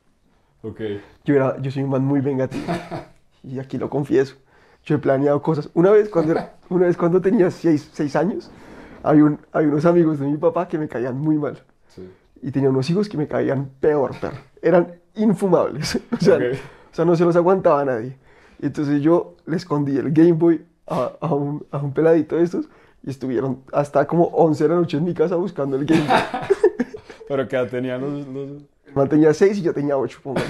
Ok. 0.64 0.82
Yo, 1.26 1.36
era, 1.36 1.62
yo 1.62 1.72
soy 1.72 1.84
un 1.84 1.90
man 1.90 2.06
muy 2.06 2.22
vengativo 2.22 2.66
y 3.44 3.60
aquí 3.60 3.78
lo 3.78 3.90
confieso. 3.90 4.36
Yo 4.86 4.96
he 4.96 5.00
planeado 5.00 5.42
cosas. 5.42 5.70
Una 5.74 5.92
vez 5.92 6.10
cuando, 6.10 6.32
era- 6.34 6.56
una 6.70 6.88
vez 6.88 6.98
cuando 6.98 7.22
tenía 7.22 7.50
seis, 7.52 7.90
seis 7.94 8.16
años, 8.16 8.50
había, 9.04 9.24
un, 9.26 9.40
había 9.52 9.70
unos 9.70 9.86
amigos 9.86 10.20
de 10.20 10.28
mi 10.28 10.38
papá 10.38 10.68
que 10.68 10.78
me 10.78 10.88
caían 10.88 11.18
muy 11.18 11.38
mal. 11.38 11.62
Sí. 11.88 12.10
Y 12.42 12.52
tenía 12.52 12.70
unos 12.70 12.90
hijos 12.90 13.08
que 13.08 13.18
me 13.18 13.28
caían 13.28 13.70
peor. 13.80 14.12
Eran 14.62 14.96
infumables. 15.16 16.00
O 16.12 16.18
sea, 16.20 16.36
Ok. 16.36 16.42
o 16.92 16.96
sea, 16.96 17.06
no 17.06 17.16
se 17.16 17.24
los 17.26 17.36
aguantaba 17.36 17.82
a 17.82 17.86
nadie. 17.86 18.18
Entonces 18.62 19.02
yo 19.02 19.36
le 19.46 19.58
escondí 19.58 19.98
el 19.98 20.12
Game 20.12 20.34
Boy 20.34 20.66
a, 20.88 21.12
a 21.22 21.34
un, 21.34 21.66
a 21.72 21.78
un 21.80 21.94
peladito 21.94 22.36
de 22.38 22.44
estos 22.44 22.68
y 23.06 23.10
estuvieron 23.10 23.62
hasta 23.74 24.06
como 24.08 24.26
11 24.26 24.64
de 24.64 24.70
la 24.70 24.76
noche 24.76 24.98
en 24.98 25.04
mi 25.04 25.14
casa 25.14 25.36
buscando 25.36 25.76
el 25.78 25.86
Game 25.86 26.06
Boy. 26.08 26.18
Pero 27.28 27.48
que 27.48 27.58
tenían 27.66 28.02
los, 28.02 28.28
los- 28.28 28.62
El 28.86 28.94
man 28.96 29.08
tenía 29.10 29.34
6 29.34 29.58
y 29.58 29.62
yo 29.62 29.74
tenía 29.74 29.98
8, 29.98 30.20
póngale. 30.24 30.46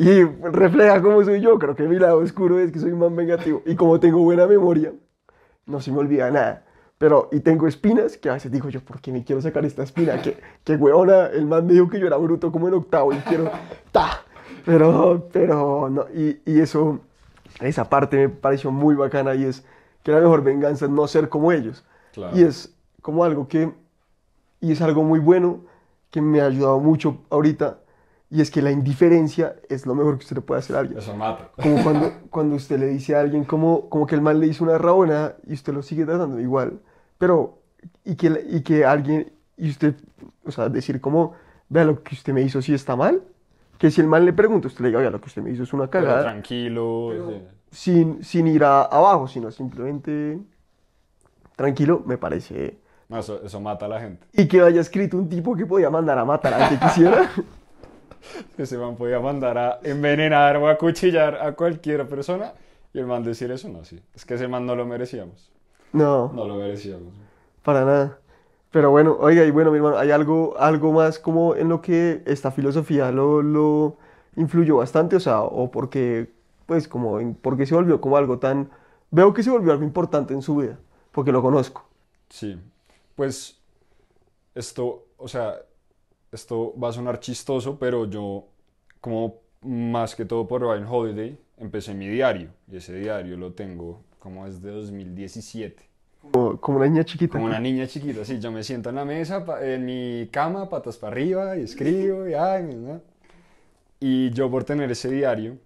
Y 0.00 0.24
refleja 0.24 1.02
cómo 1.02 1.22
soy 1.22 1.42
yo. 1.42 1.58
Creo 1.58 1.76
que 1.76 1.82
mi 1.82 1.98
lado 1.98 2.18
oscuro 2.18 2.58
es 2.58 2.72
que 2.72 2.78
soy 2.78 2.92
man 2.92 3.14
vengativo. 3.14 3.62
Y 3.66 3.74
como 3.74 4.00
tengo 4.00 4.20
buena 4.20 4.46
memoria, 4.46 4.94
no 5.66 5.78
se 5.82 5.92
me 5.92 5.98
olvida 5.98 6.30
nada. 6.30 6.64
Pero, 6.96 7.28
y 7.32 7.40
tengo 7.40 7.68
espinas 7.68 8.16
que 8.16 8.30
a 8.30 8.32
veces 8.32 8.50
digo 8.50 8.70
yo, 8.70 8.80
¿por 8.80 9.02
qué 9.02 9.12
me 9.12 9.24
quiero 9.24 9.42
sacar 9.42 9.66
esta 9.66 9.82
espina? 9.82 10.20
Que, 10.22 10.38
que 10.64 10.76
huevona, 10.76 11.26
el 11.26 11.44
man 11.44 11.66
me 11.66 11.74
dijo 11.74 11.90
que 11.90 12.00
yo 12.00 12.06
era 12.06 12.16
bruto 12.16 12.50
como 12.50 12.66
en 12.68 12.74
octavo 12.74 13.12
y 13.12 13.16
quiero, 13.18 13.50
ta. 13.92 14.22
Pero, 14.64 15.28
pero, 15.32 15.90
no, 15.90 16.06
y, 16.14 16.40
y 16.46 16.60
eso, 16.60 17.00
esa 17.60 17.88
parte 17.88 18.16
me 18.16 18.28
pareció 18.30 18.70
muy 18.70 18.94
bacana 18.94 19.34
y 19.34 19.44
es 19.44 19.66
que 20.02 20.12
la 20.12 20.20
mejor 20.20 20.42
venganza 20.42 20.86
es 20.86 20.90
no 20.90 21.06
ser 21.06 21.28
como 21.28 21.52
ellos. 21.52 21.84
Claro. 22.14 22.38
Y 22.38 22.42
es 22.42 22.74
como 23.02 23.22
algo 23.22 23.48
que, 23.48 23.70
y 24.62 24.72
es 24.72 24.80
algo 24.80 25.02
muy 25.02 25.20
bueno 25.20 25.60
que 26.10 26.22
me 26.22 26.40
ha 26.40 26.46
ayudado 26.46 26.80
mucho 26.80 27.18
ahorita, 27.28 27.79
y 28.30 28.40
es 28.40 28.50
que 28.50 28.62
la 28.62 28.70
indiferencia 28.70 29.56
es 29.68 29.86
lo 29.86 29.94
mejor 29.94 30.16
que 30.18 30.22
usted 30.24 30.36
le 30.36 30.42
puede 30.42 30.60
hacer 30.60 30.76
a 30.76 30.80
alguien. 30.80 30.98
Eso 30.98 31.16
mata. 31.16 31.50
Como 31.60 31.82
cuando, 31.82 32.12
cuando 32.30 32.56
usted 32.56 32.78
le 32.78 32.86
dice 32.86 33.16
a 33.16 33.20
alguien 33.20 33.44
como, 33.44 33.88
como 33.88 34.06
que 34.06 34.14
el 34.14 34.20
mal 34.20 34.38
le 34.38 34.46
hizo 34.46 34.62
una 34.64 34.78
rabona 34.78 35.34
y 35.46 35.54
usted 35.54 35.72
lo 35.72 35.82
sigue 35.82 36.04
tratando 36.04 36.38
igual, 36.40 36.80
pero 37.18 37.58
y 38.04 38.14
que, 38.14 38.46
y 38.50 38.60
que 38.62 38.84
alguien, 38.84 39.32
y 39.56 39.70
usted, 39.70 39.94
o 40.44 40.50
sea, 40.52 40.68
decir 40.68 41.00
como, 41.00 41.34
vea 41.68 41.84
lo 41.84 42.02
que 42.02 42.14
usted 42.14 42.32
me 42.32 42.42
hizo 42.42 42.62
si 42.62 42.72
está 42.72 42.94
mal, 42.94 43.22
que 43.78 43.90
si 43.90 44.00
el 44.00 44.06
mal 44.06 44.24
le 44.24 44.32
pregunta, 44.32 44.68
usted 44.68 44.82
le 44.82 44.88
diga, 44.88 45.00
vea 45.00 45.10
lo 45.10 45.20
que 45.20 45.26
usted 45.26 45.42
me 45.42 45.50
hizo 45.50 45.62
es 45.64 45.72
una 45.72 45.88
Pero 45.90 46.04
cagada, 46.06 46.22
tranquilo. 46.22 47.10
sí. 47.12 47.42
sin, 47.72 48.22
sin 48.24 48.46
ir 48.46 48.62
a- 48.62 48.82
abajo, 48.82 49.26
sino 49.26 49.50
simplemente 49.50 50.38
tranquilo, 51.56 52.02
me 52.06 52.16
parece. 52.18 52.78
No, 53.08 53.18
eso, 53.18 53.42
eso 53.42 53.60
mata 53.60 53.86
a 53.86 53.88
la 53.88 54.00
gente. 54.00 54.24
Y 54.32 54.46
que 54.46 54.60
haya 54.60 54.80
escrito 54.80 55.16
un 55.16 55.28
tipo 55.28 55.56
que 55.56 55.66
podía 55.66 55.90
mandar 55.90 56.18
a 56.18 56.24
matar 56.24 56.54
a 56.54 56.68
quien 56.68 56.80
quisiera. 56.80 57.28
Ese 58.58 58.78
man 58.78 58.96
podía 58.96 59.20
mandar 59.20 59.58
a 59.58 59.80
envenenar 59.82 60.56
o 60.56 60.68
a 60.68 60.76
cuchillar 60.76 61.36
a 61.36 61.52
cualquier 61.52 62.08
persona 62.08 62.52
y 62.92 62.98
el 62.98 63.06
man 63.06 63.22
decir 63.22 63.50
eso, 63.50 63.68
no, 63.68 63.84
sí. 63.84 64.00
Es 64.14 64.24
que 64.24 64.34
ese 64.34 64.48
man 64.48 64.66
no 64.66 64.74
lo 64.74 64.84
merecíamos. 64.84 65.50
No. 65.92 66.32
No 66.32 66.46
lo 66.46 66.56
merecíamos. 66.56 67.14
Para 67.62 67.84
nada. 67.84 68.18
Pero 68.70 68.90
bueno, 68.90 69.16
oiga, 69.18 69.44
y 69.44 69.50
bueno, 69.50 69.70
mi 69.70 69.78
hermano, 69.78 69.98
hay 69.98 70.10
algo, 70.10 70.54
algo 70.58 70.92
más 70.92 71.18
como 71.18 71.56
en 71.56 71.68
lo 71.68 71.80
que 71.80 72.22
esta 72.26 72.50
filosofía 72.52 73.10
lo, 73.10 73.42
lo 73.42 73.96
influyó 74.36 74.76
bastante, 74.76 75.16
o 75.16 75.20
sea, 75.20 75.42
o 75.42 75.70
porque, 75.70 76.32
pues, 76.66 76.86
como, 76.86 77.18
porque 77.42 77.66
se 77.66 77.74
volvió 77.74 78.00
como 78.00 78.16
algo 78.16 78.38
tan, 78.38 78.70
veo 79.10 79.34
que 79.34 79.42
se 79.42 79.50
volvió 79.50 79.72
algo 79.72 79.84
importante 79.84 80.34
en 80.34 80.42
su 80.42 80.56
vida, 80.56 80.78
porque 81.10 81.32
lo 81.32 81.42
conozco. 81.42 81.84
Sí. 82.28 82.60
Pues 83.16 83.60
esto, 84.54 85.06
o 85.16 85.26
sea, 85.26 85.56
esto 86.32 86.74
va 86.78 86.88
a 86.88 86.92
sonar 86.92 87.20
chistoso, 87.20 87.78
pero 87.78 88.06
yo, 88.06 88.46
como 89.00 89.40
más 89.62 90.14
que 90.14 90.24
todo 90.24 90.46
por 90.46 90.62
Ryan 90.62 90.86
Holiday, 90.88 91.38
empecé 91.58 91.94
mi 91.94 92.08
diario. 92.08 92.50
Y 92.70 92.76
ese 92.76 92.94
diario 92.94 93.36
lo 93.36 93.52
tengo 93.52 94.02
como 94.18 94.46
desde 94.46 94.70
2017. 94.70 95.88
Como, 96.32 96.60
como 96.60 96.78
una 96.78 96.86
niña 96.86 97.04
chiquita. 97.04 97.32
Como 97.32 97.46
una 97.46 97.58
niña 97.58 97.86
chiquita, 97.86 98.24
sí, 98.24 98.38
yo 98.38 98.52
me 98.52 98.62
siento 98.62 98.90
en 98.90 98.96
la 98.96 99.04
mesa, 99.04 99.44
en 99.62 99.84
mi 99.84 100.28
cama, 100.30 100.68
patas 100.68 100.98
para 100.98 101.12
arriba, 101.12 101.56
y 101.56 101.62
escribo, 101.62 102.28
y 102.28 102.34
ay, 102.34 102.64
¿no? 102.74 103.00
Y 103.98 104.30
yo 104.30 104.50
por 104.50 104.64
tener 104.64 104.90
ese 104.90 105.10
diario, 105.10 105.58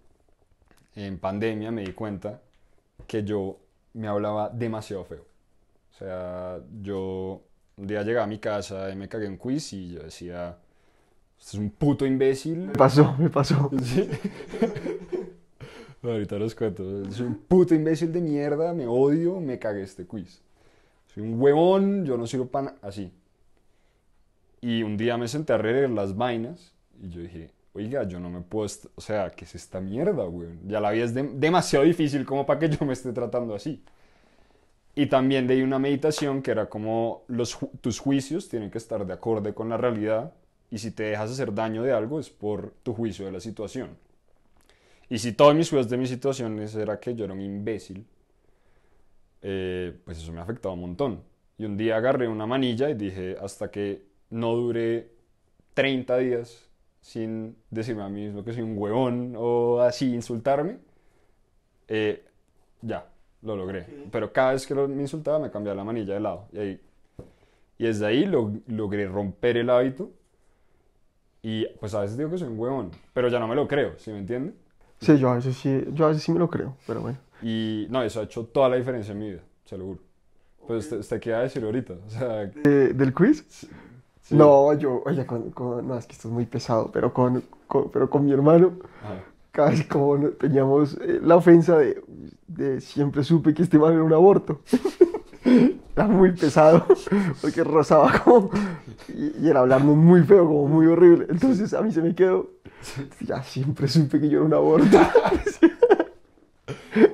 en 0.96 1.18
pandemia 1.18 1.70
me 1.70 1.83
di 1.83 1.92
cuenta 1.92 2.40
que 3.07 3.24
yo 3.24 3.59
me 3.94 4.09
hablaba 4.09 4.48
demasiado 4.48 5.05
feo. 5.05 5.24
O 5.92 5.96
sea, 5.96 6.61
yo 6.83 7.42
un 7.77 7.87
día 7.87 8.03
llegaba 8.03 8.25
a 8.25 8.29
mi 8.29 8.39
casa 8.39 8.91
y 8.91 8.97
me 8.97 9.09
cagué 9.09 9.27
en 9.27 9.37
quiz 9.39 9.73
y 9.73 9.93
yo 9.95 10.03
decía, 10.03 10.57
es 11.41 11.55
un 11.55 11.71
puto 11.71 12.07
imbécil. 12.07 12.59
Me 12.69 12.73
pasó, 12.73 13.15
me 13.19 13.29
pasó. 13.31 13.71
Sí. 13.83 14.09
Ahorita 16.03 16.39
los 16.39 16.55
cuento. 16.55 17.11
Soy 17.11 17.27
un 17.27 17.37
puto 17.37 17.75
imbécil 17.75 18.13
de 18.13 18.21
mierda, 18.21 18.75
me 18.75 18.87
odio, 18.87 19.41
me 19.41 19.59
cagué 19.59 19.83
este 19.83 20.05
quiz. 20.07 20.43
Soy 21.15 21.23
un 21.23 21.41
huevón, 21.41 22.05
yo 22.05 22.19
no 22.19 22.27
sirvo 22.27 22.47
para 22.47 22.75
así. 22.83 23.11
Y 24.61 24.83
un 24.83 24.97
día 24.97 25.17
me 25.17 25.29
senté 25.29 25.53
a 25.55 25.59
leer 25.59 25.89
las 25.91 26.15
vainas 26.17 26.73
y 27.03 27.09
yo 27.09 27.21
dije, 27.23 27.51
oiga, 27.73 28.05
yo 28.07 28.21
no 28.21 28.29
me 28.31 28.41
puedo, 28.43 28.69
o 28.95 29.01
sea, 29.01 29.31
¿qué 29.31 29.45
es 29.47 29.55
esta 29.55 29.81
mierda, 29.81 30.27
weón? 30.27 30.61
Ya 30.67 30.79
la 30.81 30.91
vida 30.91 31.05
es 31.05 31.15
de- 31.15 31.23
demasiado 31.35 31.85
difícil 31.85 32.25
como 32.27 32.45
para 32.47 32.61
que 32.61 32.69
yo 32.69 32.85
me 32.85 32.93
esté 32.93 33.13
tratando 33.13 33.55
así. 33.55 33.83
Y 34.95 35.07
también 35.07 35.47
leí 35.47 35.63
una 35.63 35.79
meditación 35.79 36.41
que 36.41 36.53
era 36.53 36.69
como 36.69 37.25
los, 37.27 37.59
tus 37.81 37.99
juicios 37.99 38.49
tienen 38.49 38.71
que 38.71 38.79
estar 38.79 39.05
de 39.05 39.13
acorde 39.13 39.53
con 39.53 39.69
la 39.69 39.77
realidad 39.77 40.33
y 40.71 40.79
si 40.79 40.91
te 40.93 41.05
dejas 41.05 41.31
hacer 41.31 41.53
daño 41.53 41.83
de 41.83 41.93
algo 41.93 42.21
es 42.21 42.31
por 42.31 42.73
tu 42.83 42.95
juicio 42.95 43.27
de 43.27 43.33
la 43.33 43.41
situación. 43.41 43.97
Y 45.09 45.19
si 45.19 45.33
todos 45.33 45.55
mis 45.55 45.69
juicios 45.69 45.91
de 45.91 45.97
mis 45.97 46.09
situaciones 46.09 46.75
era 46.75 46.99
que 46.99 47.15
yo 47.15 47.25
era 47.25 47.35
un 47.35 47.41
imbécil, 47.41 48.07
eh, 49.43 49.97
pues 50.05 50.19
eso 50.19 50.33
me 50.33 50.41
afectaba 50.41 50.75
un 50.75 50.81
montón. 50.81 51.23
Y 51.59 51.65
un 51.65 51.77
día 51.77 51.97
agarré 51.97 52.29
una 52.29 52.47
manilla 52.47 52.89
y 52.91 52.95
dije, 52.95 53.37
hasta 53.41 53.71
que 53.71 54.05
no 54.31 54.55
dure 54.57 55.11
30 55.75 56.17
días 56.19 56.69
sin 57.01 57.57
decirme 57.71 58.03
a 58.03 58.09
mí 58.09 58.23
mismo 58.25 58.45
que 58.45 58.53
soy 58.53 58.63
un 58.63 58.79
huevón 58.79 59.35
o 59.37 59.81
así 59.81 60.15
insultarme, 60.15 60.79
eh, 61.89 62.25
ya, 62.81 63.07
lo 63.45 63.57
logré. 63.57 63.87
Pero 64.11 64.33
cada 64.33 64.53
vez 64.53 64.67
que 64.67 64.75
lo- 64.75 64.89
me 64.89 65.03
insultaba 65.03 65.39
me 65.39 65.51
cambiaba 65.51 65.77
la 65.77 65.85
manilla 65.85 66.15
de 66.15 66.21
lado. 66.21 66.47
Y, 66.53 66.59
ahí, 66.59 66.81
y 67.79 67.85
desde 67.85 68.07
ahí 68.07 68.25
lo- 68.25 68.53
logré 68.67 69.07
romper 69.07 69.57
el 69.57 69.71
hábito. 69.71 70.11
Y 71.43 71.67
pues 71.79 71.95
a 71.95 72.01
veces 72.01 72.17
digo 72.17 72.31
que 72.31 72.39
soy 72.39 72.49
un 72.49 72.59
huevón, 72.59 72.91
pero 73.13 73.29
ya 73.29 73.39
no 73.39 73.47
me 73.47 73.55
lo 73.55 73.69
creo, 73.69 73.93
¿sí 73.99 74.11
me 74.11 74.19
entiende? 74.19 74.55
Sí, 75.01 75.19
yo 75.19 75.29
a 75.31 75.35
veces 75.35 75.57
sí, 75.57 75.85
yo 75.93 76.07
a 76.07 76.09
veces 76.09 76.23
sí 76.23 76.33
me 76.33 76.39
lo 76.39 76.49
creo, 76.49 76.75
pero 76.87 77.03
bueno. 77.03 77.19
Y 77.43 77.87
no, 77.91 78.03
eso 78.03 78.21
ha 78.21 78.25
hecho 78.25 78.47
toda 78.47 78.71
la 78.71 78.77
diferencia 78.77 79.13
en 79.13 79.19
mi 79.19 79.31
vida, 79.33 79.43
se 79.67 79.77
lo 79.77 79.85
juro. 79.85 79.99
Pues 80.67 80.85
usted, 80.85 80.99
usted 81.01 81.21
qué 81.21 81.33
va 81.33 81.39
a 81.41 81.43
decir 81.43 81.63
ahorita, 81.63 81.93
o 82.07 82.09
sea, 82.11 82.45
Eh, 82.65 82.93
¿Del 82.95 83.13
quiz? 83.13 83.45
sí. 84.23 84.35
No, 84.35 84.73
yo, 84.73 85.03
oye, 85.05 85.27
con, 85.27 85.51
con- 85.51 85.87
no, 85.87 85.99
es 85.99 86.07
que 86.07 86.13
esto 86.13 86.29
es 86.29 86.33
muy 86.35 86.47
pesado, 86.47 86.91
pero 86.91 87.13
con, 87.13 87.43
con- 87.67 87.91
pero 87.91 88.09
con 88.09 88.25
mi 88.25 88.33
hermano, 88.33 88.79
Ajá. 89.03 89.71
vez 89.71 89.87
como 89.87 90.19
teníamos 90.31 90.95
eh, 91.03 91.21
la 91.23 91.37
ofensa 91.37 91.77
de, 91.77 92.03
de 92.57 92.81
siempre 92.81 93.23
supe 93.25 93.53
que 93.55 93.62
este 93.62 93.79
man 93.79 93.93
era 93.95 94.03
un 94.03 94.12
aborto. 94.12 94.61
Era 95.97 96.09
muy 96.09 96.33
pesado, 96.33 96.87
porque 97.43 97.62
rozaba 97.62 98.19
como, 98.25 98.51
y, 99.09 99.45
y 99.45 99.49
era 99.49 99.61
hablando 99.61 99.95
muy 99.95 100.23
feo, 100.23 100.45
como 100.47 100.67
muy 100.67 100.87
horrible. 100.87 101.27
Entonces 101.29 101.73
a 101.75 101.83
mí 101.83 101.93
se 101.93 102.01
me 102.03 102.14
quedó, 102.14 102.51
ya 103.21 103.43
siempre 103.45 103.87
supe 103.87 104.19
que 104.21 104.29
yo 104.29 104.38
era 104.38 104.47
un 104.47 104.55
aborto. 104.55 104.99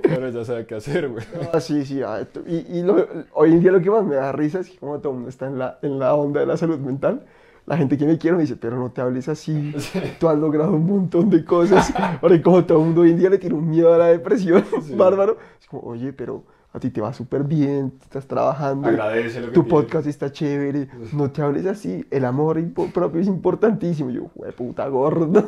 Pero 0.02 0.28
ya 0.30 0.44
sabe 0.44 0.66
qué 0.66 0.76
hacer, 0.76 1.08
güey. 1.08 1.24
Ah, 1.52 1.60
sí, 1.60 1.84
sí. 1.84 2.02
ah, 2.02 2.26
y 2.46 2.78
y 2.78 2.82
lo- 2.82 3.06
hoy 3.32 3.52
en 3.52 3.60
día 3.60 3.72
lo 3.72 3.80
que 3.80 3.90
más 3.90 4.04
me 4.04 4.14
da 4.14 4.30
risa 4.32 4.60
es 4.60 4.70
que 4.70 4.78
como 4.78 4.98
todo 5.00 5.12
mundo 5.14 5.28
está 5.28 5.46
en 5.46 5.58
la, 5.58 5.78
en 5.82 5.98
la 5.98 6.14
onda 6.14 6.40
de 6.40 6.46
la 6.46 6.56
salud 6.56 6.78
mental, 6.78 7.24
la 7.70 7.76
gente 7.76 7.96
que 7.96 8.04
me 8.04 8.18
quiere 8.18 8.36
me 8.36 8.42
dice, 8.42 8.56
pero 8.56 8.76
no 8.76 8.90
te 8.90 9.00
hables 9.00 9.28
así, 9.28 9.72
tú 10.20 10.28
has 10.28 10.36
logrado 10.38 10.72
un 10.72 10.86
montón 10.86 11.30
de 11.30 11.44
cosas. 11.44 11.92
Ahora, 12.20 12.42
como 12.42 12.64
todo 12.64 12.78
el 12.80 12.84
mundo 12.86 13.00
hoy 13.02 13.10
en 13.12 13.18
día 13.18 13.30
le 13.30 13.38
tiene 13.38 13.54
un 13.54 13.70
miedo 13.70 13.94
a 13.94 13.98
la 13.98 14.06
depresión, 14.08 14.64
Sí. 14.82 14.94
bárbaro. 14.94 15.38
Es 15.60 15.66
como, 15.68 15.82
oye, 15.84 16.12
pero 16.12 16.44
a 16.72 16.80
ti 16.80 16.90
te 16.90 17.00
va 17.00 17.12
súper 17.12 17.44
bien, 17.44 17.92
estás 18.02 18.26
trabajando, 18.26 18.88
Agradece 18.88 19.40
lo 19.40 19.46
que 19.48 19.52
tu 19.52 19.66
podcast 19.68 20.06
está 20.06 20.30
chévere, 20.32 20.88
no 21.12 21.30
te 21.30 21.42
hables 21.42 21.66
así, 21.66 22.04
el 22.10 22.24
amor 22.24 22.60
propio 22.92 23.20
es 23.20 23.26
importantísimo. 23.28 24.10
Yo, 24.10 24.28
"Jue 24.34 24.52
puta 24.52 24.86
gordo. 24.88 25.44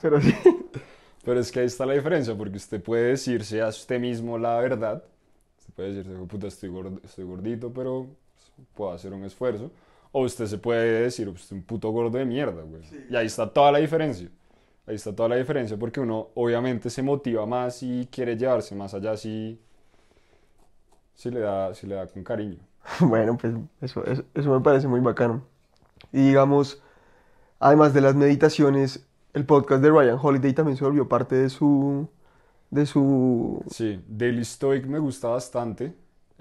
pero 0.00 0.20
sí. 0.20 0.34
Pero 1.24 1.40
es 1.40 1.52
que 1.52 1.60
ahí 1.60 1.66
está 1.66 1.86
la 1.86 1.92
diferencia, 1.94 2.36
porque 2.36 2.56
usted 2.56 2.82
puede 2.82 3.04
decirse 3.04 3.62
a 3.62 3.68
usted 3.68 4.00
mismo 4.00 4.36
la 4.38 4.56
verdad, 4.58 5.02
usted 5.58 5.72
puede 5.74 5.94
decirse, 5.94 6.18
puta, 6.26 6.46
estoy, 6.48 6.68
gordo- 6.68 7.00
estoy 7.04 7.24
gordito, 7.24 7.72
pero 7.72 8.06
puedo 8.74 8.92
hacer 8.92 9.12
un 9.12 9.24
esfuerzo. 9.24 9.70
O 10.12 10.22
usted 10.24 10.46
se 10.46 10.58
puede 10.58 11.02
decir, 11.02 11.28
"Pues, 11.30 11.42
estoy 11.42 11.58
un 11.58 11.64
puto 11.64 11.90
gordo 11.90 12.18
de 12.18 12.24
mierda, 12.24 12.62
güey. 12.62 12.82
Y 13.10 13.16
ahí 13.16 13.26
está 13.26 13.52
toda 13.52 13.72
la 13.72 13.78
diferencia. 13.78 14.28
Ahí 14.86 14.96
está 14.96 15.14
toda 15.14 15.28
la 15.30 15.36
diferencia 15.36 15.76
porque 15.78 16.00
uno 16.00 16.28
obviamente 16.34 16.90
se 16.90 17.02
motiva 17.02 17.46
más 17.46 17.82
y 17.82 18.08
quiere 18.10 18.36
llevarse 18.36 18.74
más 18.74 18.94
allá 18.94 19.16
si, 19.16 19.58
si, 21.14 21.30
le, 21.30 21.40
da, 21.40 21.74
si 21.74 21.86
le 21.86 21.94
da 21.96 22.06
con 22.06 22.22
cariño. 22.24 22.58
Bueno, 23.00 23.36
pues 23.38 23.54
eso, 23.80 24.04
eso, 24.06 24.24
eso 24.34 24.50
me 24.50 24.60
parece 24.60 24.88
muy 24.88 25.00
bacano. 25.00 25.42
Y 26.12 26.28
digamos, 26.28 26.82
además 27.60 27.94
de 27.94 28.00
las 28.02 28.14
meditaciones, 28.16 29.06
el 29.34 29.46
podcast 29.46 29.82
de 29.82 29.90
Ryan 29.90 30.18
Holiday 30.22 30.52
también 30.54 30.76
se 30.76 30.84
volvió 30.84 31.08
parte 31.08 31.36
de 31.36 31.48
su, 31.50 32.08
de 32.70 32.86
su, 32.86 33.62
Sí, 33.70 34.02
Daily 34.08 34.44
Stoic 34.44 34.86
me 34.86 34.98
gusta 34.98 35.28
bastante. 35.28 35.94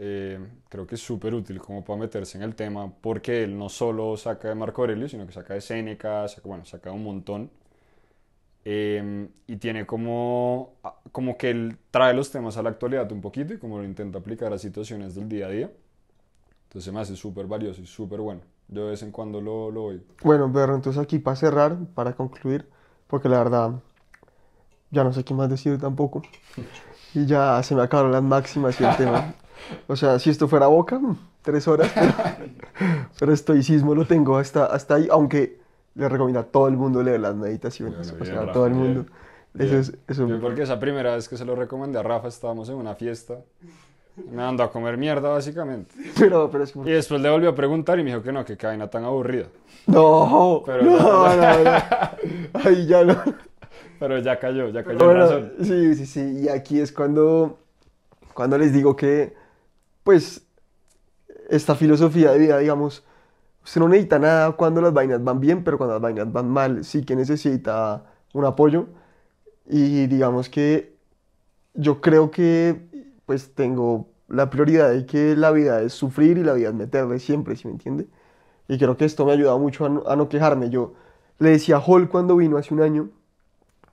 Eh, 0.03 0.39
creo 0.67 0.87
que 0.87 0.95
es 0.95 1.01
súper 1.01 1.35
útil 1.35 1.59
como 1.59 1.85
para 1.85 1.99
meterse 1.99 2.35
en 2.35 2.43
el 2.43 2.55
tema 2.55 2.91
porque 2.91 3.43
él 3.43 3.55
no 3.55 3.69
solo 3.69 4.17
saca 4.17 4.47
de 4.47 4.55
Marco 4.55 4.81
Aurelio, 4.81 5.07
sino 5.07 5.27
que 5.27 5.31
saca 5.31 5.53
de 5.53 5.61
Séneca, 5.61 6.27
saca, 6.27 6.47
bueno, 6.47 6.65
saca 6.65 6.91
un 6.91 7.03
montón. 7.03 7.51
Eh, 8.65 9.29
y 9.45 9.57
tiene 9.57 9.85
como, 9.85 10.73
como 11.11 11.37
que 11.37 11.51
él 11.51 11.77
trae 11.91 12.15
los 12.15 12.31
temas 12.31 12.57
a 12.57 12.63
la 12.63 12.71
actualidad 12.71 13.11
un 13.11 13.21
poquito 13.21 13.53
y 13.53 13.59
como 13.59 13.77
lo 13.77 13.83
intenta 13.83 14.17
aplicar 14.17 14.51
a 14.51 14.57
situaciones 14.57 15.13
del 15.13 15.29
día 15.29 15.45
a 15.45 15.49
día. 15.49 15.71
Entonces 16.63 16.91
me 16.91 16.99
hace 16.99 17.15
súper 17.15 17.45
valioso 17.45 17.79
y 17.79 17.85
súper 17.85 18.21
bueno. 18.21 18.41
Yo 18.69 18.85
de 18.85 18.91
vez 18.91 19.03
en 19.03 19.11
cuando 19.11 19.39
lo, 19.39 19.69
lo 19.69 19.83
oigo. 19.83 20.05
Bueno, 20.23 20.49
pero 20.51 20.73
entonces 20.73 20.99
aquí 20.99 21.19
para 21.19 21.35
cerrar, 21.35 21.77
para 21.93 22.13
concluir, 22.13 22.67
porque 23.05 23.29
la 23.29 23.37
verdad 23.37 23.73
ya 24.89 25.03
no 25.03 25.13
sé 25.13 25.23
qué 25.23 25.35
más 25.35 25.47
decir 25.47 25.79
tampoco. 25.79 26.23
Y 27.13 27.25
ya 27.25 27.61
se 27.61 27.75
me 27.75 27.81
acabaron 27.81 28.13
las 28.13 28.23
máximas 28.23 28.79
y 28.79 28.85
el 28.85 28.95
tema. 28.95 29.35
O 29.87 29.95
sea, 29.95 30.19
si 30.19 30.29
esto 30.29 30.47
fuera 30.47 30.67
boca, 30.67 30.99
mm, 30.99 31.17
tres 31.41 31.67
horas, 31.67 31.91
pero, 31.93 32.13
pero 33.19 33.33
estoicismo 33.33 33.95
lo 33.95 34.05
tengo 34.05 34.37
hasta, 34.37 34.65
hasta 34.65 34.95
ahí, 34.95 35.07
aunque 35.11 35.59
le 35.95 36.07
recomiendo 36.09 36.39
a 36.39 36.43
todo 36.43 36.67
el 36.67 36.77
mundo 36.77 37.03
leer 37.03 37.19
las 37.19 37.35
meditaciones. 37.35 38.11
O 38.11 38.15
bien, 38.15 38.25
sea, 38.25 38.41
a 38.41 38.45
Rafa, 38.45 38.53
todo 38.53 38.65
el 38.67 38.73
bien, 38.73 38.83
mundo. 38.83 39.05
Eso 39.57 39.65
Bien. 39.65 39.79
es, 39.81 39.93
eso, 40.07 40.25
Bien, 40.25 40.39
porque 40.39 40.61
esa 40.63 40.79
primera 40.79 41.15
vez 41.15 41.27
que 41.27 41.35
se 41.37 41.43
lo 41.45 41.55
recomendé 41.55 41.99
a 41.99 42.03
Rafa 42.03 42.27
estábamos 42.29 42.69
en 42.69 42.75
una 42.75 42.95
fiesta. 42.95 43.39
Me 44.15 44.37
mandó 44.37 44.63
a 44.63 44.71
comer 44.71 44.97
mierda 44.97 45.29
básicamente. 45.29 45.93
pero, 46.19 46.49
pero 46.51 46.63
es. 46.63 46.75
Y 46.75 46.91
después 46.91 47.21
le 47.21 47.29
volvió 47.29 47.49
a 47.49 47.55
preguntar 47.55 47.99
y 47.99 48.03
me 48.03 48.11
dijo 48.11 48.23
que 48.23 48.31
no, 48.31 48.45
que 48.45 48.57
qué 48.57 48.67
vaina 48.67 48.89
tan 48.89 49.03
aburrida. 49.03 49.47
No, 49.87 50.63
Pero 50.65 50.83
no, 50.83 50.97
no. 50.97 51.35
no, 51.35 51.63
no. 51.63 52.59
Ahí 52.63 52.85
ya 52.87 53.03
no. 53.03 53.17
Pero 53.99 54.19
ya 54.19 54.39
cayó, 54.39 54.69
ya 54.69 54.83
cayó 54.83 54.97
Bueno, 54.97 55.11
en 55.11 55.17
razón. 55.17 55.53
sí, 55.61 55.95
sí, 55.95 56.05
sí. 56.05 56.41
Y 56.43 56.49
aquí 56.49 56.79
es 56.79 56.91
cuando, 56.91 57.59
cuando 58.33 58.57
les 58.57 58.73
digo 58.73 58.95
que, 58.95 59.33
pues, 60.03 60.45
esta 61.49 61.75
filosofía 61.75 62.31
de 62.31 62.39
vida, 62.39 62.57
digamos, 62.57 63.03
usted 63.63 63.81
no 63.81 63.89
necesita 63.89 64.19
nada 64.19 64.51
cuando 64.53 64.81
las 64.81 64.93
vainas 64.93 65.23
van 65.23 65.39
bien, 65.39 65.63
pero 65.63 65.77
cuando 65.77 65.95
las 65.95 66.01
vainas 66.01 66.31
van 66.31 66.49
mal, 66.49 66.83
sí 66.85 67.03
que 67.03 67.15
necesita 67.15 68.05
un 68.33 68.45
apoyo. 68.45 68.87
Y 69.67 70.07
digamos 70.07 70.49
que 70.49 70.95
yo 71.73 72.01
creo 72.01 72.31
que, 72.31 72.81
pues, 73.25 73.53
tengo 73.55 74.09
la 74.27 74.49
prioridad 74.49 74.91
de 74.91 75.05
que 75.05 75.35
la 75.35 75.51
vida 75.51 75.81
es 75.81 75.93
sufrir 75.93 76.37
y 76.37 76.43
la 76.43 76.53
vida 76.53 76.69
es 76.69 76.75
meterle 76.75 77.19
siempre, 77.19 77.55
¿sí 77.55 77.67
me 77.67 77.73
entiende? 77.73 78.07
Y 78.67 78.77
creo 78.77 78.97
que 78.97 79.05
esto 79.05 79.25
me 79.25 79.31
ha 79.31 79.35
ayudado 79.35 79.59
mucho 79.59 79.85
a 79.85 79.89
no, 79.89 80.03
a 80.07 80.15
no 80.15 80.29
quejarme. 80.29 80.69
Yo 80.69 80.93
le 81.39 81.51
decía 81.51 81.77
a 81.77 81.79
Hall 81.81 82.09
cuando 82.09 82.35
vino 82.37 82.57
hace 82.57 82.73
un 82.73 82.81
año 82.81 83.09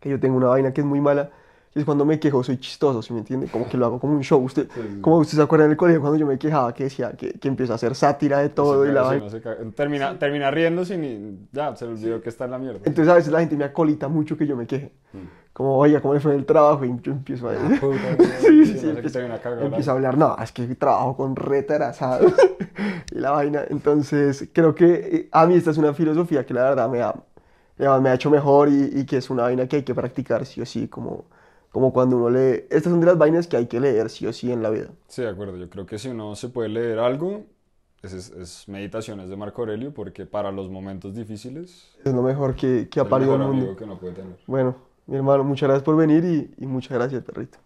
que 0.00 0.10
yo 0.10 0.20
tengo 0.20 0.36
una 0.36 0.48
vaina 0.48 0.72
que 0.72 0.80
es 0.80 0.86
muy 0.86 1.00
mala, 1.00 1.30
es 1.74 1.84
cuando 1.84 2.04
me 2.04 2.18
quejo 2.18 2.42
soy 2.42 2.58
chistoso, 2.58 3.02
¿sí 3.02 3.12
me 3.12 3.20
entiende? 3.20 3.46
Como 3.48 3.68
que 3.68 3.76
lo 3.76 3.86
hago 3.86 4.00
como 4.00 4.14
un 4.14 4.22
show. 4.22 4.42
Usted, 4.42 4.68
Sí, 4.72 4.80
sí. 4.80 5.00
como 5.00 5.18
usted 5.18 5.36
se 5.36 5.42
acuerda 5.42 5.66
en 5.66 5.72
el 5.72 5.76
colegio 5.76 6.00
cuando 6.00 6.18
yo 6.18 6.26
me 6.26 6.38
quejaba 6.38 6.72
que 6.74 6.84
decía 6.84 7.12
que, 7.12 7.32
que 7.32 7.48
empiezo 7.48 7.72
a 7.72 7.76
hacer 7.76 7.94
sátira 7.94 8.38
de 8.38 8.48
todo 8.48 8.86
y 8.86 8.92
la 8.92 9.10
Sí, 9.10 9.30
se 9.30 9.40
termina, 9.72 10.18
termina 10.18 10.50
riéndose 10.50 10.96
y 10.96 11.48
ya 11.52 11.74
se 11.76 11.86
le 11.86 11.92
olvidó 11.92 12.20
que 12.20 12.28
está 12.28 12.46
en 12.46 12.50
la 12.52 12.58
mierda. 12.58 12.80
Entonces 12.84 13.08
a 13.08 13.14
veces 13.14 13.32
la 13.32 13.40
gente 13.40 13.56
me 13.56 13.64
acolita 13.64 14.08
mucho 14.08 14.36
que 14.36 14.46
yo 14.46 14.56
me 14.56 14.66
queje. 14.66 14.92
Mm. 15.12 15.18
Como, 15.52 15.76
oiga, 15.76 16.00
¿cómo 16.00 16.14
le 16.14 16.20
fue 16.20 16.34
el 16.36 16.46
trabajo? 16.46 16.84
Y 16.84 17.00
yo 17.02 17.12
empiezo 17.12 17.48
a, 17.48 17.52
Puta, 17.80 17.98
sí, 18.40 18.64
sí, 18.64 18.78
sí, 18.78 18.88
empiezo, 18.90 19.90
a 19.90 19.94
hablar, 19.94 20.16
no, 20.16 20.36
es 20.40 20.52
que 20.52 20.66
trabajo 20.76 21.16
con 21.16 21.34
retrasado 21.34 22.28
y 23.12 23.18
la 23.18 23.32
vaina. 23.32 23.64
Entonces 23.68 24.48
creo 24.52 24.74
que 24.74 24.94
eh, 24.94 25.28
a 25.32 25.46
mí 25.46 25.54
esta 25.54 25.72
es 25.72 25.78
una 25.78 25.92
filosofía 25.94 26.46
que 26.46 26.54
la 26.54 26.62
verdad 26.62 26.88
me 26.88 27.02
ha, 27.02 27.12
me 27.76 27.86
ha, 27.86 27.98
me 27.98 28.10
ha 28.10 28.14
hecho 28.14 28.30
mejor 28.30 28.68
y, 28.68 29.00
y 29.00 29.04
que 29.04 29.16
es 29.16 29.30
una 29.30 29.44
vaina 29.44 29.66
que 29.66 29.76
hay 29.76 29.82
que 29.82 29.94
practicar 29.94 30.46
sí 30.46 30.60
o 30.60 30.66
sí, 30.66 30.86
como, 30.86 31.24
como 31.78 31.92
cuando 31.92 32.16
uno 32.16 32.30
lee. 32.30 32.64
Estas 32.70 32.90
son 32.90 33.00
de 33.00 33.06
las 33.06 33.16
vainas 33.18 33.46
que 33.46 33.56
hay 33.56 33.66
que 33.66 33.78
leer 33.80 34.10
sí 34.10 34.26
o 34.26 34.32
sí 34.32 34.50
en 34.50 34.62
la 34.62 34.70
vida. 34.70 34.88
Sí, 35.06 35.22
de 35.22 35.28
acuerdo. 35.28 35.56
Yo 35.56 35.70
creo 35.70 35.86
que 35.86 35.98
si 35.98 36.08
uno 36.08 36.34
se 36.34 36.48
puede 36.48 36.68
leer 36.68 36.98
algo, 36.98 37.44
es, 38.02 38.12
es- 38.12 38.30
es 38.30 38.68
Meditaciones 38.68 39.28
de 39.28 39.36
Marco 39.36 39.62
Aurelio, 39.62 39.94
porque 39.94 40.26
para 40.26 40.50
los 40.50 40.70
momentos 40.70 41.14
difíciles 41.14 41.96
Es 42.04 42.12
lo 42.12 42.22
mejor 42.22 42.56
que, 42.56 42.88
que 42.90 43.00
ha 43.00 43.08
parido 43.08 43.34
el 43.34 43.40
mundo. 43.40 43.76
que 43.76 43.84
uno 43.84 43.98
puede 43.98 44.14
tener. 44.14 44.36
Bueno, 44.46 44.76
mi 45.06 45.16
hermano, 45.16 45.44
muchas 45.44 45.68
gracias 45.68 45.84
por 45.84 45.96
venir 45.96 46.24
y, 46.24 46.62
y 46.64 46.66
muchas 46.66 46.92
gracias, 46.98 47.22
perrito. 47.24 47.58